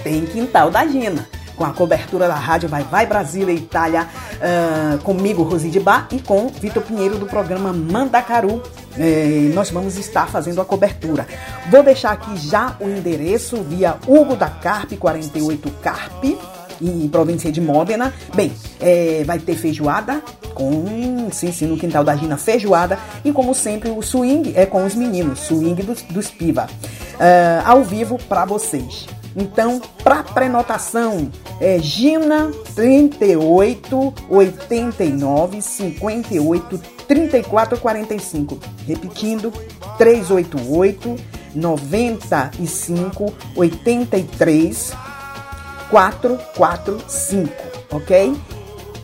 tem 0.03 0.25
Quintal 0.25 0.69
da 0.71 0.85
Gina, 0.85 1.27
com 1.55 1.65
a 1.65 1.71
cobertura 1.71 2.27
da 2.27 2.35
rádio 2.35 2.69
Vai 2.69 2.83
Vai 2.83 3.05
Brasília 3.05 3.53
Itália, 3.53 4.07
uh, 4.35 4.97
comigo, 4.99 5.43
Rosi 5.43 5.69
de 5.69 5.79
Bar, 5.79 6.07
e 6.11 6.19
com 6.19 6.47
Vitor 6.47 6.83
Pinheiro 6.83 7.17
do 7.17 7.25
programa 7.25 7.73
Mandacaru. 7.73 8.61
Eh, 8.97 9.51
nós 9.53 9.69
vamos 9.69 9.97
estar 9.97 10.27
fazendo 10.27 10.59
a 10.59 10.65
cobertura. 10.65 11.25
Vou 11.69 11.83
deixar 11.83 12.11
aqui 12.11 12.35
já 12.37 12.75
o 12.81 12.89
endereço 12.89 13.57
via 13.63 13.95
Hugo 14.05 14.35
da 14.35 14.49
Carpe, 14.49 14.97
48 14.97 15.69
Carpe, 15.81 16.37
em 16.81 17.07
província 17.07 17.51
de 17.51 17.61
Módena. 17.61 18.13
Bem, 18.35 18.51
é, 18.79 19.23
vai 19.25 19.39
ter 19.39 19.55
feijoada 19.55 20.21
com, 20.53 21.29
sim, 21.31 21.51
sim, 21.51 21.67
no 21.67 21.77
quintal 21.77 22.03
da 22.03 22.15
Gina, 22.15 22.37
feijoada. 22.37 22.97
E 23.23 23.31
como 23.31 23.53
sempre, 23.53 23.89
o 23.89 24.01
swing 24.01 24.53
é 24.55 24.65
com 24.65 24.85
os 24.85 24.95
meninos, 24.95 25.39
swing 25.39 25.81
dos, 25.83 26.01
dos 26.03 26.29
Piva, 26.29 26.65
uh, 26.65 27.63
ao 27.65 27.83
vivo 27.83 28.17
para 28.27 28.45
vocês. 28.45 29.07
Então, 29.35 29.81
para 30.03 30.23
prenotação, 30.23 31.31
é 31.61 31.79
Gina 31.79 32.51
38 32.75 34.13
89 34.29 35.61
58 35.61 36.81
34 37.07 37.77
45. 37.79 38.59
Repetindo, 38.87 39.53
388 39.97 41.15
95 41.55 43.33
83 43.55 44.93
445, 45.89 47.51
ok? 47.91 48.35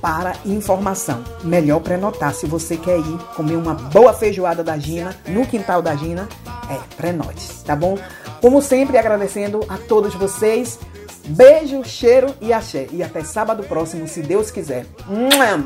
Para 0.06 0.36
informação, 0.46 1.24
melhor 1.44 1.80
pré-notar 1.80 2.32
se 2.32 2.46
você 2.46 2.78
quer 2.78 3.00
ir 3.00 3.18
comer 3.36 3.56
uma 3.56 3.74
boa 3.74 4.14
feijoada 4.14 4.64
da 4.64 4.78
Gina 4.78 5.16
no 5.28 5.48
quintal 5.48 5.82
da 5.82 5.96
Gina, 5.96 6.30
é 6.70 6.78
pré-note, 6.96 7.64
tá 7.64 7.76
bom? 7.76 7.98
Como 8.40 8.62
sempre, 8.62 9.00
agradecendo 9.00 9.66
a 9.68 9.80
todos 9.80 10.14
vocês. 10.14 10.78
Beijo, 11.26 11.84
cheiro 11.84 12.36
e 12.40 12.54
axé. 12.54 12.88
E 12.92 13.02
até 13.02 13.24
sábado 13.24 13.64
próximo, 13.64 14.08
se 14.08 14.22
Deus 14.22 14.52
quiser. 14.52 14.86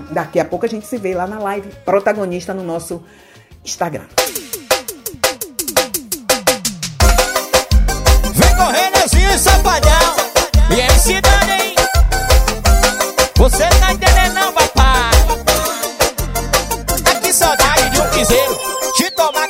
Daqui 0.10 0.40
a 0.40 0.46
pouco 0.46 0.66
a 0.66 0.70
gente 0.70 0.88
se 0.88 0.98
vê 0.98 1.14
lá 1.14 1.28
na 1.28 1.40
live 1.40 1.70
protagonista 1.84 2.54
no 2.54 2.64
nosso 2.64 3.04
Instagram. 3.66 4.06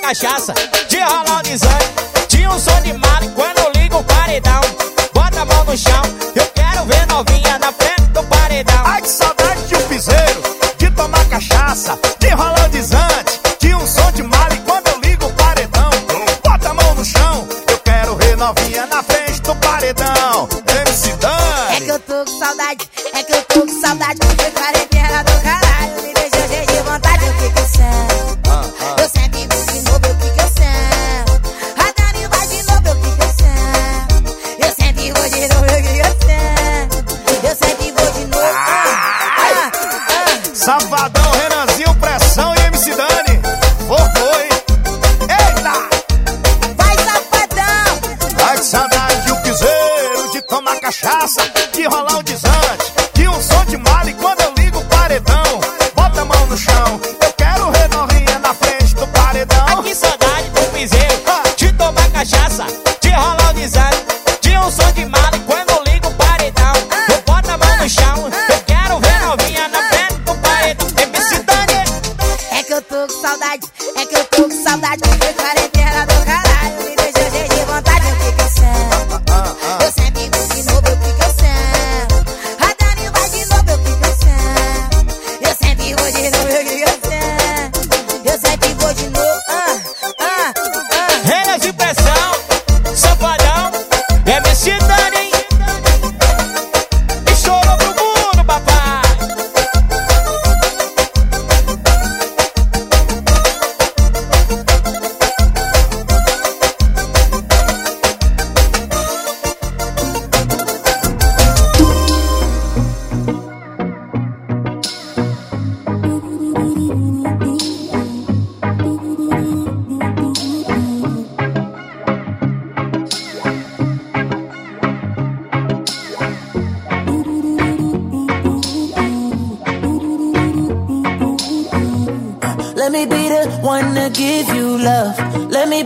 Cachaça, 0.10 0.56
de 0.88 1.00
rolar 1.00 1.40
o 1.40 1.44
desânimo, 1.44 1.94
de 2.30 2.48
um 2.48 2.58
som 2.58 2.82
de 2.82 2.94
mal 2.94 3.22
quando 3.36 3.60
eu 3.60 3.72
ligo 3.80 3.98
o 3.98 4.04
paredão. 4.04 4.60
Bota 5.14 5.42
a 5.42 5.46
mão 5.46 5.64
no 5.66 5.78
chão, 5.78 6.02
eu 6.36 6.48
quero 6.48 6.84
ver 6.86 7.06
novinha 7.06 7.60
na 7.60 7.72
frente 7.72 8.10
do 8.12 8.24
paredão. 8.24 8.82
Ai, 8.86 9.04
que 9.04 9.10
saudade 9.10 9.68
de 9.68 9.76
um 9.76 9.88
piseiro, 9.88 10.42
de 10.80 10.90
tomar 10.92 11.24
cachaça, 11.30 11.96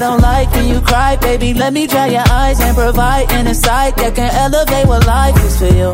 I 0.00 0.02
don't 0.04 0.22
like 0.22 0.50
when 0.52 0.66
you 0.66 0.80
cry, 0.80 1.16
baby. 1.16 1.52
Let 1.52 1.74
me 1.74 1.86
dry 1.86 2.06
your 2.06 2.24
eyes 2.30 2.58
and 2.58 2.74
provide 2.74 3.30
an 3.32 3.46
insight 3.46 3.98
that 3.98 4.14
can 4.14 4.32
elevate 4.34 4.86
what 4.86 5.06
life 5.06 5.36
is 5.44 5.58
for 5.58 5.66
you. 5.66 5.92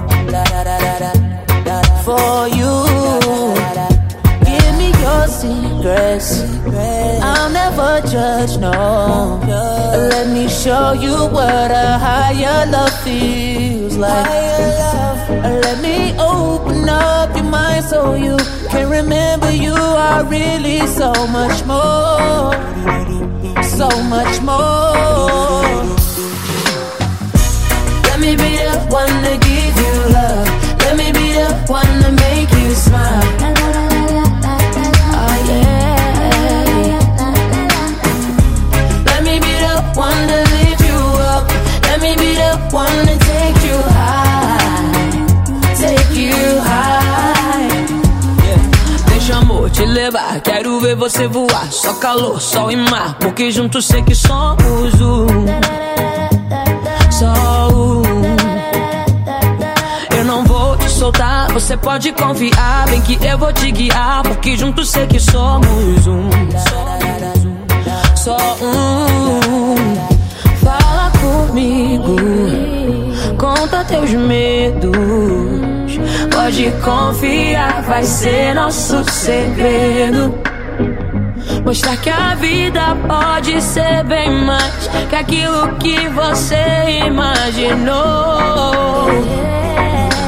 For 2.07 2.47
you. 2.47 2.71
Give 4.47 4.73
me 4.79 4.95
your 5.03 5.27
secrets. 5.27 6.39
I'll 7.21 7.51
never 7.51 8.01
judge, 8.07 8.59
no. 8.59 9.41
Let 9.43 10.29
me 10.29 10.47
show 10.51 10.93
you 10.93 11.27
what 11.35 11.73
a 11.73 11.99
higher 11.99 12.65
love 12.71 12.97
feels 13.03 13.97
like. 13.97 14.31
Let 15.67 15.83
me 15.83 16.17
open 16.17 16.89
up 16.89 17.35
your 17.35 17.43
mind 17.43 17.85
so 17.87 18.15
you 18.15 18.37
can 18.71 18.89
remember 18.89 19.51
you 19.51 19.75
are 19.75 20.23
really 20.27 20.87
so 20.87 21.11
much 21.27 21.65
more. 21.65 22.55
So 23.77 23.89
much 24.05 24.41
more. 24.41 25.75
Let 28.05 28.19
me 28.21 28.35
be 28.35 28.57
the 28.57 28.87
one 28.89 29.23
to 29.25 29.37
give 29.37 29.77
you 29.77 29.93
love. 30.15 30.49
Let 30.81 30.97
me 30.97 31.13
be 31.13 31.33
the 31.33 31.53
one 31.69 32.03
to 32.03 32.11
make 32.13 32.51
you 32.53 32.75
smile. 32.75 33.23
Oh, 35.13 35.37
yeah. 35.51 36.97
Let 39.05 39.21
me 39.25 39.39
be 39.41 39.55
the 39.67 39.77
one 39.95 40.27
to 40.29 40.39
lift 40.55 40.81
you 40.81 40.99
up. 41.35 41.45
Let 41.83 42.01
me 42.01 42.17
be 42.17 42.35
the 42.35 42.57
one 42.73 43.07
to 43.07 43.26
levar, 50.07 50.41
quero 50.41 50.79
ver 50.81 50.95
você 50.95 51.27
voar. 51.27 51.67
Só 51.71 51.95
calor, 51.95 52.41
sol 52.41 52.71
e 52.71 52.77
mar, 52.77 53.17
porque 53.19 53.51
juntos 53.51 53.87
sei 53.87 54.03
que 54.03 54.15
somos 54.15 55.01
um. 55.01 55.27
Só 57.11 57.69
um. 57.75 58.03
Eu 60.17 60.25
não 60.25 60.45
vou 60.45 60.77
te 60.77 60.89
soltar, 60.91 61.53
você 61.53 61.77
pode 61.77 62.13
confiar. 62.13 62.87
Bem 62.89 63.01
que 63.01 63.19
eu 63.25 63.39
vou 63.39 63.53
te 63.53 63.71
guiar, 63.73 64.23
porque 64.23 64.57
juntos 64.57 64.91
sei 64.91 65.07
que 65.07 65.19
somos 65.19 66.07
um. 66.07 66.31
Só 68.15 68.37
um. 68.63 69.75
Fala 70.63 71.11
comigo, 71.21 72.17
conta 73.37 73.85
teus 73.85 74.11
medos. 74.13 75.76
Pode 76.31 76.71
confiar, 76.83 77.83
vai 77.83 78.05
ser 78.05 78.55
nosso 78.55 79.03
segredo. 79.11 80.35
Mostrar 81.65 81.97
que 81.97 82.11
a 82.11 82.35
vida 82.35 82.97
pode 83.09 83.61
ser 83.61 84.05
bem 84.05 84.31
mais 84.45 84.89
que 85.09 85.17
aquilo 85.17 85.69
que 85.79 86.09
você 86.11 87.01
imaginou. 87.07 89.09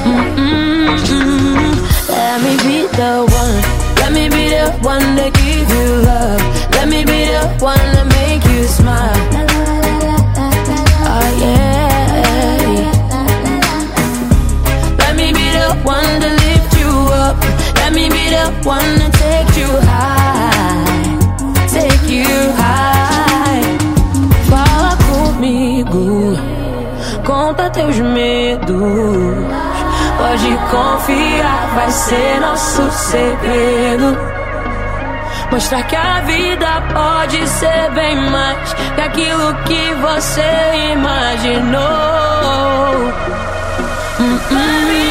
Mm-mm-mm. 0.04 1.76
Let 2.08 2.40
me 2.42 2.56
be 2.64 2.88
the 2.96 3.22
one. 3.22 3.62
Let 4.00 4.10
me 4.12 4.28
be 4.28 4.48
the 4.50 4.72
one 4.82 5.16
to 5.16 5.30
give 5.38 5.70
you 5.70 6.02
love. 6.02 6.42
Let 6.72 6.88
me 6.88 7.04
be 7.04 7.26
the 7.26 7.46
one 7.60 7.78
to 7.78 8.04
make 8.04 8.44
you 8.44 8.64
smile. 8.64 9.16
Oh 11.04 11.28
yeah. 11.40 11.87
One 15.88 16.20
to 16.20 16.30
lift 16.44 16.72
you 16.82 16.92
up. 17.24 17.36
Let 17.80 17.92
me 17.94 18.04
be 18.16 18.24
the 18.36 18.46
one 18.76 18.92
to 19.00 19.08
take 19.24 19.52
you 19.60 19.70
high. 19.90 21.16
Take 21.76 22.06
you 22.20 22.36
high. 22.60 23.64
Fala 24.50 24.92
comigo. 25.08 26.36
Conta 27.24 27.70
teus 27.70 27.98
medos. 27.98 29.48
Pode 30.18 30.50
confiar, 30.70 31.62
vai 31.74 31.90
ser 31.90 32.40
nosso 32.40 32.90
segredo. 32.90 34.08
Mostrar 35.50 35.82
que 35.84 35.96
a 35.96 36.20
vida 36.20 36.82
pode 36.92 37.48
ser 37.48 37.90
bem 37.94 38.16
mais 38.30 38.74
que 38.94 39.00
aquilo 39.00 39.54
que 39.66 39.94
você 39.94 40.92
imaginou. 40.92 42.08
Let 44.50 45.07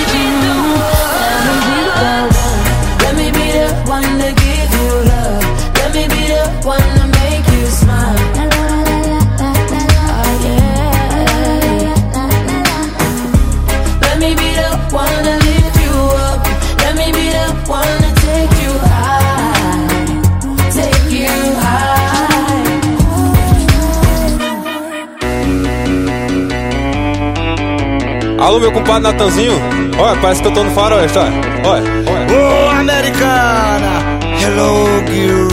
Alô, 28.57 28.59
meu 28.59 28.71
compadre 28.71 29.03
Natanzinho. 29.03 29.53
Olha, 29.99 30.19
parece 30.19 30.41
que 30.41 30.47
eu 30.47 30.51
tô 30.51 30.63
no 30.63 30.71
faroeste, 30.71 31.15
olha. 31.19 31.31
Olha, 31.63 31.83
Ô, 31.85 32.69
americana, 32.71 34.19
hello, 34.41 34.87
girl. 35.07 35.47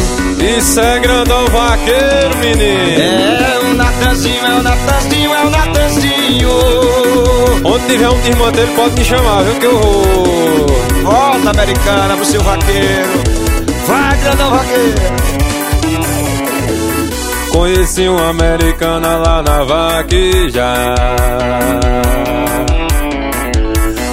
Isso 0.59 0.81
é 0.81 0.99
grandão 1.01 1.45
vaqueiro, 1.49 2.37
menino. 2.41 3.45
É 3.45 3.61
o 3.63 3.75
Natanzinho, 3.75 4.47
é 4.47 4.55
o 4.55 4.63
Natanzinho, 4.63 5.35
é 5.35 5.45
o 5.45 5.51
Natanzinho. 5.51 6.49
Onde 7.67 7.87
tiver 7.87 8.09
um 8.09 8.21
desmantelho, 8.23 8.75
pode 8.75 8.99
me 8.99 9.05
chamar, 9.05 9.43
viu 9.43 9.55
que 9.57 9.67
eu 9.67 9.79
vou. 9.79 10.67
Volta, 11.03 11.51
americana, 11.51 12.17
pro 12.17 12.25
seu 12.25 12.41
vaqueiro. 12.41 13.23
Vai, 13.87 14.17
grandão 14.17 14.51
vaqueiro. 14.51 14.95
Conheci 17.53 18.09
uma 18.09 18.31
americana 18.31 19.19
lá 19.19 19.43
na 19.43 19.63
vaqueja. 19.63 20.95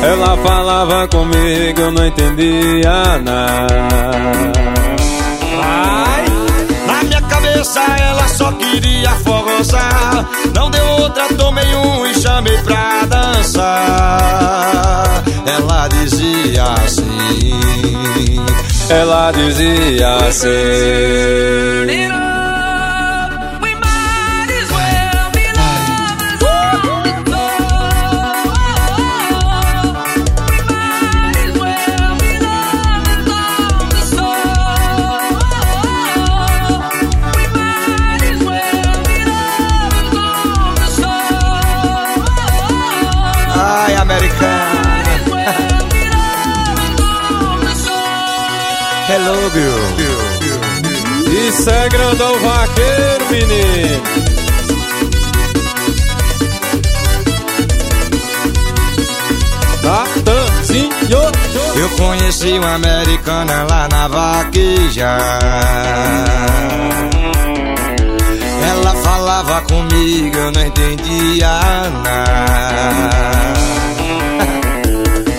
Ela 0.04 0.36
falava 0.38 1.08
comigo, 1.08 1.80
eu 1.80 1.92
não 1.92 2.08
entendia 2.08 3.20
nada. 3.20 3.68
Vai. 5.56 6.26
Na 6.88 7.04
minha 7.04 7.22
cabeça 7.22 7.80
ela 8.00 8.28
só 8.28 8.52
queria 8.54 9.12
forrosar. 9.24 10.28
Não 10.56 10.72
deu 10.72 10.86
outra, 11.00 11.28
tomei 11.36 11.76
um 11.76 12.08
e 12.08 12.16
chamei 12.16 12.58
pra 12.64 13.06
dançar. 13.06 14.24
Ela 15.46 15.88
dizia 15.88 16.64
assim. 16.64 18.42
Ela 18.90 19.32
dizia 19.32 20.16
assim. 20.28 22.21
Isso 51.62 51.70
é 51.70 51.90
grandão 51.90 52.40
vaqueiro, 52.40 53.26
menino. 53.30 54.02
Natanzinho. 59.84 60.92
Eu 61.76 61.90
conheci 61.92 62.58
uma 62.58 62.74
americana 62.74 63.68
lá 63.70 63.88
na 63.92 64.08
vaqueja. 64.08 65.20
falava 69.04 69.62
comigo, 69.62 70.36
eu 70.36 70.52
não 70.52 70.66
entendia 70.66 71.60
nada. 72.04 73.22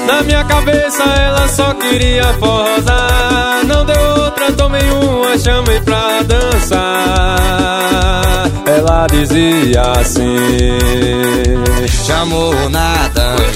Na 0.07 0.23
minha 0.23 0.45
cabeça 0.45 1.03
ela 1.03 1.49
só 1.49 1.75
queria 1.75 2.25
forrosar 2.35 3.65
Não 3.67 3.85
deu 3.85 4.25
outra, 4.25 4.53
tomei 4.53 4.91
chamei 5.39 5.81
pra 5.81 6.23
dançar. 6.23 7.37
Ela 8.67 9.07
dizia 9.07 9.83
assim. 9.83 10.79
Chamou 12.07 12.55
na 12.71 13.09
Vai, 13.15 13.47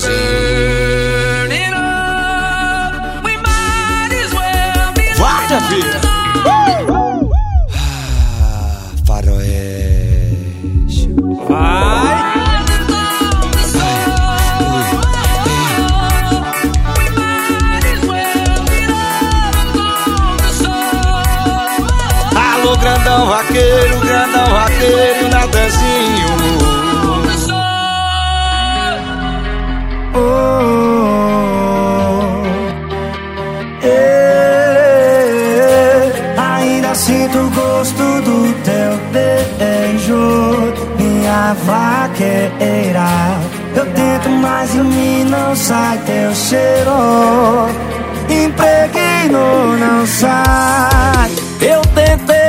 Alô, 22.67 22.77
grandão 22.79 23.27
vaqueiro, 23.27 24.01
grandão 24.01 24.45
vaqueiro, 24.47 25.29
Natanzinho 25.31 26.27
Ainda 36.37 36.95
sinto 36.97 37.39
o 37.39 37.51
gosto 37.51 38.03
do 38.23 38.53
teu 38.65 38.99
beijo, 39.13 40.75
minha 40.99 41.55
vaqueira. 41.65 43.07
Eu 43.77 43.87
tento, 43.93 44.29
mas 44.43 44.75
em 44.75 44.83
mim 44.83 45.25
não 45.31 45.55
sai 45.55 45.99
teu 45.99 46.35
cheiro. 46.35 47.69
Impregno 48.29 49.77
não 49.77 50.05
sai. 50.05 51.31
Eu 51.61 51.81
tentei, 51.95 52.45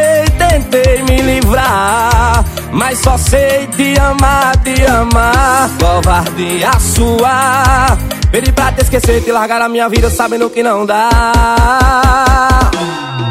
tentei 0.67 1.03
me 1.03 1.21
livrar, 1.21 2.43
mas 2.71 2.99
só 2.99 3.17
sei 3.17 3.67
te 3.67 3.97
amar, 3.99 4.55
te 4.57 4.85
amar. 4.85 5.69
Covardia 5.79 6.71
sua. 6.79 7.97
Pedi 8.31 8.51
pra 8.51 8.71
te 8.71 8.81
esquecer, 8.81 9.23
te 9.23 9.31
largar 9.31 9.61
a 9.61 9.69
minha 9.69 9.87
vida 9.89 10.09
sabendo 10.09 10.49
que 10.49 10.61
não 10.61 10.85
dá. 10.85 11.09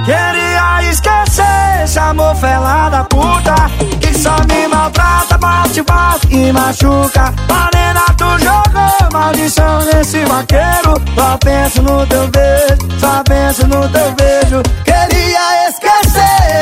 Queria 0.04 0.90
esquecer 0.90 1.82
esse 1.84 1.98
amor 1.98 2.34
fela 2.36 2.88
da 2.88 3.04
puta 3.04 3.54
Que 4.00 4.16
só 4.16 4.36
me 4.48 4.68
maltrata, 4.68 5.36
bate, 5.36 5.82
bate 5.82 6.28
e 6.32 6.52
machuca 6.52 7.34
Morena, 7.48 8.04
tu 8.16 8.38
jogou 8.38 9.10
maldição 9.12 9.80
nesse 9.84 10.24
vaqueiro 10.24 10.94
Só 11.14 11.38
penso 11.38 11.82
no 11.82 12.06
teu 12.06 12.28
beijo, 12.28 13.00
só 13.00 13.22
penso 13.24 13.66
no 13.66 13.88
teu 13.88 14.12
beijo 14.12 14.62
Queria 14.84 15.68
esquecer 15.68 15.75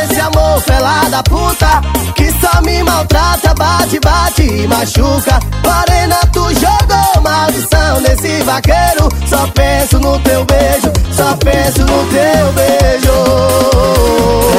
esse 0.04 0.20
amor 0.20 0.60
fela 0.60 1.08
da 1.08 1.22
puta 1.22 1.80
Que 2.14 2.30
só 2.40 2.60
me 2.62 2.82
maltrata, 2.82 3.54
bate, 3.54 3.98
bate 4.00 4.42
e 4.42 4.66
machuca. 4.66 5.38
Morena, 5.64 6.16
tu 6.32 6.42
jogou 6.54 7.22
maldição 7.22 8.00
nesse 8.00 8.42
vaqueiro. 8.42 9.08
Só 9.26 9.46
penso 9.48 9.98
no 9.98 10.18
teu 10.20 10.44
beijo, 10.44 10.92
só 11.12 11.36
penso 11.36 11.80
no 11.80 12.06
teu 12.06 12.52
beijo. 12.52 13.12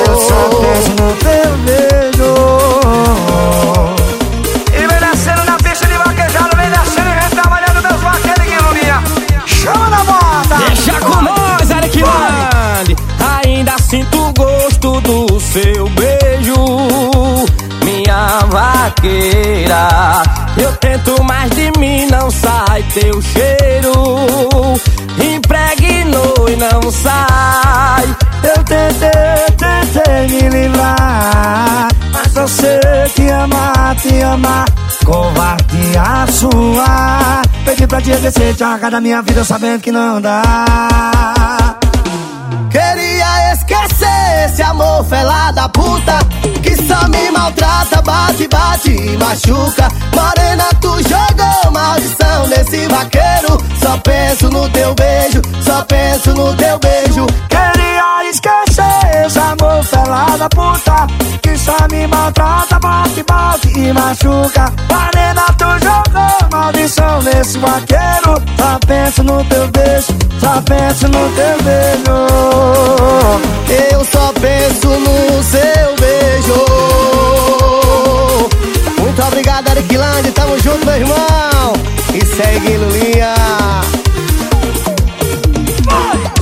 Eu 0.07 0.19
só 0.22 0.49
penso 0.59 0.89
no 0.91 1.15
teu 1.15 1.57
beijo 1.65 1.95
de 21.72 21.80
mim 21.80 22.08
não 22.08 22.30
sai 22.30 22.84
teu 22.94 23.22
cheiro. 23.22 23.94
Impregnou 25.18 26.50
e 26.50 26.56
não 26.56 26.92
sai. 26.92 28.16
Eu 28.44 28.64
tentei, 28.64 29.10
tentei 29.58 30.28
me 30.28 30.50
livrar 30.50 31.88
Mas 32.12 32.32
só 32.32 32.46
sei 32.48 33.10
te 33.16 33.28
amar, 33.32 33.96
te 33.96 34.22
amar 34.22 34.66
Covardia 35.04 36.28
sua 36.32 37.42
Pedi 37.66 37.88
pra 37.88 38.00
te 38.02 38.12
esquecer, 38.12 38.54
te 38.54 38.64
arrancar 38.64 38.92
da 38.92 39.02
minha 39.02 39.24
vida 39.24 39.44
Sabendo 39.44 39.82
que 39.82 39.92
não 39.92 40.22
dá 40.22 40.44
Queria 42.70 43.54
esquecer 43.54 44.46
esse 44.46 44.62
amor 44.62 45.04
fela 45.06 45.52
da 45.52 45.68
puta 45.70 46.20
Me 47.09 47.31
maltrata, 47.31 48.01
bate, 48.01 48.47
bate 48.47 48.91
e 48.91 49.17
machuca. 49.17 49.88
Morena, 50.13 50.65
tu 50.81 50.89
jogou 51.07 51.72
maldição 51.72 52.47
nesse 52.47 52.88
vaqueiro. 52.88 53.57
Só 53.81 53.97
penso 53.97 54.49
no 54.49 54.69
teu 54.69 54.93
beijo, 54.95 55.41
só 55.61 55.84
penso 55.84 56.34
no 56.34 56.55
teu 56.55 56.80
beijo. 56.80 57.26
Queria 57.49 58.30
esquecer 58.30 58.65
esse 59.24 59.40
amor 59.40 59.84
fela 59.84 60.38
da 60.38 60.50
puta 60.50 61.08
Que 61.42 61.58
só 61.58 61.76
me 61.92 62.08
maltrata, 62.08 62.80
bate, 62.80 63.24
bate 63.24 63.68
e 63.80 63.94
machuca. 63.94 64.72
Varena, 64.90 65.46
tu 65.58 65.66
jogou 65.84 66.50
maldição 66.52 67.22
nesse 67.22 67.58
vaqueiro. 67.58 68.42
Só 68.58 68.80
penso 68.88 69.24
no 69.24 69.44
teu 69.46 69.68
beijo, 69.70 70.14
só 70.40 70.62
penso 70.62 71.08
no 71.08 71.30
teu 71.36 71.64
beijo. 71.64 72.16
Eu 73.92 74.06
só 74.06 74.34
penso 74.34 74.88
no 74.88 75.44
seu 75.44 75.96
beijo. 76.00 76.66
Muito 79.00 79.22
obrigado, 79.24 79.70
Arquilândia, 79.70 80.32
tamo 80.34 80.60
junto, 80.60 80.86
meu 80.86 80.96
irmão. 80.96 81.74
E 82.14 82.26
segue, 82.26 82.78
Lulinha. 82.78 83.34
Vai! 85.84 86.35